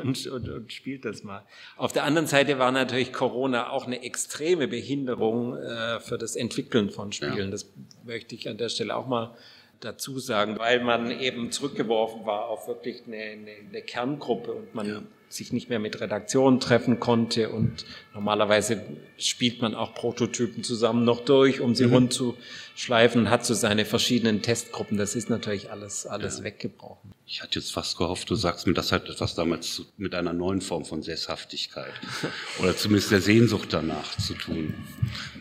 und, 0.02 0.26
und, 0.26 0.48
und, 0.48 0.72
spielt 0.72 1.04
das 1.04 1.22
mal. 1.22 1.44
Auf 1.76 1.92
der 1.92 2.04
anderen 2.04 2.26
Seite 2.26 2.58
war 2.58 2.72
natürlich 2.72 3.12
Corona 3.12 3.68
auch 3.68 3.86
eine 3.86 4.02
extreme 4.02 4.66
Behinderung 4.66 5.56
äh, 5.58 6.00
für 6.00 6.16
das 6.16 6.36
Entwickeln 6.36 6.88
von 6.88 7.12
Spielen. 7.12 7.36
Ja. 7.36 7.50
Das 7.50 7.70
möchte 8.04 8.34
ich 8.34 8.48
an 8.48 8.56
der 8.56 8.70
Stelle 8.70 8.96
auch 8.96 9.06
mal 9.06 9.36
dazu 9.80 10.18
sagen, 10.20 10.58
weil 10.58 10.80
man 10.82 11.10
eben 11.10 11.52
zurückgeworfen 11.52 12.24
war 12.24 12.46
auf 12.46 12.66
wirklich 12.66 13.02
eine, 13.06 13.18
eine, 13.18 13.50
eine 13.68 13.82
Kerngruppe 13.82 14.52
und 14.52 14.74
man 14.74 14.88
ja. 14.88 15.02
Sich 15.32 15.52
nicht 15.52 15.68
mehr 15.68 15.78
mit 15.78 16.00
Redaktionen 16.00 16.60
treffen 16.60 17.00
konnte 17.00 17.50
und 17.50 17.84
normalerweise 18.14 18.82
spielt 19.18 19.62
man 19.62 19.74
auch 19.74 19.94
Prototypen 19.94 20.62
zusammen 20.62 21.04
noch 21.04 21.24
durch, 21.24 21.60
um 21.60 21.74
sie 21.74 21.86
mhm. 21.86 21.94
rund 21.94 22.12
zu 22.12 22.36
schleifen 22.74 23.30
hat 23.30 23.44
so 23.44 23.54
seine 23.54 23.84
verschiedenen 23.84 24.42
Testgruppen. 24.42 24.96
Das 24.96 25.14
ist 25.14 25.30
natürlich 25.30 25.70
alles, 25.70 26.06
alles 26.06 26.38
ja. 26.38 26.44
weggebrochen. 26.44 27.12
Ich 27.26 27.42
hatte 27.42 27.58
jetzt 27.58 27.72
fast 27.72 27.96
gehofft, 27.96 28.28
du 28.30 28.34
sagst 28.34 28.66
mir, 28.66 28.74
das 28.74 28.92
hat 28.92 29.08
etwas 29.08 29.34
damals 29.34 29.74
zu, 29.74 29.84
mit 29.96 30.14
einer 30.14 30.32
neuen 30.32 30.60
Form 30.60 30.84
von 30.84 31.02
Sesshaftigkeit 31.02 31.92
oder 32.60 32.76
zumindest 32.76 33.10
der 33.10 33.20
Sehnsucht 33.20 33.72
danach 33.72 34.16
zu 34.18 34.34
tun, 34.34 34.74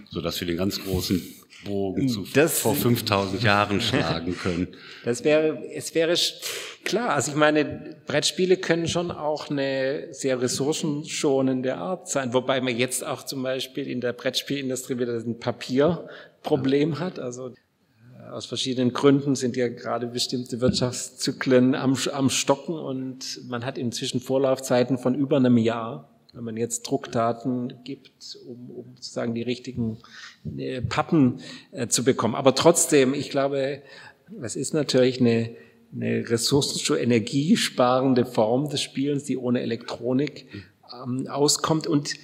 so 0.09 0.21
dass 0.21 0.39
wir 0.39 0.47
den 0.47 0.57
ganz 0.57 0.81
großen 0.83 1.21
Bogen 1.65 2.09
zu 2.09 2.25
das, 2.33 2.59
vor 2.59 2.75
5000 2.75 3.43
Jahren 3.43 3.81
schlagen 3.81 4.35
können. 4.37 4.67
Das 5.05 5.23
wäre, 5.23 5.63
es 5.73 5.93
wäre 5.93 6.15
klar. 6.83 7.11
Also 7.11 7.31
ich 7.31 7.37
meine, 7.37 7.95
Brettspiele 8.07 8.57
können 8.57 8.87
schon 8.87 9.11
auch 9.11 9.49
eine 9.49 10.07
sehr 10.11 10.41
ressourcenschonende 10.41 11.75
Art 11.75 12.09
sein, 12.09 12.33
wobei 12.33 12.61
man 12.61 12.75
jetzt 12.77 13.05
auch 13.05 13.23
zum 13.23 13.43
Beispiel 13.43 13.87
in 13.87 14.01
der 14.01 14.13
Brettspielindustrie 14.13 14.97
wieder 14.97 15.13
ein 15.13 15.39
Papierproblem 15.39 16.99
hat. 16.99 17.19
Also 17.19 17.49
äh, 17.49 18.29
aus 18.31 18.45
verschiedenen 18.45 18.93
Gründen 18.93 19.35
sind 19.35 19.55
ja 19.55 19.67
gerade 19.67 20.07
bestimmte 20.07 20.61
Wirtschaftszyklen 20.61 21.75
am, 21.75 21.97
am 22.11 22.29
Stocken 22.29 22.73
und 22.73 23.47
man 23.47 23.65
hat 23.65 23.77
inzwischen 23.77 24.19
Vorlaufzeiten 24.19 24.97
von 24.97 25.15
über 25.15 25.37
einem 25.37 25.57
Jahr 25.57 26.07
wenn 26.33 26.43
man 26.43 26.57
jetzt 26.57 26.83
Druckdaten 26.83 27.83
gibt, 27.83 28.37
um, 28.47 28.69
um 28.71 28.95
sozusagen 28.95 29.35
die 29.35 29.41
richtigen 29.41 29.97
äh, 30.57 30.81
Pappen 30.81 31.39
äh, 31.71 31.87
zu 31.87 32.03
bekommen. 32.03 32.35
Aber 32.35 32.55
trotzdem, 32.55 33.13
ich 33.13 33.29
glaube, 33.29 33.81
es 34.41 34.55
ist 34.55 34.73
natürlich 34.73 35.19
eine, 35.19 35.55
eine 35.93 36.29
ressourcen- 36.29 36.97
energiesparende 36.97 38.25
Form 38.25 38.69
des 38.69 38.81
Spielens, 38.81 39.23
die 39.23 39.37
ohne 39.37 39.61
Elektronik 39.61 40.47
ähm, 41.03 41.27
auskommt. 41.27 41.87
Und 41.87 42.15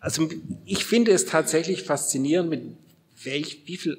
also 0.00 0.28
ich 0.64 0.84
finde 0.84 1.12
es 1.12 1.26
tatsächlich 1.26 1.82
faszinierend, 1.82 2.50
mit 2.50 2.62
welch, 3.24 3.62
wie 3.66 3.76
viel, 3.76 3.98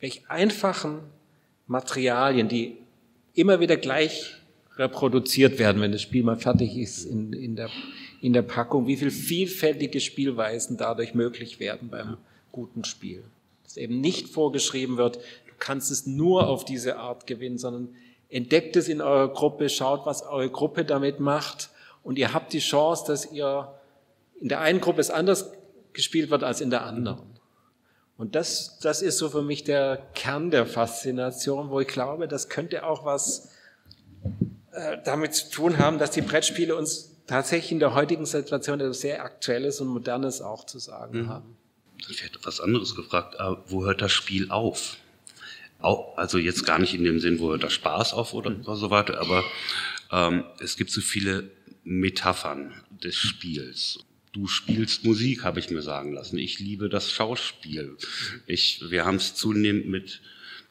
welch 0.00 0.28
einfachen 0.28 1.00
Materialien, 1.66 2.48
die 2.48 2.76
immer 3.34 3.60
wieder 3.60 3.76
gleich 3.76 4.36
reproduziert 4.76 5.58
werden, 5.58 5.80
wenn 5.80 5.92
das 5.92 6.02
Spiel 6.02 6.22
mal 6.22 6.36
fertig 6.36 6.76
ist 6.76 7.04
in, 7.04 7.32
in, 7.32 7.56
der, 7.56 7.70
in 8.24 8.32
der 8.32 8.40
Packung, 8.40 8.86
wie 8.86 8.96
viel 8.96 9.10
vielfältige 9.10 10.00
Spielweisen 10.00 10.78
dadurch 10.78 11.12
möglich 11.12 11.60
werden 11.60 11.90
beim 11.90 12.16
guten 12.52 12.82
Spiel. 12.84 13.22
Dass 13.64 13.76
eben 13.76 14.00
nicht 14.00 14.30
vorgeschrieben 14.30 14.96
wird, 14.96 15.16
du 15.16 15.52
kannst 15.58 15.90
es 15.90 16.06
nur 16.06 16.46
auf 16.46 16.64
diese 16.64 16.96
Art 16.96 17.26
gewinnen, 17.26 17.58
sondern 17.58 17.94
entdeckt 18.30 18.76
es 18.76 18.88
in 18.88 19.02
eurer 19.02 19.28
Gruppe, 19.28 19.68
schaut, 19.68 20.06
was 20.06 20.22
eure 20.22 20.48
Gruppe 20.48 20.86
damit 20.86 21.20
macht 21.20 21.68
und 22.02 22.18
ihr 22.18 22.32
habt 22.32 22.54
die 22.54 22.60
Chance, 22.60 23.04
dass 23.08 23.30
ihr 23.30 23.74
in 24.40 24.48
der 24.48 24.62
einen 24.62 24.80
Gruppe 24.80 25.02
es 25.02 25.10
anders 25.10 25.52
gespielt 25.92 26.30
wird 26.30 26.44
als 26.44 26.62
in 26.62 26.70
der 26.70 26.86
anderen. 26.86 27.38
Und 28.16 28.34
das, 28.36 28.78
das 28.78 29.02
ist 29.02 29.18
so 29.18 29.28
für 29.28 29.42
mich 29.42 29.64
der 29.64 29.98
Kern 30.14 30.50
der 30.50 30.64
Faszination, 30.64 31.68
wo 31.68 31.78
ich 31.78 31.88
glaube, 31.88 32.26
das 32.26 32.48
könnte 32.48 32.86
auch 32.86 33.04
was 33.04 33.50
äh, 34.72 34.96
damit 35.04 35.34
zu 35.34 35.50
tun 35.50 35.78
haben, 35.78 35.98
dass 35.98 36.10
die 36.10 36.22
Brettspiele 36.22 36.74
uns 36.74 37.13
tatsächlich 37.26 37.72
in 37.72 37.78
der 37.78 37.94
heutigen 37.94 38.26
Situation 38.26 38.80
etwas 38.80 39.00
sehr 39.00 39.24
Aktuelles 39.24 39.80
und 39.80 39.88
Modernes 39.88 40.40
auch 40.40 40.64
zu 40.64 40.78
sagen 40.78 41.22
mhm. 41.22 41.28
haben. 41.28 41.56
Ich 42.08 42.22
hätte 42.22 42.38
was 42.42 42.60
anderes 42.60 42.94
gefragt. 42.94 43.36
Äh, 43.38 43.56
wo 43.66 43.84
hört 43.84 44.02
das 44.02 44.12
Spiel 44.12 44.50
auf? 44.50 44.98
also 46.16 46.38
jetzt 46.38 46.64
gar 46.64 46.78
nicht 46.78 46.94
in 46.94 47.04
dem 47.04 47.20
Sinn, 47.20 47.40
wo 47.40 47.50
hört 47.50 47.62
der 47.62 47.68
Spaß 47.68 48.14
auf 48.14 48.32
oder, 48.32 48.50
mhm. 48.50 48.64
so 48.64 48.90
weiter, 48.90 49.20
aber 49.20 49.44
ähm, 50.10 50.44
es 50.58 50.76
gibt 50.76 50.90
so 50.90 51.02
viele 51.02 51.50
Metaphern 51.82 52.72
des 53.02 53.16
Spiels. 53.16 53.98
Du 54.32 54.46
spielst 54.46 55.04
Musik, 55.04 55.44
habe 55.44 55.60
ich 55.60 55.70
mir 55.70 55.82
sagen 55.82 56.12
lassen. 56.12 56.38
Ich 56.38 56.58
liebe 56.58 56.88
das 56.88 57.10
Schauspiel. 57.10 57.90
Mhm. 57.90 58.40
Ich, 58.46 58.82
wir 58.88 59.04
haben 59.04 59.16
es 59.16 59.34
zunehmend 59.34 59.86
mit 59.88 60.22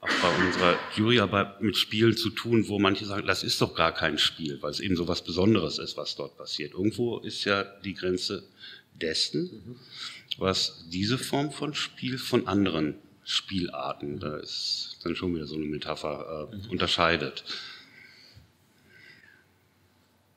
auch 0.03 0.21
bei 0.21 0.45
unserer 0.45 0.77
Juryarbeit 0.95 1.61
mit 1.61 1.77
Spielen 1.77 2.17
zu 2.17 2.29
tun, 2.29 2.67
wo 2.67 2.77
manche 2.77 3.05
sagen, 3.05 3.25
das 3.25 3.43
ist 3.43 3.61
doch 3.61 3.73
gar 3.73 3.93
kein 3.93 4.17
Spiel, 4.17 4.61
weil 4.61 4.71
es 4.71 4.81
eben 4.81 4.95
so 4.97 5.07
was 5.07 5.23
Besonderes 5.23 5.79
ist, 5.79 5.95
was 5.95 6.15
dort 6.15 6.37
passiert. 6.37 6.73
Irgendwo 6.73 7.19
ist 7.19 7.45
ja 7.45 7.63
die 7.63 7.93
Grenze 7.93 8.43
dessen, 8.99 9.79
was 10.37 10.85
diese 10.89 11.17
Form 11.17 11.51
von 11.51 11.73
Spiel 11.73 12.17
von 12.17 12.47
anderen 12.47 12.95
Spielarten, 13.23 14.19
da 14.19 14.37
ist 14.37 14.97
dann 15.03 15.15
schon 15.15 15.33
wieder 15.33 15.47
so 15.47 15.55
eine 15.55 15.65
Metapher, 15.65 16.49
äh, 16.51 16.67
unterscheidet. 16.69 17.45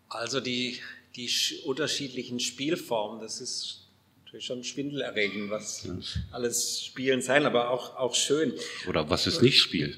Also 0.08 0.40
die, 0.40 0.78
die 1.16 1.28
unterschiedlichen 1.64 2.38
Spielformen, 2.38 3.20
das 3.20 3.40
ist 3.40 3.85
schon 4.40 4.64
schwindelerregend, 4.64 5.50
was 5.50 5.84
ja. 5.84 5.96
alles 6.32 6.84
Spielen 6.84 7.22
sein, 7.22 7.46
aber 7.46 7.70
auch, 7.70 7.96
auch 7.96 8.14
schön. 8.14 8.52
Oder 8.88 9.08
was 9.10 9.26
ist 9.26 9.42
nicht 9.42 9.60
Spiel? 9.60 9.96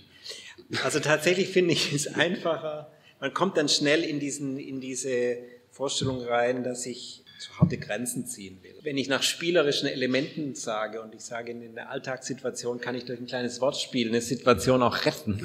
Also 0.85 1.01
tatsächlich 1.01 1.49
finde 1.49 1.73
ich 1.73 1.93
es 1.93 2.09
einfacher. 2.09 2.93
Man 3.21 3.35
kommt 3.35 3.57
dann 3.57 3.69
schnell 3.69 4.03
in, 4.03 4.21
diesen, 4.21 4.59
in 4.59 4.81
diese 4.81 5.39
Vorstellung 5.71 6.23
rein, 6.25 6.63
dass 6.63 6.87
ich 6.87 7.23
zu 7.39 7.59
harte 7.59 7.79
Grenzen 7.79 8.27
ziehen 8.27 8.59
will. 8.63 8.75
Wenn 8.83 8.99
ich 8.99 9.09
nach 9.09 9.23
spielerischen 9.23 9.89
Elementen 9.89 10.55
sage 10.55 11.01
und 11.01 11.15
ich 11.15 11.23
sage, 11.23 11.53
in 11.53 11.75
der 11.75 11.91
Alltagssituation 11.91 12.81
kann 12.81 12.95
ich 12.95 13.05
durch 13.05 13.21
ein 13.21 13.27
kleines 13.27 13.61
Wortspiel 13.61 14.09
eine 14.09 14.21
Situation 14.21 14.83
auch 14.83 15.05
retten. 15.05 15.39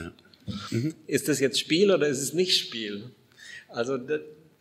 Ja. 0.48 0.56
Mhm. 0.72 0.96
Ist 1.08 1.30
das 1.30 1.40
jetzt 1.40 1.60
Spiel 1.60 1.92
oder 1.92 2.08
ist 2.08 2.20
es 2.20 2.34
nicht 2.34 2.58
Spiel? 2.58 3.12
Also 3.70 3.98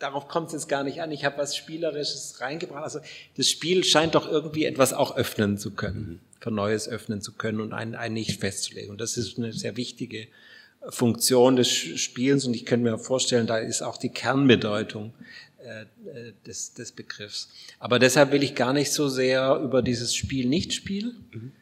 darauf 0.03 0.27
kommt 0.29 0.49
es 0.49 0.53
jetzt 0.53 0.69
gar 0.69 0.83
nicht 0.83 1.01
an. 1.01 1.13
Ich 1.13 1.25
habe 1.25 1.39
was 1.39 1.57
Spielerisches 1.57 2.41
reingebracht. 2.41 2.83
Also 2.83 3.01
das 3.37 3.49
Spiel 3.49 3.85
scheint 3.85 4.15
doch 4.15 4.29
irgendwie 4.29 4.65
etwas 4.65 4.93
auch 4.93 5.17
öffnen 5.17 5.59
zu 5.59 5.71
können, 5.71 6.21
für 6.41 6.51
Neues 6.51 6.89
öffnen 6.89 7.23
zu 7.23 7.33
können 7.33 7.61
und 7.61 7.73
einen, 7.73 7.95
einen 7.95 8.15
nicht 8.15 8.41
festzulegen. 8.41 8.91
Und 8.91 9.01
das 9.01 9.17
ist 9.17 9.39
eine 9.39 9.53
sehr 9.53 9.77
wichtige 9.77 10.27
Funktion 10.89 11.55
des 11.55 11.69
Spiels. 11.69 12.45
Und 12.47 12.55
ich 12.55 12.67
könnte 12.67 12.91
mir 12.91 12.99
vorstellen, 12.99 13.47
da 13.47 13.59
ist 13.59 13.83
auch 13.83 13.97
die 13.97 14.09
Kernbedeutung 14.09 15.15
äh, 15.65 15.83
äh, 15.83 16.33
des, 16.47 16.75
des 16.75 16.91
Begriffs. 16.91 17.49
Aber 17.79 18.01
deshalb 18.01 18.33
will 18.33 18.43
ich 18.43 18.57
gar 18.57 18.73
nicht 18.73 18.91
so 18.91 19.09
sehr 19.09 19.61
über 19.63 19.83
dieses 19.83 20.17
Spiel-Nicht-Spiel 20.17 21.15
mhm. 21.33 21.53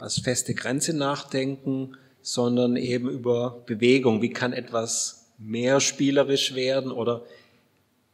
als 0.00 0.18
feste 0.18 0.54
Grenze 0.54 0.94
nachdenken, 0.94 1.96
sondern 2.22 2.74
eben 2.74 3.08
über 3.08 3.62
Bewegung. 3.66 4.20
Wie 4.20 4.30
kann 4.30 4.52
etwas 4.52 5.26
mehr 5.38 5.80
spielerisch 5.80 6.54
werden 6.54 6.90
oder 6.90 7.22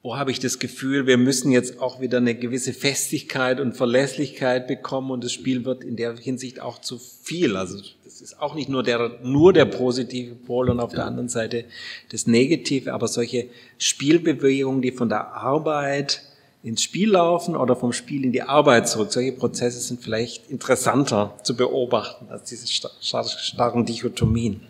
wo 0.08 0.16
habe 0.16 0.30
ich 0.30 0.40
das 0.40 0.58
Gefühl, 0.58 1.06
wir 1.06 1.18
müssen 1.18 1.52
jetzt 1.52 1.82
auch 1.82 2.00
wieder 2.00 2.16
eine 2.16 2.34
gewisse 2.34 2.72
Festigkeit 2.72 3.60
und 3.60 3.76
Verlässlichkeit 3.76 4.66
bekommen 4.66 5.10
und 5.10 5.22
das 5.22 5.34
Spiel 5.34 5.66
wird 5.66 5.84
in 5.84 5.96
der 5.96 6.16
Hinsicht 6.16 6.60
auch 6.60 6.80
zu 6.80 6.98
viel. 6.98 7.58
Also 7.58 7.76
das 8.04 8.22
ist 8.22 8.40
auch 8.40 8.54
nicht 8.54 8.70
nur 8.70 8.82
der, 8.82 9.18
nur 9.22 9.52
der 9.52 9.66
positive 9.66 10.34
Pol 10.34 10.70
und 10.70 10.80
auf 10.80 10.94
der 10.94 11.04
anderen 11.04 11.28
Seite 11.28 11.66
das 12.10 12.26
Negative, 12.26 12.94
aber 12.94 13.06
solche 13.06 13.50
Spielbewegungen, 13.76 14.80
die 14.80 14.92
von 14.92 15.10
der 15.10 15.34
Arbeit 15.34 16.22
ins 16.62 16.82
Spiel 16.82 17.10
laufen 17.10 17.54
oder 17.54 17.76
vom 17.76 17.92
Spiel 17.92 18.24
in 18.24 18.32
die 18.32 18.40
Arbeit 18.40 18.88
zurück, 18.88 19.12
solche 19.12 19.32
Prozesse 19.32 19.78
sind 19.78 20.02
vielleicht 20.02 20.50
interessanter 20.50 21.34
zu 21.42 21.54
beobachten 21.54 22.28
als 22.30 22.44
diese 22.44 22.66
starren 22.66 23.84
Dichotomien. 23.84 24.62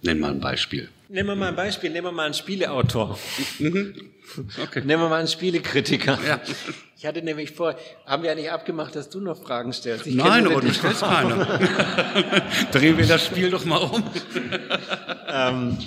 Nenn 0.00 0.20
mal 0.20 0.30
ein 0.30 0.40
Beispiel. 0.40 0.88
Nehmen 1.12 1.30
wir 1.30 1.34
mal 1.34 1.48
ein 1.48 1.56
Beispiel, 1.56 1.90
nehmen 1.90 2.06
wir 2.06 2.12
mal 2.12 2.26
einen 2.26 2.34
Spieleautor. 2.34 3.18
Mhm. 3.58 3.94
Okay. 4.62 4.82
Nehmen 4.84 5.02
wir 5.02 5.08
mal 5.08 5.18
einen 5.18 5.26
Spielekritiker. 5.26 6.20
Ja. 6.24 6.40
Ich 6.96 7.04
hatte 7.04 7.20
nämlich 7.20 7.50
vor, 7.50 7.74
haben 8.06 8.22
wir 8.22 8.30
ja 8.30 8.36
nicht 8.36 8.50
abgemacht, 8.52 8.94
dass 8.94 9.10
du 9.10 9.18
noch 9.18 9.42
Fragen 9.42 9.72
stellst. 9.72 10.06
Ich 10.06 10.14
Nein, 10.14 10.46
aber 10.46 10.60
du 10.60 10.72
stellst 10.72 11.00
keine. 11.00 11.34
Drehen 12.72 12.96
wir 12.96 13.06
das 13.06 13.26
Spiel 13.26 13.50
doch 13.50 13.64
mal 13.64 13.78
um. 13.78 14.04
ähm, 15.28 15.78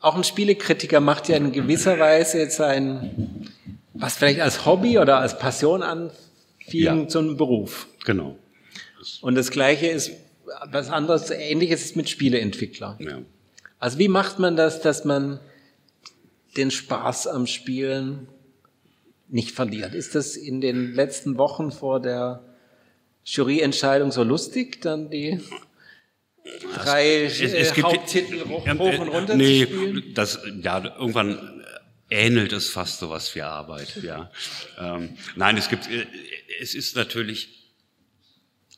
auch 0.00 0.16
ein 0.16 0.24
Spielekritiker 0.24 0.98
macht 0.98 1.28
ja 1.28 1.36
in 1.36 1.52
gewisser 1.52 1.96
Weise 2.00 2.50
sein, 2.50 3.46
was 3.92 4.16
vielleicht 4.16 4.40
als 4.40 4.66
Hobby 4.66 4.98
oder 4.98 5.18
als 5.18 5.38
Passion 5.38 5.84
anfielen, 5.84 7.02
ja. 7.02 7.08
zu 7.08 7.20
einem 7.20 7.36
Beruf. 7.36 7.86
Genau. 8.04 8.36
Und 9.20 9.36
das 9.36 9.52
Gleiche 9.52 9.86
ist, 9.86 10.10
was 10.66 10.90
anderes, 10.90 11.30
ähnliches 11.30 11.84
ist 11.84 11.94
mit 11.96 12.10
Spieleentwickler. 12.10 12.98
Ja. 12.98 13.20
Also 13.78 13.98
wie 13.98 14.08
macht 14.08 14.38
man 14.38 14.56
das, 14.56 14.80
dass 14.80 15.04
man 15.04 15.40
den 16.56 16.70
Spaß 16.70 17.26
am 17.26 17.46
Spielen 17.46 18.28
nicht 19.28 19.50
verliert? 19.50 19.94
Ist 19.94 20.14
das 20.14 20.36
in 20.36 20.60
den 20.60 20.94
letzten 20.94 21.38
Wochen 21.38 21.70
vor 21.70 22.00
der 22.00 22.44
Juryentscheidung 23.24 24.12
so 24.12 24.22
lustig, 24.22 24.80
dann 24.82 25.10
die 25.10 25.40
drei 26.74 27.24
es, 27.24 27.40
es 27.40 27.76
äh, 27.76 27.82
Haupttitel 27.82 28.48
hoch, 28.48 28.66
hoch 28.66 28.98
und 28.98 29.08
runter 29.08 29.34
nee, 29.34 29.66
zu 29.66 29.72
spielen? 29.72 30.14
Das, 30.14 30.40
ja, 30.62 30.84
irgendwann 30.98 31.64
ähnelt 32.10 32.52
es 32.52 32.68
fast 32.68 33.00
so 33.00 33.10
was 33.10 33.34
wie 33.34 33.42
Arbeit, 33.42 34.02
ja. 34.02 34.30
ähm, 34.78 35.16
nein, 35.36 35.56
es 35.56 35.68
gibt, 35.68 35.90
äh, 35.90 36.06
es 36.60 36.74
ist 36.74 36.96
natürlich 36.96 37.63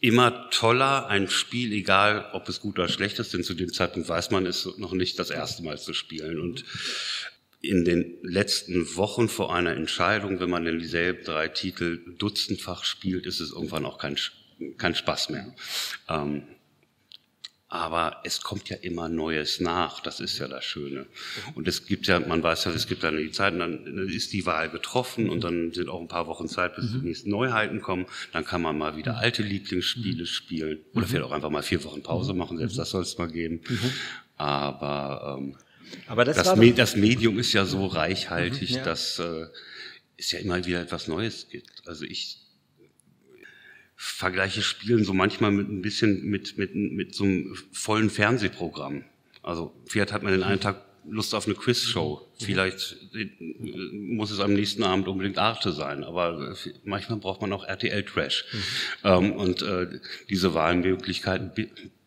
immer 0.01 0.51
toller, 0.51 1.07
ein 1.09 1.29
Spiel, 1.29 1.73
egal 1.73 2.29
ob 2.33 2.49
es 2.49 2.61
gut 2.61 2.79
oder 2.79 2.89
schlecht 2.89 3.19
ist, 3.19 3.33
denn 3.33 3.43
zu 3.43 3.55
dem 3.55 3.73
Zeitpunkt 3.73 4.09
weiß 4.09 4.31
man 4.31 4.47
es 4.47 4.69
noch 4.79 4.93
nicht 4.93 5.19
das 5.19 5.31
erste 5.31 5.63
Mal 5.63 5.79
zu 5.79 5.95
spielen. 5.95 6.39
Und 6.39 6.65
in 7.61 7.85
den 7.85 8.19
letzten 8.23 8.97
Wochen 8.97 9.29
vor 9.29 9.55
einer 9.55 9.73
Entscheidung, 9.73 10.41
wenn 10.41 10.51
man 10.51 10.65
denn 10.65 10.79
dieselben 10.79 11.25
drei 11.25 11.49
Titel 11.49 12.01
dutzendfach 12.19 12.85
spielt, 12.85 13.27
ist 13.27 13.41
es 13.41 13.53
irgendwann 13.53 13.87
auch 13.87 13.99
kein, 13.99 14.17
kein 14.77 14.95
Spaß 14.95 15.31
mehr. 15.31 15.55
Ähm, 16.09 16.43
aber 17.69 18.21
es 18.23 18.43
kommt 18.43 18.69
ja 18.69 18.77
immer 18.77 19.09
Neues 19.09 19.61
nach, 19.61 19.99
das 19.99 20.21
ist 20.21 20.39
ja 20.39 20.47
das 20.47 20.65
Schöne. 20.65 21.07
Und 21.57 21.67
es 21.67 21.85
gibt 21.85 22.07
ja, 22.07 22.21
man 22.21 22.41
weiß 22.41 22.65
ja, 22.67 22.71
es 22.71 22.87
gibt 22.87 23.03
dann 23.03 23.17
die 23.17 23.33
Zeit, 23.33 23.55
und 23.55 23.59
dann 23.59 24.09
ist 24.09 24.33
die 24.33 24.47
Wahl 24.47 24.71
getroffen 24.71 25.29
und 25.29 25.43
dann 25.43 25.73
sind 25.73 25.89
auch 25.89 26.01
ein 26.01 26.07
paar 26.07 26.29
Wochen 26.29 26.49
Zeit, 26.49 26.77
bis 26.77 26.93
die 26.93 26.99
nächsten 26.99 27.31
Neuheiten 27.31 27.83
kommen. 27.83 28.07
Dann 28.33 28.45
kann 28.45 28.63
man 28.63 28.79
mal 28.79 28.97
wieder 28.97 29.17
alte 29.17 29.43
Lieblingsspiele 29.43 30.27
spielen 30.27 30.79
oder 30.95 31.07
vielleicht 31.07 31.25
auch 31.25 31.33
einfach 31.33 31.51
mal 31.51 31.63
vier 31.63 31.83
Wochen 31.83 32.03
Pause 32.03 32.35
machen, 32.35 32.57
selbst 32.57 32.79
das 32.79 32.91
soll 32.91 33.03
es 33.03 33.19
mal 33.19 33.29
geben. 33.29 33.61
Aber, 34.37 35.39
ähm, 35.39 35.57
aber 36.07 36.25
das, 36.25 36.37
das, 36.37 36.57
Me 36.57 36.73
das, 36.73 36.95
Medium 36.95 37.39
ist 37.39 37.53
ja 37.53 37.65
so 37.65 37.87
reichhaltig, 37.87 38.71
ja. 38.71 38.85
dass 38.85 39.19
äh, 39.19 39.47
es 40.17 40.31
ja 40.31 40.39
immer 40.39 40.65
wieder 40.65 40.83
etwas 40.83 41.09
Neues 41.09 41.49
gibt. 41.49 41.83
Also 41.87 42.05
ich 42.05 42.46
vergleiche 43.97 44.63
Spielen 44.63 45.05
so 45.05 45.15
manchmal 45.15 45.51
mit 45.51 45.69
ein 45.69 45.83
bisschen 45.83 46.25
mit, 46.25 46.59
mit, 46.59 46.75
mit 46.75 47.15
so 47.15 47.25
einem 47.25 47.57
vollen 47.73 48.11
Fernsehprogramm. 48.11 49.05
Also 49.43 49.73
vielleicht 49.87 50.13
hat 50.13 50.23
man 50.23 50.33
den 50.33 50.43
einen 50.43 50.61
Tag 50.61 50.85
Lust 51.09 51.35
auf 51.35 51.47
eine 51.47 51.55
Quizshow. 51.55 52.27
Vielleicht 52.39 52.97
muss 53.93 54.31
es 54.31 54.41
am 54.41 54.53
nächsten 54.53 54.83
Abend 54.83 55.09
unbedingt 55.09 55.39
Arte 55.39 55.73
sein, 55.73 56.05
aber 56.05 56.57
manchmal 56.85 57.19
braucht 57.19 57.41
man 57.41 57.53
auch 57.53 57.65
RTL 57.65 58.05
Trash. 58.05 58.45
Mhm. 58.53 58.59
Ähm, 59.05 59.33
und 59.33 59.63
äh, 59.63 60.01
diese 60.29 60.55
Wahlmöglichkeiten 60.55 61.53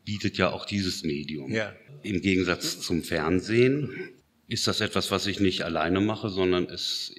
bietet 0.06 0.38
ja 0.38 0.52
auch 0.52 0.66
dieses 0.66 1.04
Medium. 1.04 1.52
Ja. 1.52 1.74
Im 2.04 2.22
Gegensatz 2.22 2.82
zum 2.82 3.04
Fernsehen 3.04 4.12
ist 4.48 4.68
das 4.68 4.82
etwas, 4.82 5.12
was 5.12 5.28
ich 5.28 5.40
nicht 5.40 5.64
alleine 5.64 6.02
mache, 6.02 6.30
sondern 6.30 6.66
es, 6.66 7.16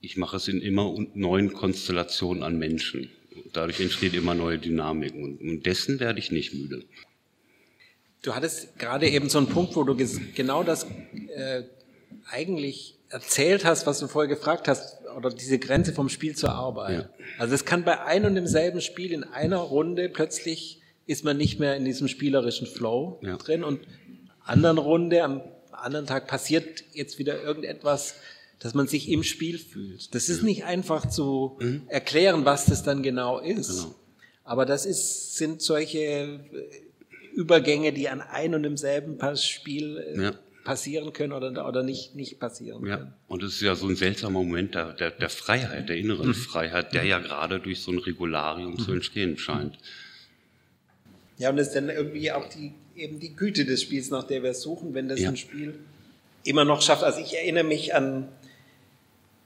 ich 0.00 0.16
mache 0.16 0.36
es 0.36 0.48
in 0.48 0.60
immer 0.60 0.94
neuen 1.14 1.52
Konstellationen 1.52 2.42
an 2.42 2.58
Menschen. 2.58 3.10
Dadurch 3.52 3.80
entsteht 3.80 4.14
immer 4.14 4.34
neue 4.34 4.58
Dynamik 4.58 5.14
und, 5.14 5.40
und 5.40 5.66
dessen 5.66 6.00
werde 6.00 6.18
ich 6.18 6.30
nicht 6.30 6.54
müde. 6.54 6.84
Du 8.22 8.34
hattest 8.34 8.78
gerade 8.78 9.08
eben 9.08 9.28
so 9.28 9.38
einen 9.38 9.48
Punkt, 9.48 9.76
wo 9.76 9.84
du 9.84 9.96
genau 10.34 10.62
das 10.62 10.86
äh, 11.34 11.62
eigentlich 12.30 12.96
erzählt 13.08 13.64
hast, 13.64 13.86
was 13.86 13.98
du 13.98 14.06
vorher 14.06 14.28
gefragt 14.28 14.68
hast, 14.68 14.98
oder 15.16 15.30
diese 15.30 15.58
Grenze 15.58 15.92
vom 15.92 16.08
Spiel 16.08 16.36
zur 16.36 16.50
Arbeit. 16.50 16.98
Ja. 16.98 17.10
Also 17.38 17.54
es 17.54 17.64
kann 17.64 17.84
bei 17.84 18.04
einem 18.04 18.26
und 18.26 18.34
demselben 18.36 18.80
Spiel 18.80 19.12
in 19.12 19.24
einer 19.24 19.58
Runde 19.58 20.08
plötzlich 20.08 20.80
ist 21.06 21.24
man 21.24 21.36
nicht 21.36 21.58
mehr 21.58 21.76
in 21.76 21.84
diesem 21.84 22.06
spielerischen 22.06 22.68
Flow 22.68 23.18
ja. 23.22 23.36
drin 23.36 23.64
und 23.64 23.80
anderen 24.44 24.78
Runde 24.78 25.24
am 25.24 25.42
anderen 25.72 26.06
Tag 26.06 26.26
passiert 26.28 26.84
jetzt 26.92 27.18
wieder 27.18 27.42
irgendetwas, 27.42 28.14
dass 28.60 28.74
man 28.74 28.86
sich 28.86 29.08
im 29.08 29.22
Spiel 29.22 29.58
fühlt. 29.58 30.14
Das 30.14 30.28
ist 30.28 30.42
nicht 30.42 30.64
einfach 30.64 31.08
zu 31.08 31.56
mhm. 31.60 31.82
erklären, 31.88 32.44
was 32.44 32.66
das 32.66 32.82
dann 32.82 33.02
genau 33.02 33.40
ist. 33.40 33.84
Genau. 33.84 33.94
Aber 34.44 34.66
das 34.66 34.84
ist, 34.84 35.36
sind 35.36 35.62
solche 35.62 35.98
äh, 35.98 36.38
Übergänge, 37.34 37.92
die 37.92 38.08
an 38.08 38.20
ein 38.20 38.54
und 38.54 38.62
demselben 38.62 39.18
Spiel 39.36 39.96
äh, 39.96 40.22
ja. 40.22 40.32
passieren 40.62 41.14
können 41.14 41.32
oder, 41.32 41.66
oder 41.66 41.82
nicht, 41.82 42.14
nicht 42.14 42.38
passieren 42.38 42.84
ja. 42.86 42.98
können. 42.98 43.14
Und 43.28 43.42
es 43.42 43.54
ist 43.54 43.62
ja 43.62 43.74
so 43.74 43.88
ein 43.88 43.96
seltsamer 43.96 44.40
Moment 44.40 44.74
der, 44.74 44.92
der, 44.92 45.10
der 45.10 45.30
Freiheit, 45.30 45.88
der 45.88 45.96
inneren 45.96 46.28
mhm. 46.28 46.34
Freiheit, 46.34 46.92
der 46.92 47.04
ja 47.04 47.18
gerade 47.18 47.60
durch 47.60 47.80
so 47.80 47.92
ein 47.92 47.98
Regularium 47.98 48.72
mhm. 48.72 48.78
zu 48.78 48.92
entstehen 48.92 49.38
scheint. 49.38 49.78
Ja, 51.38 51.48
und 51.48 51.56
das 51.56 51.68
ist 51.68 51.76
dann 51.76 51.88
irgendwie 51.88 52.30
auch 52.30 52.46
die, 52.50 52.74
eben 52.94 53.20
die 53.20 53.34
Güte 53.34 53.64
des 53.64 53.80
Spiels, 53.80 54.10
nach 54.10 54.24
der 54.24 54.42
wir 54.42 54.52
suchen, 54.52 54.92
wenn 54.92 55.08
das 55.08 55.18
ja. 55.18 55.30
ein 55.30 55.38
Spiel 55.38 55.78
immer 56.44 56.66
noch 56.66 56.82
schafft. 56.82 57.04
Also 57.04 57.20
ich 57.20 57.34
erinnere 57.34 57.64
mich 57.64 57.94
an 57.94 58.28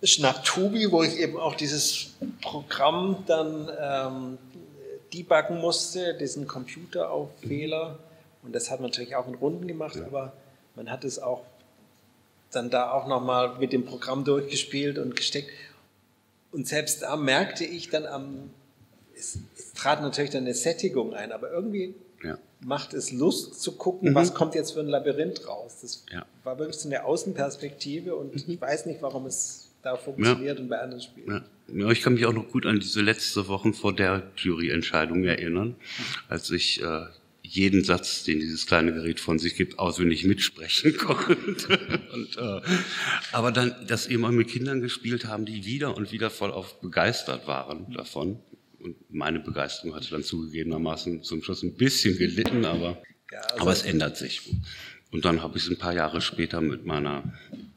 Schnapptubi, 0.07 0.90
wo 0.90 1.02
ich 1.02 1.18
eben 1.18 1.38
auch 1.38 1.55
dieses 1.55 2.12
Programm 2.42 3.24
dann 3.26 3.70
ähm, 3.80 4.38
debuggen 5.12 5.59
musste, 5.59 6.14
diesen 6.14 6.46
Computer 6.46 7.11
auf 7.11 7.30
Fehler. 7.40 7.98
Und 8.42 8.55
das 8.55 8.70
hat 8.70 8.80
man 8.80 8.90
natürlich 8.90 9.16
auch 9.16 9.26
in 9.28 9.34
Runden 9.34 9.66
gemacht, 9.66 9.96
ja. 9.96 10.07
aber 10.07 10.32
man 10.74 10.90
hat 10.90 11.05
es 11.05 11.18
auch 11.18 11.42
dann 12.50 12.70
da 12.70 12.90
auch 12.92 13.07
nochmal 13.07 13.59
mit 13.59 13.72
dem 13.72 13.84
Programm 13.84 14.24
durchgespielt 14.24 14.98
und 14.98 15.16
gesteckt. 15.16 15.50
Und 16.52 16.68
selbst 16.68 17.02
da 17.02 17.16
merkte 17.16 17.64
ich 17.64 17.90
dann 17.90 18.07
am, 18.07 18.50
es, 19.16 19.38
es 19.57 19.72
trat 19.72 20.02
natürlich 20.02 20.30
dann 20.30 20.44
eine 20.44 20.55
Sättigung 20.55 21.14
ein, 21.14 21.32
aber 21.32 21.50
irgendwie 21.50 21.94
ja. 22.22 22.38
macht 22.61 22.94
es 22.94 23.11
Lust 23.11 23.61
zu 23.61 23.72
gucken, 23.72 24.11
mhm. 24.11 24.14
was 24.14 24.34
kommt 24.34 24.55
jetzt 24.55 24.72
für 24.72 24.80
ein 24.80 24.88
Labyrinth 24.88 25.48
raus. 25.48 25.78
Das 25.82 26.05
ja. 26.12 26.24
war 26.44 26.59
wirklich 26.59 26.78
so 26.78 26.88
eine 26.88 27.05
Außenperspektive 27.05 28.14
und 28.14 28.34
mhm. 28.34 28.52
ich 28.52 28.61
weiß 28.61 28.86
nicht, 28.86 29.02
warum 29.02 29.26
es 29.26 29.64
da 29.85 29.97
funktioniert 29.97 30.57
ja. 30.57 30.62
und 30.62 30.68
bei 30.68 30.80
anderen 30.80 31.03
Spielen. 31.03 31.45
Ja. 31.68 31.91
ich 31.91 32.03
kann 32.03 32.14
mich 32.14 32.26
auch 32.26 32.32
noch 32.32 32.49
gut 32.49 32.66
an 32.66 32.80
diese 32.80 33.03
letzte 33.03 33.47
Wochen 33.49 33.74
vor 33.74 33.95
der 33.95 34.30
Juryentscheidung 34.37 35.24
erinnern, 35.24 35.76
als 36.28 36.51
ich 36.51 36.82
äh, 36.82 37.07
jeden 37.43 37.85
Satz, 37.85 38.24
den 38.24 38.41
dieses 38.41 38.66
kleine 38.66 38.95
Gerät 38.95 39.20
von 39.20 39.39
sich 39.39 39.55
gibt, 39.55 39.78
auswendig 39.78 40.24
mitsprechen 40.24 40.97
konnte. 40.99 41.78
und, 42.12 42.37
äh, 42.39 42.61
aber 43.32 43.53
dann 43.53 43.74
das 43.87 44.07
eben 44.07 44.24
auch 44.24 44.30
mit 44.30 44.49
Kindern 44.49 44.80
gespielt 44.80 45.26
haben, 45.26 45.45
die 45.45 45.66
wieder 45.66 45.95
und 45.97 46.11
wieder 46.11 46.30
voll 46.30 46.51
auf 46.51 46.80
begeistert 46.80 47.47
waren 47.47 47.93
davon. 47.93 48.41
Und 48.80 48.97
meine 49.11 49.41
Begeisterung 49.41 49.95
hatte 49.95 50.11
dann 50.11 50.22
zugegebenermaßen 50.22 51.22
zum 51.22 51.43
Schluss 51.43 51.62
ein 51.62 51.74
bisschen 51.74 52.16
gelitten, 52.18 52.64
aber, 52.64 53.03
ja, 53.30 53.41
also 53.41 53.62
aber 53.62 53.72
es 53.72 53.82
ändert 53.82 54.16
sich. 54.16 54.43
Und 55.11 55.24
dann 55.24 55.43
habe 55.43 55.59
ich 55.59 55.64
es 55.64 55.70
ein 55.70 55.78
paar 55.78 55.95
Jahre 55.95 56.20
später 56.20 56.61
mit 56.61 56.85
meiner 56.85 57.35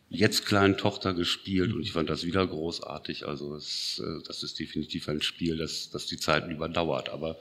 jetzt 0.10 0.46
kleinen 0.46 0.78
Tochter 0.78 1.14
gespielt 1.14 1.74
und 1.74 1.82
ich 1.82 1.92
fand 1.92 2.10
das 2.10 2.24
wieder 2.24 2.46
großartig. 2.46 3.28
Also 3.28 3.56
es, 3.56 4.02
äh, 4.04 4.24
das 4.26 4.44
ist 4.44 4.60
definitiv 4.60 5.10
ein 5.10 5.22
Spiel, 5.22 5.58
das, 5.58 5.90
das 5.90 6.06
die 6.06 6.18
Zeiten 6.18 6.52
überdauert. 6.52 7.10
Aber 7.10 7.38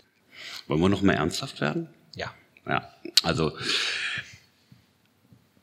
wollen 0.67 0.81
wir 0.81 0.89
noch 0.89 1.03
mal 1.03 1.14
ernsthaft 1.14 1.61
werden? 1.61 1.89
Ja. 2.14 2.35
Ja, 2.69 2.93
also 3.23 3.57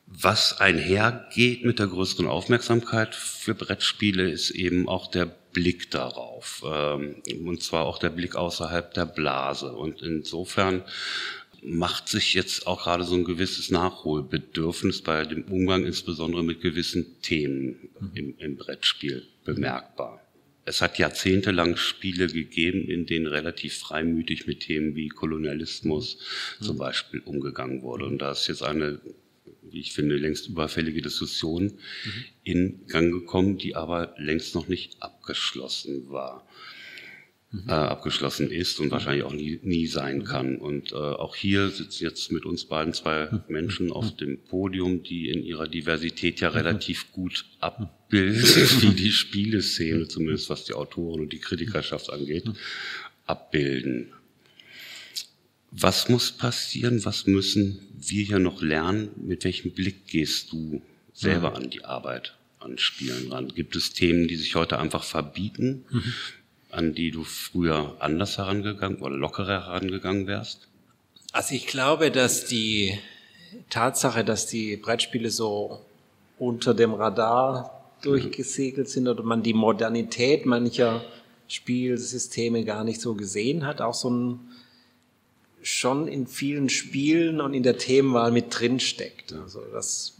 was 0.06 0.60
einhergeht 0.60 1.66
mit 1.66 1.80
der 1.80 1.88
größeren 1.88 2.28
Aufmerksamkeit 2.28 3.14
für 3.14 3.56
Brettspiele, 3.56 4.30
ist 4.30 4.52
eben 4.52 4.88
auch 4.88 5.08
der 5.08 5.26
Blick 5.26 5.92
darauf. 5.92 6.64
Ähm, 6.66 7.22
und 7.46 7.62
zwar 7.62 7.86
auch 7.86 7.98
der 7.98 8.10
Blick 8.10 8.36
außerhalb 8.36 8.94
der 8.94 9.06
Blase. 9.06 9.74
Und 9.74 10.02
insofern 10.02 10.84
macht 11.66 12.08
sich 12.08 12.34
jetzt 12.34 12.68
auch 12.68 12.84
gerade 12.84 13.04
so 13.04 13.16
ein 13.16 13.24
gewisses 13.24 13.72
Nachholbedürfnis 13.72 15.02
bei 15.02 15.26
dem 15.26 15.44
Umgang 15.46 15.86
insbesondere 15.86 16.44
mit 16.44 16.62
gewissen 16.62 17.22
Themen 17.22 17.90
im, 18.14 18.36
im 18.38 18.58
Brettspiel 18.58 19.28
bemerkbar. 19.46 20.22
Es 20.66 20.82
hat 20.82 20.98
jahrzehntelang 20.98 21.76
Spiele 21.76 22.28
gegeben, 22.28 22.88
in 22.88 23.06
denen 23.06 23.28
relativ 23.28 23.78
freimütig 23.78 24.48
mit 24.48 24.62
Themen 24.62 24.96
wie 24.96 25.10
Kolonialismus 25.10 26.18
mhm. 26.60 26.64
zum 26.64 26.78
Beispiel 26.78 27.20
umgegangen 27.20 27.82
wurde. 27.82 28.06
Und 28.06 28.20
da 28.20 28.32
ist 28.32 28.48
jetzt 28.48 28.64
eine, 28.64 29.02
wie 29.64 29.82
ich 29.82 29.92
finde, 29.92 30.16
längst 30.16 30.48
überfällige 30.48 31.02
Diskussion 31.02 31.66
mhm. 31.66 32.26
in 32.44 32.88
Gang 32.88 33.12
gekommen, 33.12 33.58
die 33.58 33.76
aber 33.76 34.16
längst 34.18 34.56
noch 34.56 34.70
nicht 34.70 35.02
abgeschlossen 35.02 36.10
war 36.10 36.48
äh, 37.68 37.72
abgeschlossen 37.72 38.50
ist 38.50 38.80
und 38.80 38.90
wahrscheinlich 38.90 39.24
auch 39.24 39.34
nie, 39.34 39.60
nie 39.62 39.86
sein 39.86 40.24
kann. 40.24 40.58
Und 40.58 40.92
äh, 40.92 40.96
auch 40.96 41.36
hier 41.36 41.70
sitzen 41.70 42.04
jetzt 42.04 42.32
mit 42.32 42.46
uns 42.46 42.66
beiden 42.66 42.94
zwei 42.94 43.30
Menschen 43.48 43.92
auf 43.92 44.16
dem 44.16 44.40
Podium, 44.44 45.04
die 45.04 45.30
in 45.30 45.44
ihrer 45.44 45.68
Diversität 45.68 46.40
ja 46.40 46.50
relativ 46.50 47.12
gut 47.12 47.46
abbilden, 47.60 48.42
wie 48.82 48.96
die 48.96 49.12
Spieleszene, 49.12 50.08
zumindest 50.08 50.50
was 50.50 50.66
die 50.66 50.74
Autoren 50.74 51.22
und 51.22 51.32
die 51.32 51.40
Kritikerschaft 51.40 52.10
angeht, 52.10 52.46
abbilden. 53.28 54.12
Was 55.70 56.10
muss 56.10 56.32
passieren? 56.32 57.06
Was 57.06 57.28
müssen 57.28 57.80
wir 58.00 58.24
hier 58.24 58.40
noch 58.40 58.64
lernen? 58.64 59.10
Mit 59.16 59.44
welchem 59.44 59.72
Blick 59.72 60.08
gehst 60.08 60.52
du 60.52 60.82
selber 61.14 61.56
an 61.56 61.70
die 61.70 61.86
Arbeit, 61.86 62.36
an 62.60 62.80
Spielen 62.80 63.32
ran? 63.32 63.50
Gibt 63.50 63.76
es 63.76 63.94
Themen, 63.94 64.28
die 64.28 64.36
sich 64.38 64.56
heute 64.56 64.80
einfach 64.80 65.04
verbieten? 65.04 65.86
Mhm 65.92 66.14
an 66.74 66.94
die 66.94 67.12
du 67.12 67.24
früher 67.24 67.96
anders 68.00 68.38
herangegangen 68.38 69.00
oder 69.00 69.16
lockerer 69.16 69.68
herangegangen 69.68 70.28
wärst? 70.28 70.68
Also 71.32 71.56
ich 71.56 71.68
glaube, 71.68 72.12
dass 72.12 72.46
die 72.46 73.00
Tatsache, 73.70 74.24
dass 74.24 74.48
die 74.48 74.78
Brettspiele 74.78 75.30
so 75.30 75.82
unter 76.38 76.74
dem 76.74 76.94
Radar 76.94 77.84
durchgesegelt 78.02 78.90
sind 78.90 79.08
oder 79.08 79.24
man 79.24 79.44
die 79.44 79.54
Modernität 79.54 80.46
mancher 80.46 81.04
Spielsysteme 81.48 82.66
gar 82.66 82.84
nicht 82.84 83.00
so 83.00 83.14
gesehen 83.14 83.66
hat, 83.66 83.82
auch 83.82 83.94
so 83.94 84.10
ein 84.10 84.40
schon 85.62 86.08
in 86.08 86.28
vielen 86.28 86.70
Spielen 86.70 87.40
und 87.40 87.54
in 87.54 87.64
der 87.64 87.78
Themenwahl 87.78 88.32
mit 88.32 88.48
drin 88.50 88.80
steckt. 88.80 89.32
Also 89.34 89.62
dass 89.72 90.16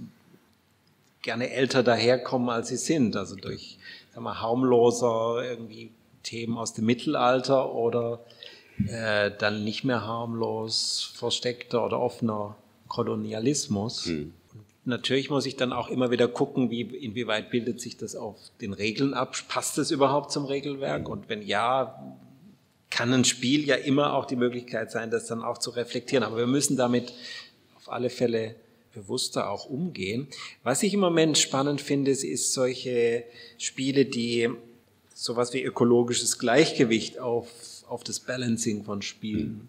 gerne 1.22 1.52
älter 1.52 1.84
daherkommen, 1.84 2.50
als 2.50 2.70
sie 2.70 2.78
sind. 2.78 3.16
Also 3.16 3.36
durch 3.36 3.78
sagen 4.14 4.24
wir, 4.26 4.40
harmloser 4.42 5.44
irgendwie 5.44 5.92
Themen 6.24 6.58
aus 6.58 6.74
dem 6.74 6.86
Mittelalter 6.86 7.74
oder 7.74 8.22
äh, 8.88 9.32
dann 9.38 9.64
nicht 9.64 9.84
mehr 9.84 10.06
harmlos 10.06 11.14
versteckter 11.16 11.86
oder 11.86 12.00
offener 12.00 12.56
Kolonialismus. 12.88 14.08
Mhm. 14.08 14.34
Natürlich 14.86 15.30
muss 15.30 15.46
ich 15.46 15.56
dann 15.56 15.72
auch 15.72 15.90
immer 15.90 16.12
wieder 16.12 16.28
gucken, 16.28 16.70
wie, 16.70 16.82
inwieweit 16.82 17.50
bildet 17.50 17.80
sich 17.80 17.96
das 17.96 18.16
auf 18.16 18.38
den 18.60 18.74
Regeln 18.74 19.14
ab? 19.14 19.36
Passt 19.48 19.78
es 19.78 19.92
überhaupt 19.92 20.32
zum 20.32 20.46
Regelwerk? 20.46 21.08
Und 21.08 21.30
wenn 21.30 21.42
ja, 21.42 22.18
kann 22.90 23.14
ein 23.14 23.24
Spiel 23.24 23.66
ja 23.66 23.76
immer 23.76 24.14
auch 24.14 24.26
die 24.26 24.36
Möglichkeit 24.36 24.92
sein, 24.92 25.10
das 25.10 25.26
dann 25.26 25.42
auch 25.42 25.58
zu 25.58 25.72
reflektieren. 25.72 26.24
Aber 26.24 26.38
wir 26.38 26.48
müssen 26.48 26.76
damit 26.76 27.14
auf 27.78 27.92
alle 27.92 28.10
Fälle 28.10 28.56
bewusster 28.94 29.50
auch 29.50 29.66
umgehen. 29.66 30.28
Was 30.64 30.84
ich 30.84 30.94
im 30.94 31.00
Moment 31.00 31.38
spannend 31.38 31.82
finde, 31.82 32.12
ist 32.12 32.54
solche 32.54 33.24
Spiele, 33.58 34.06
die 34.06 34.50
sowas 35.14 35.54
wie 35.54 35.64
ökologisches 35.64 36.40
Gleichgewicht 36.40 37.20
auf, 37.20 37.48
auf 37.88 38.04
das 38.04 38.20
Balancing 38.20 38.84
von 38.84 39.02
Spielen 39.02 39.68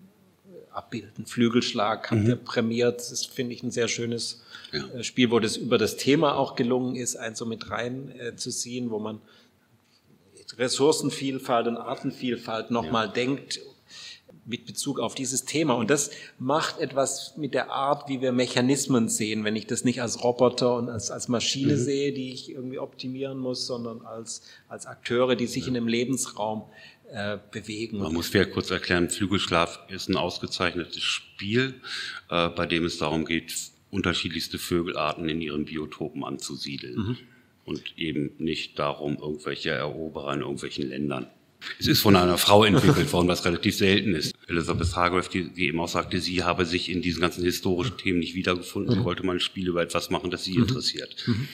abbilden. 0.75 1.27
Flügelschlag 1.27 2.11
ihr 2.11 2.37
mhm. 2.37 2.45
prämiert. 2.45 2.99
Das 2.99 3.25
finde 3.25 3.55
ich, 3.55 3.63
ein 3.63 3.71
sehr 3.71 3.89
schönes 3.89 4.43
ja. 4.73 4.85
Äh, 4.89 5.05
Spiel, 5.05 5.31
wo 5.31 5.39
das 5.39 5.57
über 5.57 5.79
das 5.79 5.97
Thema 5.97 6.35
auch 6.35 6.57
gelungen 6.57 6.97
ist, 6.97 7.17
eins 7.17 7.39
so 7.39 7.47
mit 7.47 7.71
rein 7.71 8.13
äh, 8.19 8.37
zu 8.37 8.51
ziehen, 8.51 8.91
wo 8.91 8.99
man 8.99 9.21
Ressourcenvielfalt 10.59 11.67
und 11.67 11.77
Artenvielfalt 11.77 12.71
nochmal 12.71 13.07
ja. 13.07 13.13
denkt 13.13 13.61
mit 14.47 14.67
Bezug 14.67 15.01
auf 15.01 15.15
dieses 15.15 15.45
Thema. 15.45 15.75
Und 15.75 15.91
das 15.91 16.11
macht 16.39 16.79
etwas 16.79 17.37
mit 17.37 17.55
der 17.55 17.71
Art, 17.71 18.09
wie 18.09 18.21
wir 18.21 18.33
Mechanismen 18.33 19.09
sehen, 19.09 19.45
wenn 19.45 19.57
ich 19.57 19.67
das 19.67 19.85
nicht 19.85 20.03
als 20.03 20.23
Roboter 20.23 20.77
und 20.77 20.89
als, 20.89 21.11
als 21.11 21.29
Maschine 21.29 21.75
mhm. 21.75 21.79
sehe, 21.79 22.13
die 22.13 22.33
ich 22.33 22.51
irgendwie 22.51 22.79
optimieren 22.79 23.39
muss, 23.39 23.67
sondern 23.67 24.03
als, 24.03 24.43
als 24.69 24.87
Akteure, 24.87 25.37
die 25.37 25.47
sich 25.47 25.65
ja. 25.65 25.69
in 25.69 25.77
einem 25.77 25.89
Lebensraum 25.89 26.65
äh, 27.11 27.39
bewegen. 27.51 27.99
Man 27.99 28.13
muss 28.13 28.29
vielleicht 28.29 28.53
kurz 28.53 28.71
erklären, 28.71 29.09
Flügelschlaf 29.09 29.81
ist 29.89 30.09
ein 30.09 30.17
ausgezeichnetes 30.17 31.03
Spiel, 31.03 31.75
äh, 32.31 32.49
bei 32.49 32.67
dem 32.67 32.85
es 32.85 32.99
darum 32.99 33.25
geht, 33.25 33.55
unterschiedlichste 33.91 34.59
Vögelarten 34.59 35.29
in 35.29 35.41
ihren 35.41 35.65
Biotopen 35.65 36.25
anzusiedeln. 36.25 36.97
Mhm. 36.97 37.17
Und 37.65 37.97
eben 37.97 38.33
nicht 38.39 38.79
darum, 38.79 39.17
irgendwelche 39.17 39.71
Eroberer 39.71 40.35
in 40.35 40.41
irgendwelchen 40.41 40.89
Ländern. 40.89 41.29
Es 41.79 41.87
ist 41.87 42.01
von 42.01 42.17
einer 42.17 42.39
Frau 42.39 42.65
entwickelt 42.65 43.13
worden, 43.13 43.29
was 43.29 43.45
relativ 43.45 43.77
selten 43.77 44.15
ist. 44.15 44.35
Elisabeth 44.49 44.95
Hargrave, 44.97 45.29
die, 45.33 45.45
die 45.51 45.67
eben 45.67 45.81
auch 45.81 45.89
sagte, 45.89 46.21
sie 46.21 46.43
habe 46.43 46.67
sich 46.67 46.91
in 46.91 47.03
diesen 47.03 47.21
ganzen 47.21 47.45
historischen 47.45 47.97
Themen 47.97 48.19
nicht 48.19 48.35
wiedergefunden. 48.35 48.95
Mhm. 48.95 49.01
Sie 49.01 49.05
wollte 49.05 49.25
mal 49.25 49.37
ein 49.37 49.41
Spiel 49.41 49.69
über 49.69 49.83
etwas 49.83 50.11
machen, 50.11 50.31
das 50.31 50.45
sie 50.45 50.57
mhm. 50.57 50.63
interessiert. 50.63 51.17
Mhm. 51.27 51.49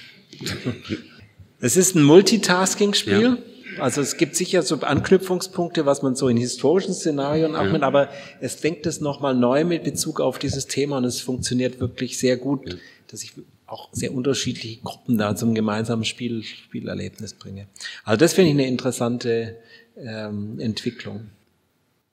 Es 1.60 1.76
ist 1.76 1.94
ein 1.94 2.02
Multitasking-Spiel. 2.02 3.22
Ja. 3.22 3.38
Also 3.78 4.00
es 4.00 4.16
gibt 4.16 4.34
sicher 4.34 4.62
so 4.62 4.76
Anknüpfungspunkte, 4.80 5.86
was 5.86 6.02
man 6.02 6.16
so 6.16 6.28
in 6.28 6.36
historischen 6.36 6.92
Szenarien 6.92 7.54
auch 7.54 7.64
ja. 7.64 7.72
mit, 7.72 7.82
aber 7.82 8.08
es 8.40 8.60
denkt 8.60 8.86
es 8.86 9.00
nochmal 9.00 9.34
neu 9.34 9.64
mit 9.64 9.84
Bezug 9.84 10.20
auf 10.20 10.38
dieses 10.38 10.66
Thema 10.66 10.98
und 10.98 11.04
es 11.04 11.20
funktioniert 11.20 11.80
wirklich 11.80 12.18
sehr 12.18 12.36
gut, 12.36 12.68
ja. 12.68 12.76
dass 13.08 13.22
ich 13.22 13.32
auch 13.66 13.88
sehr 13.92 14.12
unterschiedliche 14.12 14.80
Gruppen 14.80 15.16
da 15.16 15.36
zum 15.36 15.54
gemeinsamen 15.54 16.04
Spiel, 16.04 16.42
Spielerlebnis 16.42 17.34
bringe. 17.34 17.68
Also 18.04 18.18
das 18.18 18.32
finde 18.32 18.50
ich 18.50 18.54
eine 18.54 18.66
interessante 18.66 19.56
ähm, 19.96 20.58
Entwicklung. 20.58 21.30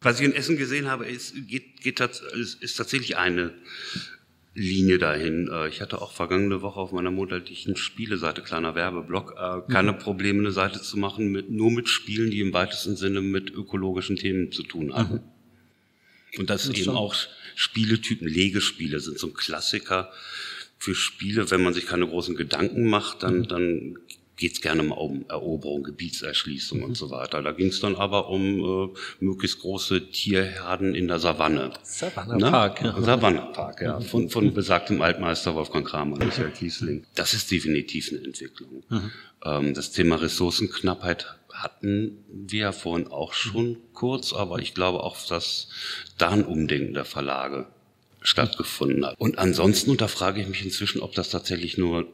Was 0.01 0.19
ich 0.19 0.25
in 0.25 0.33
Essen 0.33 0.57
gesehen 0.57 0.87
habe, 0.87 1.05
ist, 1.05 1.33
geht, 1.47 1.81
geht, 1.81 1.99
ist, 1.99 2.61
ist 2.61 2.75
tatsächlich 2.75 3.17
eine 3.17 3.53
Linie 4.53 4.97
dahin. 4.97 5.49
Äh, 5.51 5.69
ich 5.69 5.81
hatte 5.81 6.01
auch 6.01 6.11
vergangene 6.11 6.61
Woche 6.61 6.79
auf 6.79 6.91
meiner 6.91 7.11
monatlichen 7.11 7.75
Spieleseite, 7.75 8.41
kleiner 8.41 8.75
Werbeblock, 8.75 9.35
äh, 9.37 9.71
keine 9.71 9.93
mhm. 9.93 9.99
Probleme, 9.99 10.39
eine 10.39 10.51
Seite 10.51 10.81
zu 10.81 10.97
machen, 10.97 11.31
mit, 11.31 11.49
nur 11.49 11.71
mit 11.71 11.89
Spielen, 11.89 12.31
die 12.31 12.41
im 12.41 12.53
weitesten 12.53 12.95
Sinne 12.95 13.21
mit 13.21 13.51
ökologischen 13.51 14.15
Themen 14.15 14.51
zu 14.51 14.63
tun 14.63 14.93
haben. 14.93 15.15
Mhm. 15.15 16.39
Und 16.39 16.49
das, 16.49 16.63
das 16.67 16.75
eben 16.75 16.85
schon. 16.85 16.95
auch 16.95 17.15
Spieletypen, 17.55 18.27
Legespiele 18.27 18.99
sind 18.99 19.17
so 19.17 19.27
ein 19.27 19.33
Klassiker 19.33 20.11
für 20.77 20.93
Spiele. 20.93 21.49
Wenn 21.49 21.63
man 21.63 21.73
sich 21.73 21.85
keine 21.85 22.07
großen 22.07 22.35
Gedanken 22.35 22.87
macht, 22.87 23.23
dann, 23.23 23.39
mhm. 23.39 23.47
dann 23.47 23.99
geht 24.37 24.53
es 24.53 24.61
gerne 24.61 24.83
mal 24.83 24.95
um 24.95 25.25
Eroberung, 25.27 25.83
Gebietserschließung 25.83 26.79
mhm. 26.79 26.85
und 26.85 26.97
so 26.97 27.09
weiter. 27.09 27.41
Da 27.41 27.51
ging 27.51 27.67
es 27.67 27.79
dann 27.79 27.95
aber 27.95 28.29
um 28.29 28.93
äh, 28.93 28.93
möglichst 29.19 29.59
große 29.59 30.09
Tierherden 30.11 30.95
in 30.95 31.07
der 31.07 31.19
Savanne. 31.19 31.73
Savannepark. 31.83 32.83
Ne? 32.83 32.93
Ja. 32.95 33.01
Savannepark, 33.01 33.81
ja. 33.81 33.99
Von, 33.99 34.29
von 34.29 34.53
besagtem 34.53 35.01
Altmeister 35.01 35.55
Wolfgang 35.55 35.85
Kramer 35.85 36.13
und 36.13 36.25
Michael 36.25 36.51
Kiesling. 36.51 37.05
Das 37.15 37.33
ist 37.33 37.51
definitiv 37.51 38.11
eine 38.11 38.23
Entwicklung. 38.23 38.83
Mhm. 38.89 39.11
Ähm, 39.43 39.73
das 39.73 39.91
Thema 39.91 40.21
Ressourcenknappheit 40.21 41.35
hatten 41.51 42.23
wir 42.29 42.59
ja 42.59 42.71
vorhin 42.71 43.07
auch 43.07 43.33
schon 43.33 43.77
kurz, 43.93 44.33
aber 44.33 44.59
ich 44.59 44.75
glaube 44.75 45.01
auch, 45.01 45.17
dass 45.27 45.69
da 46.19 46.29
ein 46.29 46.45
Umdenken 46.45 46.93
der 46.93 47.05
Verlage 47.05 47.67
stattgefunden 48.21 49.05
hat. 49.05 49.19
Und 49.19 49.39
ansonsten, 49.39 49.89
und 49.89 50.01
da 50.01 50.07
frage 50.07 50.41
ich 50.41 50.47
mich 50.47 50.63
inzwischen, 50.63 51.01
ob 51.01 51.13
das 51.13 51.29
tatsächlich 51.29 51.77
nur 51.77 52.07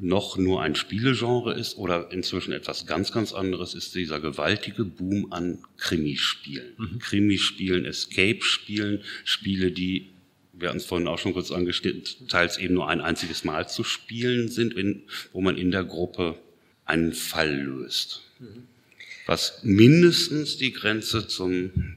noch 0.00 0.38
nur 0.38 0.62
ein 0.62 0.74
Spielegenre 0.74 1.54
ist 1.54 1.76
oder 1.76 2.10
inzwischen 2.10 2.52
etwas 2.52 2.86
ganz, 2.86 3.12
ganz 3.12 3.32
anderes, 3.32 3.74
ist 3.74 3.94
dieser 3.94 4.18
gewaltige 4.18 4.84
Boom 4.84 5.30
an 5.30 5.58
Krimispielen. 5.76 6.72
Mhm. 6.78 6.98
Krimispielen, 6.98 7.84
Escape-Spielen, 7.84 9.02
Spiele, 9.24 9.70
die 9.70 10.10
wir 10.52 10.68
haben 10.68 10.76
es 10.76 10.84
vorhin 10.84 11.08
auch 11.08 11.18
schon 11.18 11.32
kurz 11.32 11.50
angestellt, 11.50 12.28
teils 12.28 12.58
eben 12.58 12.74
nur 12.74 12.88
ein 12.88 13.00
einziges 13.00 13.44
Mal 13.44 13.68
zu 13.68 13.82
spielen 13.82 14.48
sind, 14.48 14.74
in, 14.74 15.04
wo 15.32 15.40
man 15.40 15.56
in 15.56 15.70
der 15.70 15.84
Gruppe 15.84 16.38
einen 16.84 17.14
Fall 17.14 17.54
löst. 17.54 18.22
Mhm. 18.38 18.64
Was 19.26 19.60
mindestens 19.62 20.58
die 20.58 20.72
Grenze 20.72 21.26
zum 21.26 21.96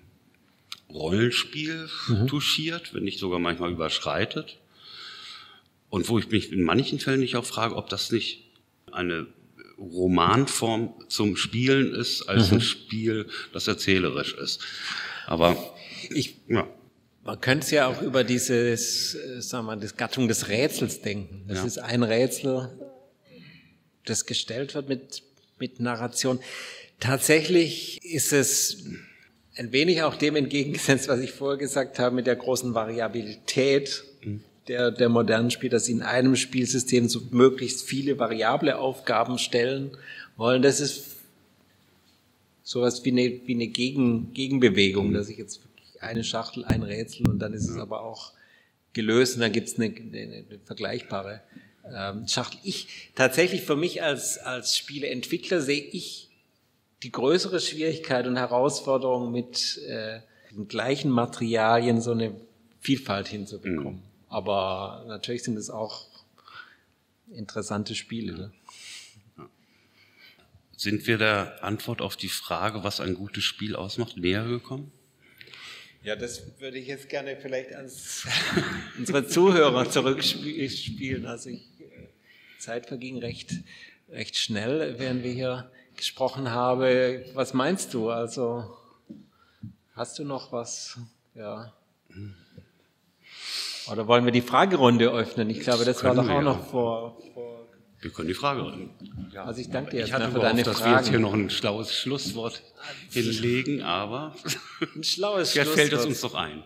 Rollenspiel 0.89 1.89
mhm. 2.08 2.28
touchiert, 2.28 2.93
wenn 2.93 3.04
nicht 3.04 3.20
sogar 3.20 3.39
manchmal 3.39 3.72
überschreitet. 3.72 4.60
Und 5.94 6.10
wo 6.10 6.18
ich 6.18 6.32
mich 6.32 6.52
in 6.52 6.64
manchen 6.64 6.98
Fällen 6.98 7.20
nicht 7.20 7.36
auch 7.36 7.46
frage, 7.46 7.76
ob 7.76 7.88
das 7.88 8.12
nicht 8.12 8.52
eine 8.91 9.28
Romanform 9.78 10.91
zum 11.08 11.36
Spielen 11.36 11.94
ist, 11.94 12.24
als 12.24 12.50
mhm. 12.50 12.58
ein 12.58 12.62
Spiel, 12.62 13.28
das 13.54 13.68
erzählerisch 13.68 14.34
ist. 14.34 14.60
Aber 15.28 15.56
ich, 16.10 16.38
ja. 16.48 16.68
Man 17.24 17.39
könnte 17.39 17.66
es 17.66 17.70
ja 17.70 17.86
auch 17.86 18.02
über 18.02 18.24
dieses, 18.24 19.14
äh, 19.14 19.39
sagen 19.39 19.68
wir, 19.68 19.76
das 19.76 19.96
Gattung 19.96 20.28
des 20.28 20.50
Rätsels 20.50 21.02
denken. 21.02 21.46
Das 21.48 21.60
ja. 21.60 21.66
ist 21.66 21.78
ein 21.78 22.02
Rätsel, 22.02 22.70
das 24.04 24.26
gestellt 24.26 24.74
wird 24.74 24.89
mit, 24.89 25.22
mit 25.60 25.80
Narration. 25.80 26.39
Tatsächlich 27.00 28.04
ist 28.04 28.34
es 28.34 28.84
ein 29.58 29.72
wenig 29.72 30.02
auch 30.02 30.16
dem 30.16 30.38
entgegengesetzt, 30.38 31.08
was 31.08 31.20
ich 31.20 31.34
vorher 31.34 31.60
gesagt 31.60 32.00
habe, 32.00 32.16
mit 32.16 32.26
der 32.26 32.36
großen 32.36 32.74
Variabilität 32.74 34.04
der, 34.68 34.91
der 34.91 35.09
modernen 35.09 35.51
Spiel, 35.51 35.70
dass 35.70 35.86
sie 35.86 35.91
in 35.91 36.01
einem 36.01 36.36
Spielsystem 36.36 37.09
so 37.09 37.22
möglichst 37.32 37.84
viele 37.84 38.18
variable 38.18 38.78
Aufgaben 38.78 39.38
stellen 39.38 39.91
wollen. 40.38 40.61
Das 40.61 40.80
ist 40.80 41.18
sowas 42.64 43.03
wie 43.03 43.11
eine, 43.11 43.41
wie 43.45 43.55
eine 43.55 43.68
Gegen, 43.68 44.34
Gegenbewegung, 44.34 45.14
dass 45.14 45.30
ich 45.30 45.38
jetzt 45.38 45.61
wirklich 45.64 46.01
eine 46.01 46.24
Schachtel, 46.24 46.66
ein 46.66 46.84
Rätsel 46.84 47.28
und 47.28 47.39
dann 47.39 47.53
ist 47.53 47.68
es 47.68 47.78
aber 47.78 48.01
auch 48.01 48.32
gelöst 48.93 49.36
und 49.36 49.41
dann 49.41 49.51
gibt 49.51 49.68
es 49.68 49.76
eine, 49.76 49.88
eine, 49.88 50.45
eine 50.49 50.59
vergleichbare 50.66 51.41
ähm, 51.93 52.28
Schachtel. 52.28 52.59
Ich 52.64 53.11
tatsächlich 53.16 53.61
für 53.64 53.76
mich 53.76 54.01
als, 54.01 54.38
als 54.38 54.78
Spieleentwickler 54.78 55.61
sehe 55.61 55.82
ich 55.82 56.30
die 57.03 57.11
größere 57.11 57.59
Schwierigkeit 57.59 58.28
und 58.28 58.38
Herausforderung 58.38 59.32
mit 59.32 59.82
äh, 59.88 60.20
den 60.55 60.68
gleichen 60.68 61.11
Materialien 61.11 61.99
so 61.99 62.11
eine 62.11 62.34
Vielfalt 62.80 63.28
hinzubekommen. 63.28 63.95
Mhm. 63.95 64.12
Aber 64.34 65.06
natürlich 65.08 65.44
sind 65.44 65.58
es 65.58 65.70
auch 65.70 66.08
interessante 67.32 67.94
Spiele. 67.94 68.34
Ne? 68.36 68.52
Sind 70.76 71.06
wir 71.06 71.20
der 71.20 71.64
Antwort 71.64 72.02
auf 72.02 72.18
die 72.18 72.30
Frage, 72.30 72.84
was 72.84 73.00
ein 73.00 73.14
gutes 73.14 73.44
Spiel 73.44 73.76
ausmacht, 73.76 74.18
näher 74.18 74.46
gekommen? 74.46 74.92
Ja, 76.02 76.16
das 76.16 76.60
würde 76.60 76.80
ich 76.80 76.88
jetzt 76.88 77.10
gerne 77.10 77.38
vielleicht 77.38 77.74
ans 77.76 78.28
unsere 78.98 79.28
Zuhörer 79.28 79.88
zurückspielen. 79.88 81.28
Also 81.28 81.52
ich, 81.52 81.70
Zeit 82.58 82.88
verging 82.88 83.20
recht, 83.20 83.52
recht 84.10 84.36
schnell, 84.36 84.98
während 84.98 85.24
wir 85.24 85.32
hier 85.32 85.72
gesprochen 85.96 86.50
haben. 86.50 87.22
Was 87.36 87.54
meinst 87.54 87.94
du? 87.94 88.10
Also 88.10 88.76
hast 89.94 90.18
du 90.18 90.24
noch 90.24 90.52
was? 90.52 90.98
Ja. 91.36 91.72
Oder 93.92 94.08
wollen 94.08 94.26
wir 94.26 94.32
die 94.32 94.42
Fragerunde 94.42 95.12
öffnen? 95.12 95.50
Ich 95.50 95.60
glaube, 95.60 95.86
das, 95.86 95.98
das 95.98 96.04
war 96.04 96.16
doch 96.16 96.30
auch 96.30 96.42
noch 96.42 96.66
vor, 96.68 97.18
vor, 97.34 97.68
Wir 98.00 98.12
können 98.12 98.28
die 98.28 98.34
Fragerunde. 98.34 98.90
Ja, 99.34 99.46
also 99.46 99.60
ich 99.60 99.70
danke 99.70 99.92
dir 99.92 100.06
ich 100.06 100.14
hatte 100.14 100.32
für 100.32 100.40
deine 100.40 100.64
dass 100.64 100.84
wir 100.84 100.92
jetzt 100.94 101.10
hier 101.10 101.20
noch 101.20 101.34
ein 101.34 101.50
schlaues 101.50 101.94
Schlusswort 101.94 102.62
hinlegen, 103.12 103.82
aber 103.82 104.36
ein 104.96 105.04
schlaues 105.04 105.52
Schlusswort. 105.54 105.76
fällt 105.76 105.94
es 105.94 106.06
uns 106.06 106.22
doch 106.22 106.36
ein. 106.36 106.64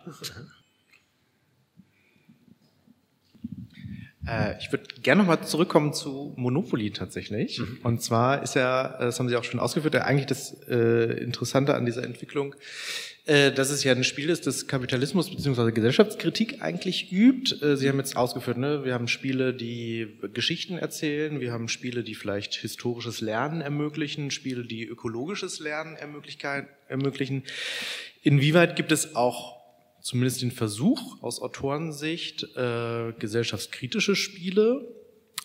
Äh, 4.27 4.57
ich 4.59 4.71
würde 4.71 4.85
gerne 5.01 5.21
nochmal 5.21 5.43
zurückkommen 5.43 5.93
zu 5.93 6.33
Monopoly 6.35 6.91
tatsächlich. 6.91 7.59
Mhm. 7.59 7.79
Und 7.83 8.01
zwar 8.03 8.43
ist 8.43 8.55
ja, 8.55 8.97
das 8.99 9.19
haben 9.19 9.29
Sie 9.29 9.35
auch 9.35 9.43
schon 9.43 9.59
ausgeführt, 9.59 9.93
ja 9.93 10.01
eigentlich 10.01 10.25
das 10.25 10.53
äh, 10.67 11.23
Interessante 11.23 11.75
an 11.75 11.85
dieser 11.85 12.03
Entwicklung, 12.03 12.55
äh, 13.27 13.51
dass 13.51 13.69
es 13.69 13.83
ja 13.83 13.91
ein 13.91 14.05
Spiel 14.05 14.29
ist, 14.29 14.47
das 14.47 14.67
Kapitalismus 14.67 15.29
bzw. 15.29 15.71
Gesellschaftskritik 15.71 16.61
eigentlich 16.61 17.11
übt. 17.11 17.55
Äh, 17.63 17.75
Sie 17.75 17.89
haben 17.89 17.97
jetzt 17.97 18.15
ausgeführt, 18.15 18.57
ne? 18.57 18.85
wir 18.85 18.93
haben 18.93 19.09
Spiele, 19.09 19.53
die 19.53 20.17
Geschichten 20.33 20.77
erzählen, 20.77 21.41
wir 21.41 21.51
haben 21.51 21.67
Spiele, 21.67 22.03
die 22.03 22.15
vielleicht 22.15 22.55
historisches 22.55 23.19
Lernen 23.19 23.59
ermöglichen, 23.59 24.31
Spiele, 24.31 24.63
die 24.63 24.85
ökologisches 24.85 25.59
Lernen 25.59 25.97
ermöglichen. 26.87 27.43
Inwieweit 28.23 28.77
gibt 28.77 28.93
es 28.93 29.15
auch 29.15 29.57
zumindest 30.01 30.41
den 30.41 30.51
Versuch 30.51 31.21
aus 31.21 31.41
Autorensicht, 31.41 32.43
äh, 32.55 33.11
gesellschaftskritische 33.19 34.15
Spiele 34.15 34.87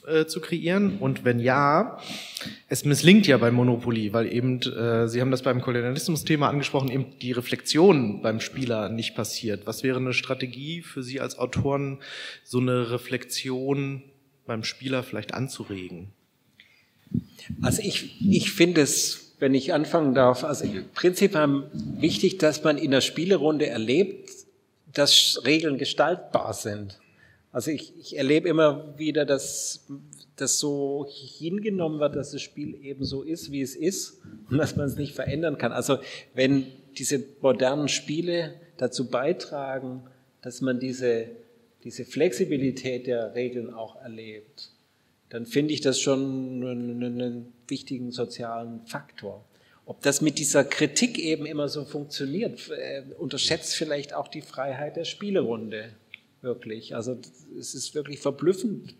äh, 0.07 0.27
zu 0.27 0.41
kreieren? 0.41 0.99
Und 0.99 1.25
wenn 1.25 1.39
ja, 1.39 1.99
es 2.69 2.85
misslingt 2.85 3.27
ja 3.27 3.37
bei 3.39 3.51
Monopoly, 3.51 4.13
weil 4.13 4.33
eben, 4.33 4.61
äh, 4.63 5.09
Sie 5.09 5.21
haben 5.21 5.31
das 5.31 5.43
beim 5.43 5.61
Kolonialismus-Thema 5.61 6.49
angesprochen, 6.49 6.91
eben 6.91 7.19
die 7.21 7.33
Reflexion 7.33 8.23
beim 8.23 8.41
Spieler 8.41 8.89
nicht 8.89 9.15
passiert. 9.15 9.67
Was 9.67 9.83
wäre 9.83 9.99
eine 9.99 10.13
Strategie 10.13 10.83
für 10.83 11.03
Sie 11.03 11.21
als 11.21 11.39
Autoren, 11.39 11.99
so 12.45 12.59
eine 12.59 12.91
Reflexion 12.91 14.03
beim 14.47 14.65
Spieler 14.65 15.03
vielleicht 15.03 15.35
anzuregen? 15.35 16.13
Also 17.61 17.83
ich, 17.83 18.21
ich 18.21 18.53
finde 18.53 18.81
es, 18.81 19.35
wenn 19.39 19.55
ich 19.55 19.73
anfangen 19.73 20.15
darf, 20.15 20.45
also 20.45 20.65
im 20.65 20.89
Prinzip 20.95 21.35
wichtig, 21.35 22.39
dass 22.39 22.65
man 22.65 22.79
in 22.79 22.91
der 22.91 23.01
Spielerunde 23.01 23.67
erlebt, 23.67 24.31
dass 24.93 25.43
Regeln 25.45 25.79
gestaltbar 25.79 26.55
sind. 26.55 26.99
Also 27.53 27.71
ich, 27.71 27.95
ich 27.99 28.17
erlebe 28.17 28.49
immer 28.49 28.99
wieder, 28.99 29.27
dass 29.27 29.87
das 30.37 30.59
so 30.59 31.07
hingenommen 31.09 32.01
wird, 32.01 32.17
dass 32.17 32.33
das 32.33 32.41
Spiel 32.41 32.83
eben 32.83 33.05
so 33.05 33.23
ist, 33.23 33.53
wie 33.53 33.61
es 33.61 33.77
ist 33.77 34.23
und 34.51 34.57
dass 34.57 34.75
man 34.75 34.87
es 34.87 34.97
nicht 34.97 35.15
verändern 35.15 35.59
kann. 35.59 35.71
Also 35.71 35.99
wenn 36.35 36.67
diese 36.97 37.23
modernen 37.43 37.89
Spiele 37.89 38.55
dazu 38.79 39.09
beitragen, 39.09 40.03
dass 40.41 40.63
man 40.63 40.81
diese, 40.81 41.27
diese 41.85 42.07
Flexibilität 42.07 43.07
der 43.07 43.35
Regeln 43.35 43.73
auch 43.73 43.97
erlebt, 43.97 44.71
dann 45.29 45.45
finde 45.47 45.75
ich 45.75 45.83
das 45.83 46.01
schon 46.01 46.65
einen, 46.65 47.03
einen 47.05 47.53
wichtigen 47.69 48.13
sozialen 48.13 48.81
Faktor. 48.87 49.45
Ob 49.85 50.01
das 50.03 50.23
mit 50.23 50.39
dieser 50.39 50.65
Kritik 50.65 51.19
eben 51.19 51.45
immer 51.45 51.69
so 51.69 51.85
funktioniert, 51.85 52.71
äh, 52.71 53.03
unterschätzt 53.19 53.75
vielleicht 53.75 54.15
auch 54.15 54.29
die 54.29 54.43
Freiheit 54.43 54.97
der 54.97 55.05
Spielerunde 55.05 55.91
wirklich. 56.43 56.95
Also 56.95 57.19
es 57.59 57.75
ist 57.75 57.95
wirklich 57.95 58.21
verblüffend, 58.21 58.95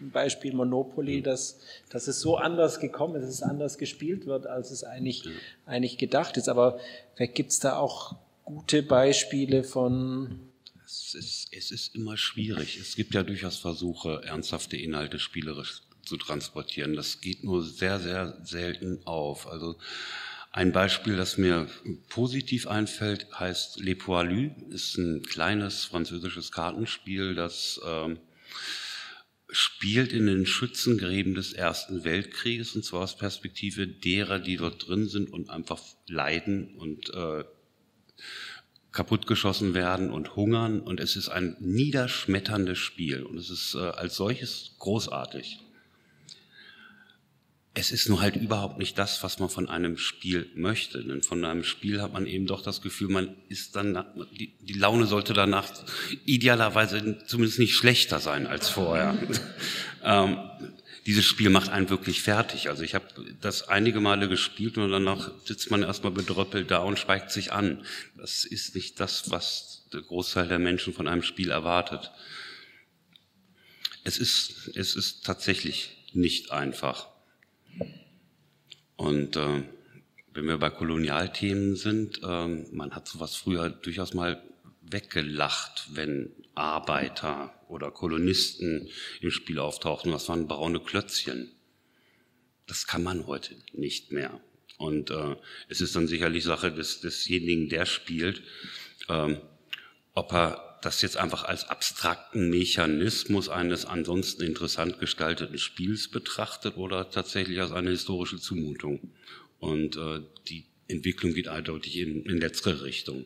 Beispiel 0.00 0.52
Monopoly, 0.52 1.22
dass, 1.22 1.60
dass 1.88 2.08
es 2.08 2.20
so 2.20 2.36
anders 2.36 2.80
gekommen 2.80 3.16
ist, 3.16 3.22
dass 3.22 3.34
es 3.34 3.42
anders 3.42 3.78
gespielt 3.78 4.26
wird, 4.26 4.46
als 4.46 4.70
es 4.70 4.84
eigentlich, 4.84 5.24
eigentlich 5.66 5.98
gedacht 5.98 6.36
ist. 6.36 6.48
Aber 6.48 6.78
vielleicht 7.14 7.34
gibt 7.34 7.52
es 7.52 7.60
da 7.60 7.76
auch 7.76 8.16
gute 8.44 8.82
Beispiele 8.82 9.64
von 9.64 10.40
es 10.86 11.14
ist, 11.14 11.48
es 11.50 11.70
ist 11.70 11.94
immer 11.94 12.16
schwierig. 12.16 12.78
Es 12.78 12.94
gibt 12.94 13.14
ja 13.14 13.22
durchaus 13.22 13.56
Versuche, 13.56 14.22
ernsthafte 14.24 14.76
Inhalte 14.76 15.18
spielerisch 15.18 15.82
zu 16.02 16.16
transportieren. 16.16 16.94
Das 16.94 17.20
geht 17.20 17.42
nur 17.42 17.62
sehr, 17.62 17.98
sehr 17.98 18.38
selten 18.44 19.00
auf. 19.06 19.46
Also 19.46 19.76
ein 20.54 20.70
Beispiel, 20.70 21.16
das 21.16 21.36
mir 21.36 21.66
positiv 22.08 22.68
einfällt, 22.68 23.26
heißt 23.36 23.80
Les 23.80 23.98
Poilus, 23.98 24.52
ist 24.70 24.96
ein 24.98 25.22
kleines 25.24 25.84
französisches 25.84 26.52
Kartenspiel, 26.52 27.34
das 27.34 27.80
ähm, 27.84 28.20
spielt 29.48 30.12
in 30.12 30.26
den 30.26 30.46
Schützengräben 30.46 31.34
des 31.34 31.54
Ersten 31.54 32.04
Weltkrieges 32.04 32.76
und 32.76 32.84
zwar 32.84 33.00
aus 33.00 33.18
Perspektive 33.18 33.88
derer, 33.88 34.38
die 34.38 34.56
dort 34.56 34.86
drin 34.86 35.08
sind 35.08 35.32
und 35.32 35.50
einfach 35.50 35.82
leiden 36.06 36.76
und 36.76 37.12
äh, 37.12 37.42
kaputtgeschossen 38.92 39.74
werden 39.74 40.12
und 40.12 40.36
hungern. 40.36 40.78
Und 40.80 41.00
es 41.00 41.16
ist 41.16 41.30
ein 41.30 41.56
niederschmetterndes 41.58 42.78
Spiel. 42.78 43.24
Und 43.24 43.38
es 43.38 43.50
ist 43.50 43.74
äh, 43.74 43.78
als 43.80 44.14
solches 44.14 44.76
großartig. 44.78 45.63
Es 47.76 47.90
ist 47.90 48.08
nur 48.08 48.20
halt 48.20 48.36
überhaupt 48.36 48.78
nicht 48.78 48.96
das, 48.98 49.24
was 49.24 49.40
man 49.40 49.48
von 49.48 49.68
einem 49.68 49.98
Spiel 49.98 50.48
möchte. 50.54 51.02
Denn 51.02 51.22
von 51.22 51.44
einem 51.44 51.64
Spiel 51.64 52.00
hat 52.00 52.12
man 52.12 52.26
eben 52.26 52.46
doch 52.46 52.62
das 52.62 52.82
Gefühl, 52.82 53.08
man 53.08 53.34
ist 53.48 53.74
dann, 53.74 54.04
die, 54.38 54.54
die 54.60 54.74
Laune 54.74 55.06
sollte 55.06 55.32
danach 55.32 55.68
idealerweise 56.24 57.18
zumindest 57.26 57.58
nicht 57.58 57.74
schlechter 57.74 58.20
sein 58.20 58.46
als 58.46 58.68
vorher. 58.68 59.18
ähm, 60.04 60.38
dieses 61.06 61.24
Spiel 61.24 61.50
macht 61.50 61.70
einen 61.70 61.90
wirklich 61.90 62.22
fertig. 62.22 62.68
Also 62.68 62.82
ich 62.82 62.94
habe 62.94 63.06
das 63.40 63.68
einige 63.68 64.00
Male 64.00 64.28
gespielt 64.28 64.78
und 64.78 64.90
danach 64.90 65.32
sitzt 65.44 65.70
man 65.70 65.82
erstmal 65.82 66.12
bedröppelt 66.12 66.70
da 66.70 66.78
und 66.78 66.98
schweigt 66.98 67.30
sich 67.30 67.52
an. 67.52 67.84
Das 68.16 68.44
ist 68.44 68.74
nicht 68.74 69.00
das, 69.00 69.30
was 69.30 69.86
der 69.92 70.00
Großteil 70.00 70.48
der 70.48 70.58
Menschen 70.58 70.94
von 70.94 71.06
einem 71.06 71.22
Spiel 71.22 71.50
erwartet. 71.50 72.10
Es 74.02 74.18
ist, 74.18 74.70
es 74.74 74.96
ist 74.96 75.24
tatsächlich 75.24 75.96
nicht 76.12 76.52
einfach. 76.52 77.08
Und 78.96 79.36
äh, 79.36 79.62
wenn 80.32 80.46
wir 80.46 80.58
bei 80.58 80.70
Kolonialthemen 80.70 81.76
sind, 81.76 82.20
äh, 82.22 82.46
man 82.46 82.92
hat 82.92 83.08
sowas 83.08 83.36
früher 83.36 83.70
durchaus 83.70 84.14
mal 84.14 84.42
weggelacht, 84.82 85.88
wenn 85.92 86.30
Arbeiter 86.54 87.54
oder 87.68 87.90
Kolonisten 87.90 88.88
im 89.20 89.30
Spiel 89.30 89.58
auftauchten. 89.58 90.12
Das 90.12 90.28
waren 90.28 90.46
braune 90.46 90.80
Klötzchen. 90.80 91.50
Das 92.66 92.86
kann 92.86 93.02
man 93.02 93.26
heute 93.26 93.56
nicht 93.72 94.12
mehr. 94.12 94.40
Und 94.78 95.10
äh, 95.10 95.36
es 95.68 95.80
ist 95.80 95.94
dann 95.96 96.06
sicherlich 96.06 96.44
Sache 96.44 96.72
des, 96.72 97.00
desjenigen, 97.00 97.68
der 97.68 97.86
spielt, 97.86 98.42
äh, 99.08 99.36
ob 100.14 100.32
er 100.32 100.73
das 100.84 101.02
jetzt 101.02 101.16
einfach 101.16 101.44
als 101.44 101.68
abstrakten 101.68 102.50
Mechanismus 102.50 103.48
eines 103.48 103.84
ansonsten 103.86 104.42
interessant 104.42 104.98
gestalteten 104.98 105.58
Spiels 105.58 106.08
betrachtet 106.08 106.76
oder 106.76 107.10
tatsächlich 107.10 107.60
als 107.60 107.72
eine 107.72 107.90
historische 107.90 108.38
Zumutung. 108.38 109.12
Und 109.58 109.96
äh, 109.96 110.20
die 110.48 110.66
Entwicklung 110.88 111.32
geht 111.32 111.48
eindeutig 111.48 111.96
in, 111.96 112.24
in 112.24 112.38
letztere 112.38 112.84
Richtung. 112.84 113.24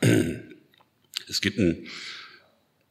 Es 1.30 1.42
gibt 1.42 1.58
ein, 1.58 1.86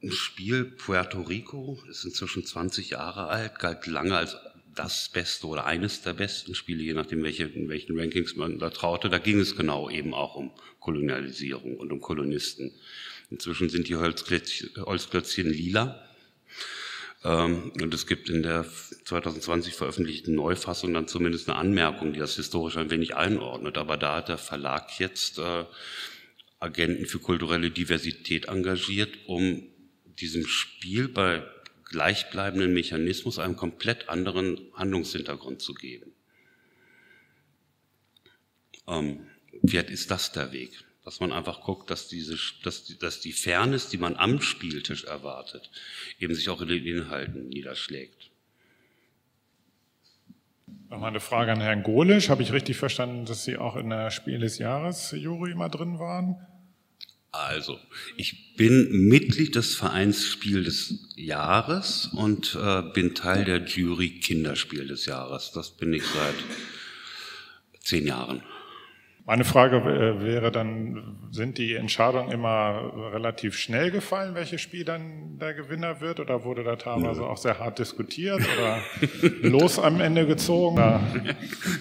ein 0.03 0.11
Spiel, 0.11 0.63
Puerto 0.63 1.21
Rico, 1.21 1.81
ist 1.89 2.05
inzwischen 2.05 2.45
20 2.45 2.91
Jahre 2.91 3.29
alt, 3.29 3.57
galt 3.57 3.87
lange 3.87 4.15
als 4.15 4.37
das 4.75 5.09
beste 5.09 5.47
oder 5.47 5.65
eines 5.65 6.03
der 6.03 6.13
besten 6.13 6.53
Spiele, 6.53 6.83
je 6.83 6.93
nachdem, 6.93 7.23
welche, 7.23 7.45
in 7.45 7.67
welchen 7.67 7.99
Rankings 7.99 8.35
man 8.35 8.59
da 8.59 8.69
traute. 8.69 9.09
Da 9.09 9.17
ging 9.17 9.39
es 9.39 9.55
genau 9.55 9.89
eben 9.89 10.13
auch 10.13 10.35
um 10.35 10.51
Kolonialisierung 10.79 11.77
und 11.77 11.91
um 11.91 11.99
Kolonisten. 11.99 12.71
Inzwischen 13.29 13.69
sind 13.69 13.89
die 13.89 13.95
Holzklötzchen, 13.95 15.49
lila. 15.49 16.07
Ähm, 17.23 17.71
und 17.81 17.93
es 17.93 18.07
gibt 18.07 18.29
in 18.29 18.43
der 18.43 18.65
2020 19.05 19.73
veröffentlichten 19.73 20.35
Neufassung 20.35 20.93
dann 20.93 21.07
zumindest 21.07 21.49
eine 21.49 21.57
Anmerkung, 21.57 22.13
die 22.13 22.19
das 22.19 22.35
historisch 22.35 22.77
ein 22.77 22.89
wenig 22.89 23.15
einordnet. 23.15 23.77
Aber 23.77 23.97
da 23.97 24.17
hat 24.17 24.29
der 24.29 24.37
Verlag 24.37 24.99
jetzt 24.99 25.39
äh, 25.39 25.65
Agenten 26.59 27.05
für 27.05 27.19
kulturelle 27.19 27.69
Diversität 27.69 28.45
engagiert, 28.45 29.17
um 29.25 29.63
diesem 30.05 30.47
Spiel 30.47 31.07
bei 31.07 31.43
gleichbleibenden 31.85 32.73
Mechanismus 32.73 33.39
einen 33.39 33.55
komplett 33.55 34.09
anderen 34.09 34.59
Handlungshintergrund 34.73 35.61
zu 35.61 35.73
geben. 35.73 36.13
Ähm, 38.87 39.27
vielleicht 39.65 39.89
ist 39.89 40.11
das 40.11 40.31
der 40.31 40.51
Weg 40.53 40.86
dass 41.07 41.21
man 41.21 41.31
einfach 41.31 41.61
guckt, 41.61 41.89
dass, 41.89 42.09
diese, 42.09 42.37
dass, 42.65 42.83
die, 42.83 42.99
dass 42.99 43.21
die 43.21 43.31
Fairness, 43.31 43.87
die 43.87 43.97
man 43.97 44.17
am 44.17 44.41
Spieltisch 44.41 45.05
erwartet, 45.05 45.71
eben 46.19 46.35
sich 46.35 46.49
auch 46.49 46.59
in 46.59 46.67
den 46.67 46.85
Inhalten 46.85 47.47
niederschlägt. 47.47 48.29
Nochmal 50.89 51.11
eine 51.11 51.21
Frage 51.21 51.53
an 51.53 51.61
Herrn 51.61 51.83
Golisch. 51.83 52.27
Habe 52.27 52.43
ich 52.43 52.51
richtig 52.51 52.75
verstanden, 52.75 53.23
dass 53.23 53.45
Sie 53.45 53.55
auch 53.55 53.77
in 53.77 53.89
der 53.89 54.11
Spiel 54.11 54.39
des 54.39 54.57
Jahres 54.57 55.11
Jury 55.11 55.55
mal 55.55 55.69
drin 55.69 55.97
waren? 55.97 56.45
Also, 57.31 57.79
ich 58.17 58.57
bin 58.57 59.07
Mitglied 59.07 59.55
des 59.55 59.75
Vereins 59.75 60.25
Spiel 60.25 60.65
des 60.65 61.13
Jahres 61.15 62.07
und 62.07 62.57
äh, 62.61 62.81
bin 62.81 63.15
Teil 63.15 63.45
der 63.45 63.63
Jury 63.63 64.19
Kinderspiel 64.19 64.85
des 64.87 65.05
Jahres. 65.05 65.53
Das 65.53 65.71
bin 65.71 65.93
ich 65.93 66.03
seit 66.03 66.35
zehn 67.79 68.05
Jahren. 68.05 68.43
Meine 69.27 69.43
Frage 69.43 69.77
äh, 69.77 70.23
wäre 70.23 70.51
dann, 70.51 71.17
sind 71.31 71.57
die 71.57 71.75
Entscheidungen 71.75 72.31
immer 72.31 72.93
relativ 73.13 73.57
schnell 73.57 73.91
gefallen, 73.91 74.35
welches 74.35 74.61
Spiel 74.61 74.85
dann 74.85 75.37
der 75.37 75.53
Gewinner 75.53 76.01
wird? 76.01 76.21
Oder 76.21 76.45
wurde 76.45 76.63
da 76.63 76.77
teilweise 76.77 77.23
auch 77.23 77.37
sehr 77.37 77.59
hart 77.59 77.77
diskutiert 77.77 78.39
oder 78.39 78.81
los 79.41 79.77
am 79.77 80.01
Ende 80.01 80.25
gezogen? 80.25 80.77
Oder? 80.77 81.01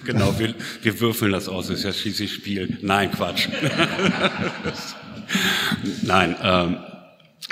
Genau, 0.05 0.37
wir, 0.39 0.53
wir 0.81 0.99
würfeln 0.99 1.31
das 1.31 1.49
aus, 1.49 1.67
das 1.67 1.79
ist 1.79 1.85
ja 1.85 1.93
schließlich 1.93 2.33
Spiel. 2.33 2.77
Nein, 2.81 3.11
Quatsch. 3.11 3.47
Nein, 6.03 6.35
ähm, 6.41 6.77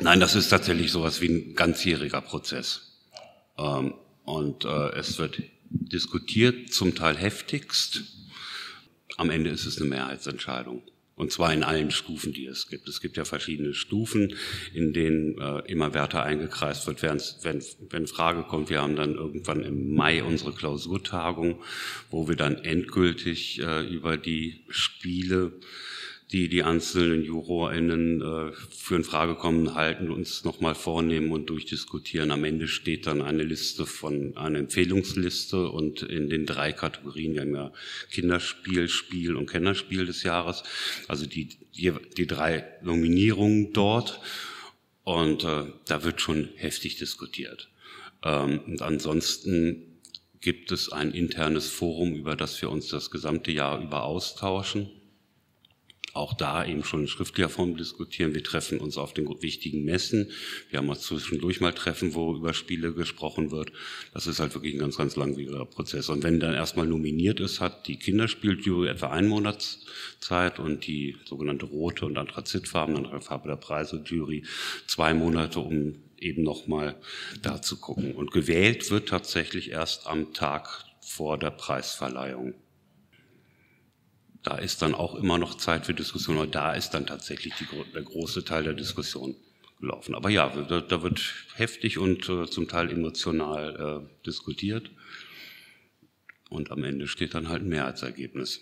Nein, 0.01 0.19
das 0.19 0.35
ist 0.35 0.49
tatsächlich 0.49 0.91
sowas 0.91 1.21
wie 1.21 1.29
ein 1.29 1.55
ganzjähriger 1.55 2.21
Prozess. 2.21 2.91
Ähm, 3.57 3.93
und 4.25 4.65
äh, 4.65 4.89
es 4.97 5.17
wird 5.19 5.41
diskutiert, 5.69 6.73
zum 6.73 6.95
Teil 6.95 7.15
heftigst. 7.15 8.03
Am 9.17 9.29
Ende 9.29 9.49
ist 9.49 9.65
es 9.65 9.79
eine 9.79 9.89
Mehrheitsentscheidung. 9.89 10.81
Und 11.17 11.31
zwar 11.31 11.53
in 11.53 11.63
allen 11.63 11.91
Stufen, 11.91 12.33
die 12.33 12.45
es 12.45 12.67
gibt. 12.67 12.89
Es 12.89 12.99
gibt 12.99 13.15
ja 13.15 13.23
verschiedene 13.23 13.73
Stufen, 13.73 14.33
in 14.73 14.91
denen 14.91 15.39
äh, 15.39 15.59
immer 15.71 15.93
Werte 15.93 16.21
eingekreist 16.21 16.85
wird, 16.87 17.01
wenn, 17.03 17.63
wenn 17.89 18.07
Frage 18.07 18.43
kommt. 18.43 18.69
Wir 18.69 18.81
haben 18.81 18.97
dann 18.97 19.15
irgendwann 19.15 19.63
im 19.63 19.93
Mai 19.93 20.23
unsere 20.23 20.51
Klausurtagung, 20.51 21.61
wo 22.11 22.27
wir 22.27 22.35
dann 22.35 22.57
endgültig 22.57 23.61
äh, 23.61 23.87
über 23.87 24.17
die 24.17 24.65
Spiele 24.67 25.53
die 26.35 26.49
die 26.49 26.63
einzelnen 26.63 27.23
JurorInnen 27.23 28.21
äh, 28.21 28.51
für 28.69 28.97
in 28.97 29.05
Frage 29.05 29.35
kommen, 29.35 29.73
halten, 29.73 30.11
uns 30.11 30.43
nochmal 30.43 30.75
vornehmen 30.75 31.31
und 31.31 31.49
durchdiskutieren. 31.49 32.29
Am 32.29 32.43
Ende 32.43 32.67
steht 32.67 33.07
dann 33.07 33.21
eine 33.21 33.43
Liste 33.43 33.85
von, 33.85 34.35
eine 34.35 34.57
Empfehlungsliste 34.57 35.69
und 35.69 36.01
in 36.01 36.29
den 36.29 36.45
drei 36.45 36.73
Kategorien, 36.73 37.35
wir 37.35 37.41
haben 37.41 37.55
ja 37.55 37.71
Kinderspiel, 38.11 38.89
Spiel 38.89 39.37
und 39.37 39.49
Kennerspiel 39.49 40.05
des 40.05 40.23
Jahres, 40.23 40.63
also 41.07 41.25
die, 41.25 41.57
die, 41.73 41.93
die 42.17 42.27
drei 42.27 42.65
Nominierungen 42.83 43.71
dort 43.71 44.19
und 45.05 45.45
äh, 45.45 45.67
da 45.87 46.03
wird 46.03 46.19
schon 46.19 46.49
heftig 46.57 46.97
diskutiert. 46.97 47.69
Ähm, 48.23 48.59
und 48.67 48.81
ansonsten 48.81 50.01
gibt 50.41 50.73
es 50.73 50.91
ein 50.91 51.13
internes 51.13 51.69
Forum, 51.69 52.13
über 52.13 52.35
das 52.35 52.61
wir 52.61 52.69
uns 52.69 52.89
das 52.89 53.09
gesamte 53.09 53.53
Jahr 53.53 53.81
über 53.81 54.03
austauschen 54.03 54.89
auch 56.15 56.33
da 56.33 56.65
eben 56.65 56.83
schon 56.83 57.01
in 57.01 57.07
schriftlicher 57.07 57.49
Form 57.49 57.75
diskutieren. 57.75 58.33
Wir 58.33 58.43
treffen 58.43 58.79
uns 58.79 58.97
auf 58.97 59.13
den 59.13 59.27
wichtigen 59.41 59.83
Messen. 59.83 60.31
Wir 60.69 60.79
haben 60.79 60.89
auch 60.89 60.97
zwischendurch 60.97 61.59
mal 61.59 61.73
Treffen, 61.73 62.13
wo 62.13 62.35
über 62.35 62.53
Spiele 62.53 62.93
gesprochen 62.93 63.51
wird. 63.51 63.71
Das 64.13 64.25
ist 64.25 64.39
halt 64.39 64.53
wirklich 64.53 64.73
ein 64.73 64.79
ganz, 64.79 64.97
ganz 64.97 65.15
langwieriger 65.15 65.65
Prozess. 65.65 66.09
Und 66.09 66.23
wenn 66.23 66.39
dann 66.39 66.53
erstmal 66.53 66.87
nominiert 66.87 67.39
ist, 67.39 67.59
hat 67.59 67.87
die 67.87 67.97
Kinderspieljury 67.97 68.87
etwa 68.87 69.09
einen 69.09 69.27
Monat 69.27 69.77
Zeit 70.19 70.59
und 70.59 70.87
die 70.87 71.17
sogenannte 71.25 71.65
rote 71.65 72.05
und 72.05 72.17
anthrazitfarben, 72.17 72.95
andere 72.95 73.21
Farbe 73.21 73.49
der 73.49 73.57
Preise 73.57 74.01
Jury, 74.05 74.43
zwei 74.87 75.13
Monate, 75.13 75.59
um 75.59 75.95
eben 76.17 76.43
nochmal 76.43 76.95
da 77.41 77.61
zu 77.61 77.77
gucken. 77.77 78.15
Und 78.15 78.31
gewählt 78.31 78.89
wird 78.89 79.09
tatsächlich 79.09 79.71
erst 79.71 80.07
am 80.07 80.33
Tag 80.33 80.85
vor 81.01 81.37
der 81.37 81.51
Preisverleihung 81.51 82.55
da 84.45 84.57
ist 84.57 84.81
dann 84.83 84.93
auch 84.93 85.15
immer 85.15 85.39
noch 85.39 85.55
Zeit 85.55 85.87
für 85.87 85.95
Diskussion, 85.95 86.37
aber 86.37 86.47
da 86.47 86.73
ist 86.73 86.91
dann 86.91 87.07
tatsächlich 87.07 87.55
die, 87.55 87.65
der 87.93 88.03
große 88.03 88.45
Teil 88.45 88.63
der 88.63 88.73
Diskussion 88.73 89.35
gelaufen. 89.79 90.13
Aber 90.13 90.29
ja, 90.29 90.49
da, 90.49 90.81
da 90.81 91.01
wird 91.01 91.19
heftig 91.55 91.97
und 91.97 92.29
äh, 92.29 92.45
zum 92.45 92.67
Teil 92.67 92.91
emotional 92.91 94.03
äh, 94.05 94.25
diskutiert 94.25 94.91
und 96.49 96.71
am 96.71 96.83
Ende 96.83 97.07
steht 97.07 97.33
dann 97.33 97.49
halt 97.49 97.63
ein 97.63 97.69
Mehrheitsergebnis. 97.69 98.61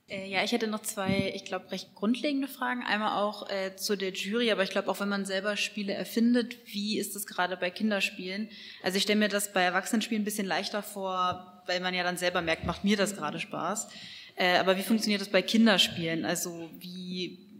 ja, 0.11 0.43
ich 0.43 0.51
hätte 0.51 0.67
noch 0.67 0.81
zwei, 0.81 1.31
ich 1.33 1.45
glaube, 1.45 1.71
recht 1.71 1.95
grundlegende 1.95 2.47
Fragen. 2.47 2.83
Einmal 2.83 3.21
auch 3.21 3.49
äh, 3.49 3.75
zu 3.75 3.95
der 3.95 4.11
Jury, 4.11 4.51
aber 4.51 4.63
ich 4.63 4.69
glaube 4.69 4.89
auch, 4.89 4.99
wenn 4.99 5.09
man 5.09 5.25
selber 5.25 5.55
Spiele 5.55 5.93
erfindet, 5.93 6.57
wie 6.65 6.97
ist 6.99 7.15
das 7.15 7.25
gerade 7.25 7.55
bei 7.55 7.69
Kinderspielen? 7.69 8.49
Also 8.83 8.97
ich 8.97 9.03
stelle 9.03 9.19
mir 9.19 9.29
das 9.29 9.53
bei 9.53 9.61
Erwachsenenspielen 9.61 10.23
ein 10.23 10.25
bisschen 10.25 10.47
leichter 10.47 10.83
vor, 10.83 11.63
weil 11.65 11.79
man 11.79 11.93
ja 11.93 12.03
dann 12.03 12.17
selber 12.17 12.41
merkt, 12.41 12.65
macht 12.65 12.83
mir 12.83 12.97
das 12.97 13.15
gerade 13.15 13.39
Spaß. 13.39 13.87
Äh, 14.35 14.57
aber 14.57 14.77
wie 14.77 14.83
funktioniert 14.83 15.21
das 15.21 15.29
bei 15.29 15.41
Kinderspielen? 15.41 16.25
Also 16.25 16.69
wie 16.79 17.50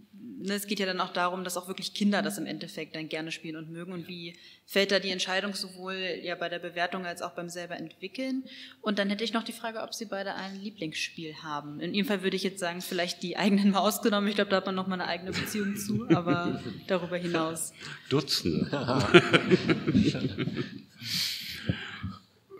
ne, 0.42 0.54
es 0.54 0.68
geht 0.68 0.80
ja 0.80 0.86
dann 0.86 1.00
auch 1.00 1.14
darum, 1.14 1.44
dass 1.44 1.58
auch 1.58 1.68
wirklich 1.68 1.94
Kinder 1.94 2.22
das 2.22 2.38
im 2.38 2.46
Endeffekt 2.46 2.96
dann 2.96 3.10
gerne 3.10 3.32
spielen 3.32 3.56
und 3.56 3.70
mögen. 3.70 3.94
Und 3.94 4.08
wie 4.08 4.36
fällt 4.66 4.92
da 4.92 5.00
die 5.00 5.10
Entscheidung 5.10 5.54
sowohl 5.54 5.96
ja 6.24 6.36
bei 6.36 6.50
der 6.50 6.60
Bewertung 6.60 7.06
als 7.06 7.22
auch 7.22 7.32
beim 7.32 7.50
selber 7.50 7.78
entwickeln? 7.78 8.44
Und 8.82 9.00
dann 9.00 9.10
hätte 9.10 9.24
ich 9.24 9.34
noch 9.34 9.44
die 9.44 9.52
Frage, 9.52 9.82
ob 9.82 9.94
Sie 9.94 10.06
beide 10.06 10.36
ein 10.36 10.62
Lieblingsspiel 10.62 11.36
haben. 11.44 11.80
In 11.80 11.94
Ihrem 11.94 12.08
Fall 12.08 12.24
würde 12.24 12.36
ich 12.36 12.44
jetzt 12.44 12.60
sagen, 12.60 12.82
vielleicht 12.82 13.24
die 13.24 13.38
eigenen 13.38 13.72
mal 13.72 13.80
ausgenommen. 13.80 14.30
Ich 14.30 14.36
glaube, 14.36 14.52
da 14.52 14.58
hat 14.58 14.66
man 14.66 14.76
noch 14.76 14.88
mal 14.88 14.96
eine 14.96 15.08
eigene 15.08 15.32
Beziehung 15.32 15.76
zu, 15.76 16.08
aber 16.10 16.62
darüber 16.88 17.18
hinaus. 17.18 17.74
Dutzende. 18.10 18.70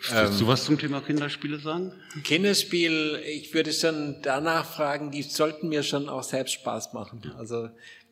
Willst 0.10 0.42
du 0.42 0.48
was 0.48 0.66
zum 0.66 0.80
Thema 0.80 1.02
Kinderspiele 1.02 1.60
sagen? 1.60 1.94
Kinderspiel, 2.24 3.22
ich 3.26 3.54
würde 3.54 3.72
schon 3.72 4.18
danach 4.24 4.66
fragen, 4.66 5.12
die 5.12 5.22
sollten 5.22 5.70
mir 5.70 5.84
schon 5.84 6.10
auch 6.10 6.24
selbst 6.24 6.54
Spaß 6.54 6.94
machen. 6.94 7.32
Also 7.38 7.70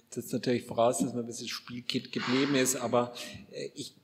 das 0.10 0.26
ist 0.26 0.34
natürlich 0.34 0.64
voraus, 0.64 1.00
dass 1.00 1.14
man 1.14 1.24
ein 1.24 1.28
bisschen 1.28 1.48
Spielkit 1.48 2.12
geblieben 2.12 2.56
ist, 2.56 2.76
aber 2.76 3.14
äh, 3.52 3.70
ich 3.76 3.96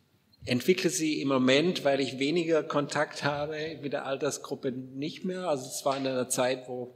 entwickle 0.46 0.90
sie 0.90 1.22
im 1.22 1.28
Moment, 1.28 1.84
weil 1.84 2.00
ich 2.00 2.20
weniger 2.20 2.64
Kontakt 2.64 3.24
habe 3.24 3.80
mit 3.82 3.94
der 3.94 4.06
Altersgruppe 4.06 4.72
nicht 4.72 5.26
mehr. 5.26 5.48
Also 5.48 5.66
es 5.66 5.84
war 5.86 5.98
in 5.98 6.06
einer 6.06 6.30
Zeit, 6.30 6.68
wo 6.68 6.96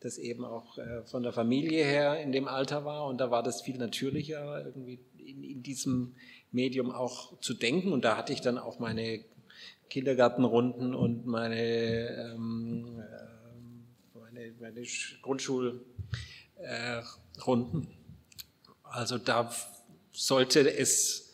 das 0.00 0.18
eben 0.18 0.44
auch 0.44 0.78
äh, 0.78 1.02
von 1.04 1.22
der 1.22 1.32
Familie 1.32 1.84
her 1.84 2.20
in 2.20 2.32
dem 2.32 2.48
Alter 2.48 2.84
war 2.84 3.06
und 3.06 3.18
da 3.18 3.30
war 3.30 3.42
das 3.42 3.62
viel 3.62 3.76
natürlicher, 3.76 4.64
irgendwie 4.64 5.00
in, 5.18 5.42
in 5.42 5.62
diesem 5.62 6.14
Medium 6.52 6.90
auch 6.90 7.38
zu 7.40 7.54
denken 7.54 7.92
und 7.92 8.04
da 8.04 8.16
hatte 8.16 8.32
ich 8.32 8.40
dann 8.40 8.58
auch 8.58 8.78
meine 8.78 9.24
Kindergartenrunden 9.88 10.94
und 10.94 11.26
meine, 11.26 12.34
ähm, 12.34 13.00
äh, 13.00 14.18
meine, 14.18 14.52
meine 14.60 14.82
Grundschulrunden. 15.22 15.82
Äh, 16.58 17.02
also 18.82 19.18
da 19.18 19.52
sollte 20.12 20.72
es 20.76 21.30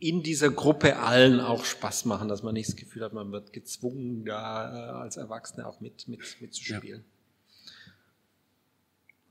in 0.00 0.22
dieser 0.22 0.50
Gruppe 0.50 0.96
allen 0.96 1.40
auch 1.40 1.64
Spaß 1.64 2.04
machen, 2.04 2.28
dass 2.28 2.42
man 2.42 2.54
nicht 2.54 2.68
das 2.68 2.76
Gefühl 2.76 3.02
hat, 3.02 3.12
man 3.12 3.32
wird 3.32 3.52
gezwungen, 3.52 4.24
da 4.24 4.70
äh, 4.70 5.02
als 5.02 5.16
Erwachsene 5.16 5.66
auch 5.66 5.80
mit, 5.80 6.06
mit, 6.06 6.20
mitzuspielen. 6.40 7.00
Ja. 7.00 7.18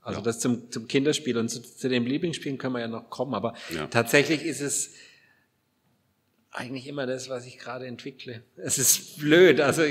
Also 0.01 0.19
ja. 0.19 0.23
das 0.23 0.39
zum, 0.39 0.71
zum 0.71 0.87
Kinderspiel 0.87 1.37
und 1.37 1.49
zu, 1.49 1.61
zu 1.61 1.89
dem 1.89 2.05
Lieblingsspielen 2.05 2.57
können 2.57 2.73
wir 2.73 2.79
ja 2.79 2.87
noch 2.87 3.09
kommen, 3.09 3.33
aber 3.33 3.55
ja. 3.73 3.87
tatsächlich 3.87 4.43
ist 4.43 4.61
es 4.61 4.93
eigentlich 6.51 6.87
immer 6.87 7.05
das, 7.05 7.29
was 7.29 7.45
ich 7.45 7.57
gerade 7.57 7.85
entwickle. 7.85 8.41
Es 8.55 8.77
ist 8.77 9.19
blöd, 9.19 9.61
also 9.61 9.83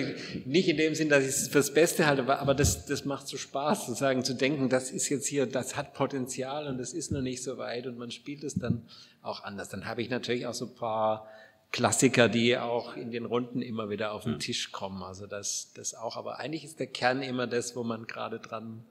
nicht 0.44 0.68
in 0.68 0.76
dem 0.76 0.94
Sinn, 0.94 1.08
dass 1.08 1.22
ich 1.22 1.28
es 1.28 1.48
fürs 1.48 1.72
Beste 1.72 2.06
halte, 2.06 2.26
aber 2.26 2.54
das, 2.54 2.86
das 2.86 3.04
macht 3.04 3.28
so 3.28 3.36
Spaß, 3.36 3.86
sozusagen 3.86 4.24
zu 4.24 4.34
denken, 4.34 4.68
das 4.68 4.90
ist 4.90 5.08
jetzt 5.08 5.26
hier, 5.26 5.46
das 5.46 5.76
hat 5.76 5.94
Potenzial 5.94 6.66
und 6.66 6.78
das 6.78 6.92
ist 6.92 7.12
noch 7.12 7.20
nicht 7.20 7.42
so 7.42 7.58
weit 7.58 7.86
und 7.86 7.98
man 7.98 8.10
spielt 8.10 8.42
es 8.42 8.54
dann 8.54 8.86
auch 9.22 9.44
anders. 9.44 9.68
Dann 9.68 9.86
habe 9.86 10.02
ich 10.02 10.10
natürlich 10.10 10.46
auch 10.46 10.54
so 10.54 10.66
ein 10.66 10.74
paar 10.74 11.28
Klassiker, 11.72 12.28
die 12.28 12.56
auch 12.56 12.96
in 12.96 13.10
den 13.10 13.26
Runden 13.26 13.60
immer 13.60 13.90
wieder 13.90 14.12
auf 14.12 14.24
den 14.24 14.38
Tisch 14.38 14.72
kommen. 14.72 15.02
Also 15.02 15.26
das, 15.26 15.72
das 15.74 15.94
auch, 15.94 16.16
aber 16.16 16.38
eigentlich 16.38 16.64
ist 16.64 16.80
der 16.80 16.86
Kern 16.86 17.22
immer 17.22 17.46
das, 17.46 17.76
wo 17.76 17.82
man 17.84 18.06
gerade 18.06 18.40
dran 18.40 18.84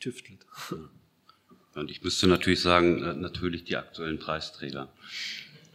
tüftelt. 0.00 0.44
Und 1.74 1.90
ich 1.90 2.02
müsste 2.02 2.26
natürlich 2.26 2.60
sagen, 2.60 3.02
äh, 3.04 3.14
natürlich 3.14 3.64
die 3.64 3.76
aktuellen 3.76 4.18
Preisträger. 4.18 4.88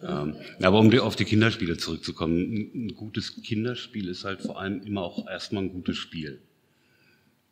Ähm, 0.06 0.36
aber 0.62 0.80
um 0.80 0.98
auf 1.00 1.16
die 1.16 1.26
Kinderspiele 1.26 1.78
zurückzukommen, 1.78 2.72
ein 2.74 2.96
gutes 2.96 3.42
Kinderspiel 3.42 4.10
ist 4.10 4.26
halt 4.26 4.42
vor 4.42 4.60
allem 4.60 4.82
immer 4.82 5.02
auch 5.02 5.28
erstmal 5.28 5.64
ein 5.64 5.72
gutes 5.72 5.98
Spiel. 5.98 6.42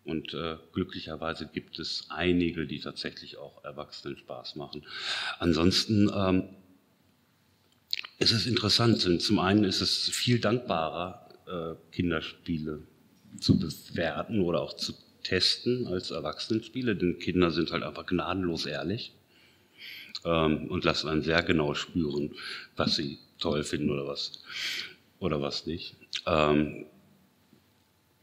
Und 0.04 0.34
äh, 0.34 0.58
glücklicherweise 0.74 1.48
gibt 1.52 1.80
es 1.80 2.08
einige, 2.10 2.66
die 2.66 2.80
tatsächlich 2.80 3.38
auch 3.38 3.64
Erwachsenen 3.64 4.18
Spaß 4.18 4.56
machen. 4.56 4.84
Ansonsten 5.40 6.10
ähm, 6.14 6.44
ist 8.18 8.32
es 8.32 8.48
interessant. 8.48 9.00
Zum 9.00 9.40
einen 9.40 9.64
ist 9.64 9.82
es 9.82 10.10
viel 10.10 10.40
dankbarer, 10.40 11.30
äh, 11.48 11.96
Kinderspiele 11.96 12.82
zu 13.40 13.60
bewerten 13.60 14.42
oder 14.42 14.62
auch 14.62 14.74
zu 14.74 14.94
testen 15.24 15.88
als 15.88 16.10
Erwachsenenspiele, 16.10 16.96
denn 16.96 17.20
Kinder 17.20 17.52
sind 17.52 17.72
halt 17.72 17.84
einfach 17.84 18.08
gnadenlos 18.08 18.66
ehrlich 18.66 19.14
ähm, 20.26 20.68
und 20.70 20.84
lassen 20.84 21.10
einen 21.10 21.22
sehr 21.24 21.44
genau 21.44 21.74
spüren, 21.74 22.32
was 22.76 22.96
sie 22.96 23.20
toll 23.40 23.64
finden 23.64 23.90
oder 23.90 24.08
was, 24.08 24.44
oder 25.20 25.42
was 25.42 25.66
nicht. 25.66 25.96
Ähm, 26.26 26.86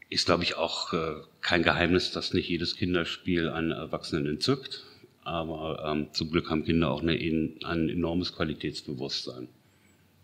ist, 0.09 0.25
glaube 0.25 0.43
ich, 0.43 0.55
auch 0.55 0.93
äh, 0.93 1.15
kein 1.41 1.63
Geheimnis, 1.63 2.11
dass 2.11 2.33
nicht 2.33 2.49
jedes 2.49 2.75
Kinderspiel 2.75 3.49
einen 3.49 3.71
Erwachsenen 3.71 4.25
entzückt. 4.25 4.83
Aber 5.23 5.85
ähm, 5.85 6.07
zum 6.13 6.31
Glück 6.31 6.49
haben 6.49 6.65
Kinder 6.65 6.89
auch 6.89 7.03
eine, 7.03 7.13
ein 7.13 7.89
enormes 7.89 8.33
Qualitätsbewusstsein. 8.33 9.47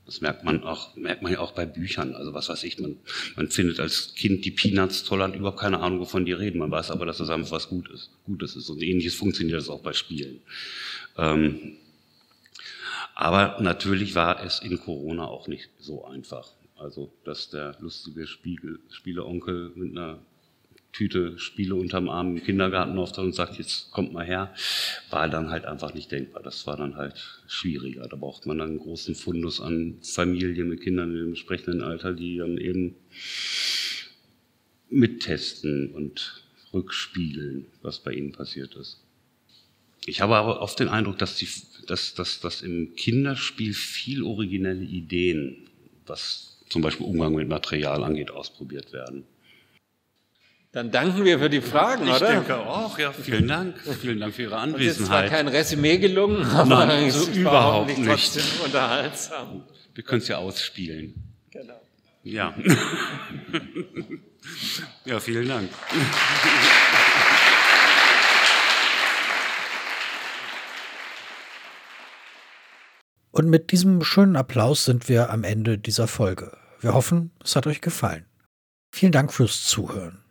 Das 0.05 0.21
merkt 0.21 0.43
man 0.43 0.63
auch, 0.63 0.95
merkt 0.95 1.23
man 1.23 1.31
ja 1.31 1.39
auch 1.39 1.53
bei 1.53 1.65
Büchern. 1.65 2.13
Also 2.13 2.33
was 2.33 2.47
weiß 2.47 2.63
ich, 2.63 2.79
man, 2.79 2.97
man 3.35 3.49
findet 3.49 3.79
als 3.79 4.13
Kind 4.13 4.45
die 4.45 4.51
Peanuts 4.51 5.03
toll, 5.03 5.23
hat 5.23 5.35
überhaupt 5.35 5.59
keine 5.59 5.79
Ahnung, 5.79 5.99
wovon 5.99 6.25
die 6.25 6.33
reden. 6.33 6.59
Man 6.59 6.69
weiß 6.69 6.91
aber, 6.91 7.05
dass 7.05 7.17
das 7.17 7.29
einfach 7.29 7.51
was 7.51 7.69
Gutes, 7.69 8.11
Gutes 8.25 8.55
ist. 8.55 8.69
Und 8.69 8.83
ähnliches 8.83 9.15
funktioniert 9.15 9.59
das 9.59 9.69
auch 9.69 9.81
bei 9.81 9.93
Spielen. 9.93 10.41
Ähm, 11.17 11.77
aber 13.15 13.57
natürlich 13.61 14.13
war 14.13 14.43
es 14.43 14.59
in 14.59 14.79
Corona 14.79 15.25
auch 15.25 15.47
nicht 15.47 15.69
so 15.79 16.05
einfach. 16.05 16.51
Also, 16.77 17.11
dass 17.23 17.49
der 17.49 17.77
lustige 17.79 18.27
Spiegel, 18.27 18.79
Spieleonkel 18.89 19.71
mit 19.75 19.91
einer 19.91 20.19
Tüte 20.95 21.37
Spiele 21.37 21.75
unterm 21.75 22.07
Arm 22.07 22.37
im 22.37 22.43
Kindergarten 22.43 22.97
auftaucht 22.97 23.25
und 23.25 23.35
sagt, 23.35 23.57
jetzt 23.57 23.91
kommt 23.91 24.13
mal 24.13 24.25
her, 24.25 24.53
war 25.09 25.27
dann 25.27 25.49
halt 25.49 25.65
einfach 25.65 25.93
nicht 25.93 26.09
denkbar. 26.09 26.41
Das 26.41 26.65
war 26.67 26.77
dann 26.77 26.95
halt 26.95 27.41
schwieriger. 27.47 28.07
Da 28.07 28.15
braucht 28.15 28.45
man 28.45 28.59
dann 28.59 28.69
einen 28.69 28.79
großen 28.79 29.13
Fundus 29.13 29.59
an 29.59 29.97
Familien 30.01 30.69
mit 30.69 30.81
Kindern 30.81 31.13
im 31.13 31.27
entsprechenden 31.27 31.81
Alter, 31.81 32.13
die 32.13 32.37
dann 32.37 32.57
eben 32.57 32.95
mittesten 34.89 35.91
und 35.91 36.45
rückspiegeln, 36.73 37.65
was 37.81 37.99
bei 37.99 38.13
ihnen 38.13 38.31
passiert 38.31 38.75
ist. 38.75 39.01
Ich 40.05 40.21
habe 40.21 40.37
aber 40.37 40.61
oft 40.61 40.79
den 40.79 40.87
Eindruck, 40.87 41.17
dass, 41.17 41.35
die, 41.35 41.49
dass, 41.87 42.13
dass, 42.13 42.39
dass 42.39 42.61
im 42.61 42.95
Kinderspiel 42.95 43.73
viel 43.73 44.23
originelle 44.23 44.85
Ideen, 44.85 45.67
was 46.05 46.57
zum 46.69 46.81
Beispiel 46.81 47.05
Umgang 47.05 47.35
mit 47.35 47.49
Material 47.49 48.01
angeht, 48.01 48.31
ausprobiert 48.31 48.93
werden. 48.93 49.25
Dann 50.75 50.91
danken 50.91 51.23
wir 51.23 51.39
für 51.39 51.49
die 51.49 51.61
Fragen, 51.61 52.05
ich 52.05 52.13
oder? 52.13 52.31
Ich 52.31 52.35
denke 52.35 52.57
auch, 52.57 52.99
ja. 52.99 53.13
Vielen 53.13 53.47
Dank. 53.47 53.79
Vielen 54.01 54.19
Dank 54.19 54.33
für 54.33 54.41
Ihre 54.41 54.57
Anwesenheit. 54.57 54.91
Es 54.91 54.99
ist 54.99 55.05
zwar 55.05 55.23
kein 55.23 55.47
Resümee 55.47 55.99
gelungen, 55.99 56.45
aber 56.47 56.85
Nein, 56.85 57.09
so 57.11 57.27
war 57.27 57.33
überhaupt 57.33 57.97
nicht. 57.97 58.05
trotzdem 58.05 58.43
unterhaltsam. 58.65 59.63
Wir 59.93 60.03
können 60.03 60.21
es 60.21 60.27
ja 60.27 60.35
ausspielen. 60.35 61.13
Genau. 61.49 61.81
Ja. 62.23 62.53
ja, 65.05 65.21
vielen 65.21 65.47
Dank. 65.47 65.69
Und 73.31 73.49
mit 73.49 73.71
diesem 73.71 74.03
schönen 74.03 74.35
Applaus 74.35 74.83
sind 74.83 75.07
wir 75.07 75.29
am 75.29 75.45
Ende 75.45 75.77
dieser 75.77 76.09
Folge. 76.09 76.57
Wir 76.81 76.93
hoffen, 76.93 77.31
es 77.41 77.55
hat 77.55 77.65
euch 77.65 77.79
gefallen. 77.79 78.25
Vielen 78.91 79.13
Dank 79.13 79.31
fürs 79.31 79.63
Zuhören. 79.63 80.24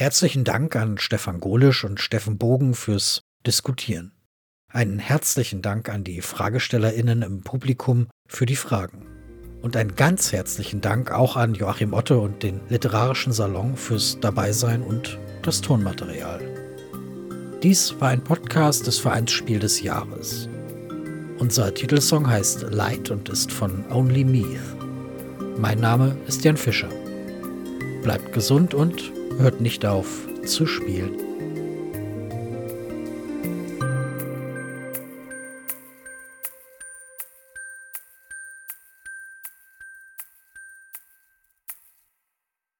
Herzlichen 0.00 0.44
Dank 0.44 0.76
an 0.76 0.96
Stefan 0.98 1.40
Golisch 1.40 1.82
und 1.82 1.98
Steffen 1.98 2.38
Bogen 2.38 2.74
fürs 2.74 3.22
Diskutieren. 3.44 4.12
Einen 4.72 5.00
herzlichen 5.00 5.60
Dank 5.60 5.88
an 5.88 6.04
die 6.04 6.20
FragestellerInnen 6.20 7.22
im 7.22 7.40
Publikum 7.40 8.06
für 8.28 8.46
die 8.46 8.54
Fragen. 8.54 9.08
Und 9.60 9.76
einen 9.76 9.96
ganz 9.96 10.30
herzlichen 10.30 10.80
Dank 10.80 11.10
auch 11.10 11.34
an 11.34 11.54
Joachim 11.54 11.94
Otte 11.94 12.16
und 12.20 12.44
den 12.44 12.60
Literarischen 12.68 13.32
Salon 13.32 13.76
fürs 13.76 14.20
Dabeisein 14.20 14.82
und 14.84 15.18
das 15.42 15.62
Tonmaterial. 15.62 16.42
Dies 17.64 18.00
war 18.00 18.10
ein 18.10 18.22
Podcast 18.22 18.86
des 18.86 19.00
Vereinsspiel 19.00 19.58
des 19.58 19.82
Jahres. 19.82 20.48
Unser 21.40 21.74
Titelsong 21.74 22.28
heißt 22.28 22.66
Light 22.70 23.10
und 23.10 23.30
ist 23.30 23.50
von 23.50 23.84
Only 23.90 24.22
Me. 24.22 24.60
Mein 25.58 25.80
Name 25.80 26.16
ist 26.28 26.44
Jan 26.44 26.56
Fischer. 26.56 26.88
Bleibt 28.04 28.32
gesund 28.32 28.74
und 28.74 29.17
hört 29.38 29.60
nicht 29.60 29.86
auf 29.86 30.06
zu 30.44 30.66
spielen. 30.66 31.27